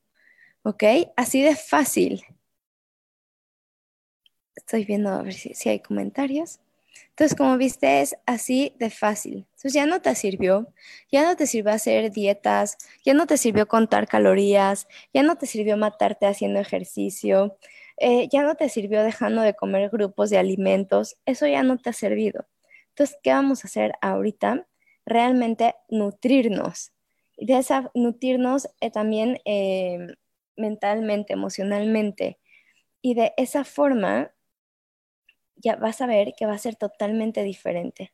¿Ok? 0.62 0.84
Así 1.16 1.42
de 1.42 1.56
fácil. 1.56 2.24
Estoy 4.54 4.84
viendo 4.84 5.10
a 5.10 5.22
ver 5.22 5.34
si, 5.34 5.68
hay 5.68 5.80
comentarios. 5.80 6.60
Entonces, 7.10 7.36
como 7.36 7.56
viste, 7.58 8.00
es 8.00 8.16
así 8.24 8.74
de 8.78 8.88
fácil. 8.88 9.46
Entonces, 9.50 9.72
ya 9.72 9.86
no 9.86 10.00
te 10.00 10.14
sirvió, 10.14 10.72
ya 11.10 11.24
no 11.24 11.36
te 11.36 11.46
sirvió 11.46 11.72
hacer 11.72 12.12
dietas, 12.12 12.78
ya 13.04 13.14
no 13.14 13.26
te 13.26 13.36
sirvió 13.36 13.66
contar 13.66 14.06
calorías, 14.08 14.86
ya 15.12 15.22
no 15.22 15.36
te 15.36 15.46
sirvió 15.46 15.76
matarte 15.76 16.26
haciendo 16.26 16.60
ejercicio, 16.60 17.58
eh, 17.96 18.28
ya 18.30 18.42
no 18.42 18.54
te 18.56 18.68
sirvió 18.68 19.02
dejando 19.02 19.42
de 19.42 19.54
comer 19.54 19.90
grupos 19.90 20.30
de 20.30 20.38
alimentos, 20.38 21.16
eso 21.26 21.46
ya 21.46 21.62
no 21.62 21.78
te 21.78 21.90
ha 21.90 21.92
servido. 21.92 22.46
Entonces, 22.90 23.16
¿qué 23.22 23.30
vamos 23.30 23.64
a 23.64 23.68
hacer 23.68 23.92
ahorita? 24.00 24.66
Realmente 25.06 25.74
nutrirnos. 25.88 26.92
Y 27.36 27.46
de 27.46 27.58
esa, 27.58 27.90
nutrirnos 27.94 28.68
eh, 28.80 28.90
también 28.90 29.40
eh, 29.44 29.98
mentalmente, 30.56 31.32
emocionalmente. 31.32 32.38
Y 33.02 33.14
de 33.14 33.34
esa 33.36 33.64
forma 33.64 34.32
ya 35.56 35.76
vas 35.76 36.00
a 36.00 36.06
ver 36.06 36.34
que 36.36 36.46
va 36.46 36.54
a 36.54 36.58
ser 36.58 36.76
totalmente 36.76 37.42
diferente. 37.42 38.12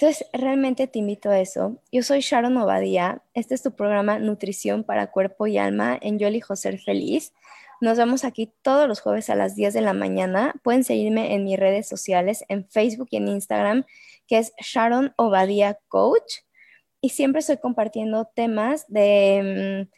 Entonces, 0.00 0.28
realmente 0.32 0.86
te 0.86 1.00
invito 1.00 1.30
a 1.30 1.40
eso. 1.40 1.82
Yo 1.90 2.02
soy 2.02 2.20
Sharon 2.20 2.56
Obadía. 2.56 3.22
Este 3.34 3.54
es 3.54 3.62
tu 3.62 3.74
programa 3.74 4.18
Nutrición 4.18 4.84
para 4.84 5.10
Cuerpo 5.10 5.46
y 5.48 5.58
Alma 5.58 5.98
en 6.00 6.18
Yo 6.18 6.28
elijo 6.28 6.54
ser 6.54 6.78
feliz. 6.78 7.32
Nos 7.80 7.96
vemos 7.96 8.24
aquí 8.24 8.52
todos 8.62 8.88
los 8.88 9.00
jueves 9.00 9.30
a 9.30 9.36
las 9.36 9.54
10 9.54 9.74
de 9.74 9.80
la 9.80 9.92
mañana. 9.92 10.54
Pueden 10.62 10.82
seguirme 10.82 11.34
en 11.34 11.44
mis 11.44 11.58
redes 11.58 11.88
sociales, 11.88 12.44
en 12.48 12.68
Facebook 12.68 13.08
y 13.10 13.18
en 13.18 13.28
Instagram, 13.28 13.84
que 14.26 14.38
es 14.38 14.52
Sharon 14.58 15.12
Obadía 15.16 15.78
Coach. 15.88 16.38
Y 17.00 17.10
siempre 17.10 17.40
estoy 17.40 17.58
compartiendo 17.58 18.30
temas 18.34 18.84
de, 18.88 19.86
mm, 19.86 19.94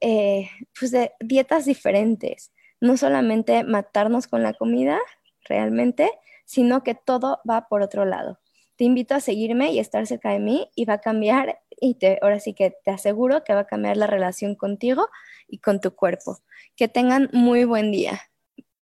eh, 0.00 0.50
pues 0.78 0.92
de 0.92 1.12
dietas 1.20 1.64
diferentes. 1.64 2.52
No 2.80 2.96
solamente 2.96 3.64
matarnos 3.64 4.28
con 4.28 4.42
la 4.42 4.54
comida, 4.54 5.00
realmente, 5.48 6.10
sino 6.44 6.82
que 6.82 6.94
todo 6.94 7.40
va 7.48 7.68
por 7.68 7.82
otro 7.82 8.04
lado. 8.04 8.40
Te 8.76 8.84
invito 8.84 9.14
a 9.14 9.20
seguirme 9.20 9.72
y 9.72 9.78
estar 9.78 10.06
cerca 10.06 10.30
de 10.30 10.40
mí 10.40 10.68
y 10.74 10.84
va 10.84 10.94
a 10.94 11.00
cambiar, 11.00 11.60
y 11.80 11.94
te, 11.94 12.18
ahora 12.22 12.40
sí 12.40 12.54
que 12.54 12.74
te 12.84 12.90
aseguro 12.90 13.44
que 13.44 13.54
va 13.54 13.60
a 13.60 13.66
cambiar 13.66 13.96
la 13.96 14.06
relación 14.06 14.54
contigo 14.54 15.08
y 15.48 15.58
con 15.58 15.80
tu 15.80 15.94
cuerpo. 15.94 16.38
Que 16.76 16.88
tengan 16.88 17.28
muy 17.32 17.64
buen 17.64 17.92
día. 17.92 18.20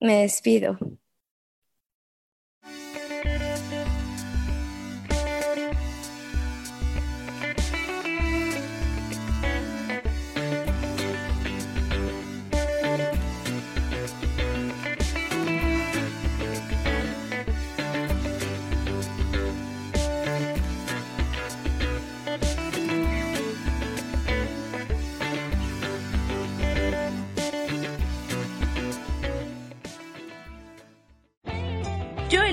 Me 0.00 0.22
despido. 0.22 0.78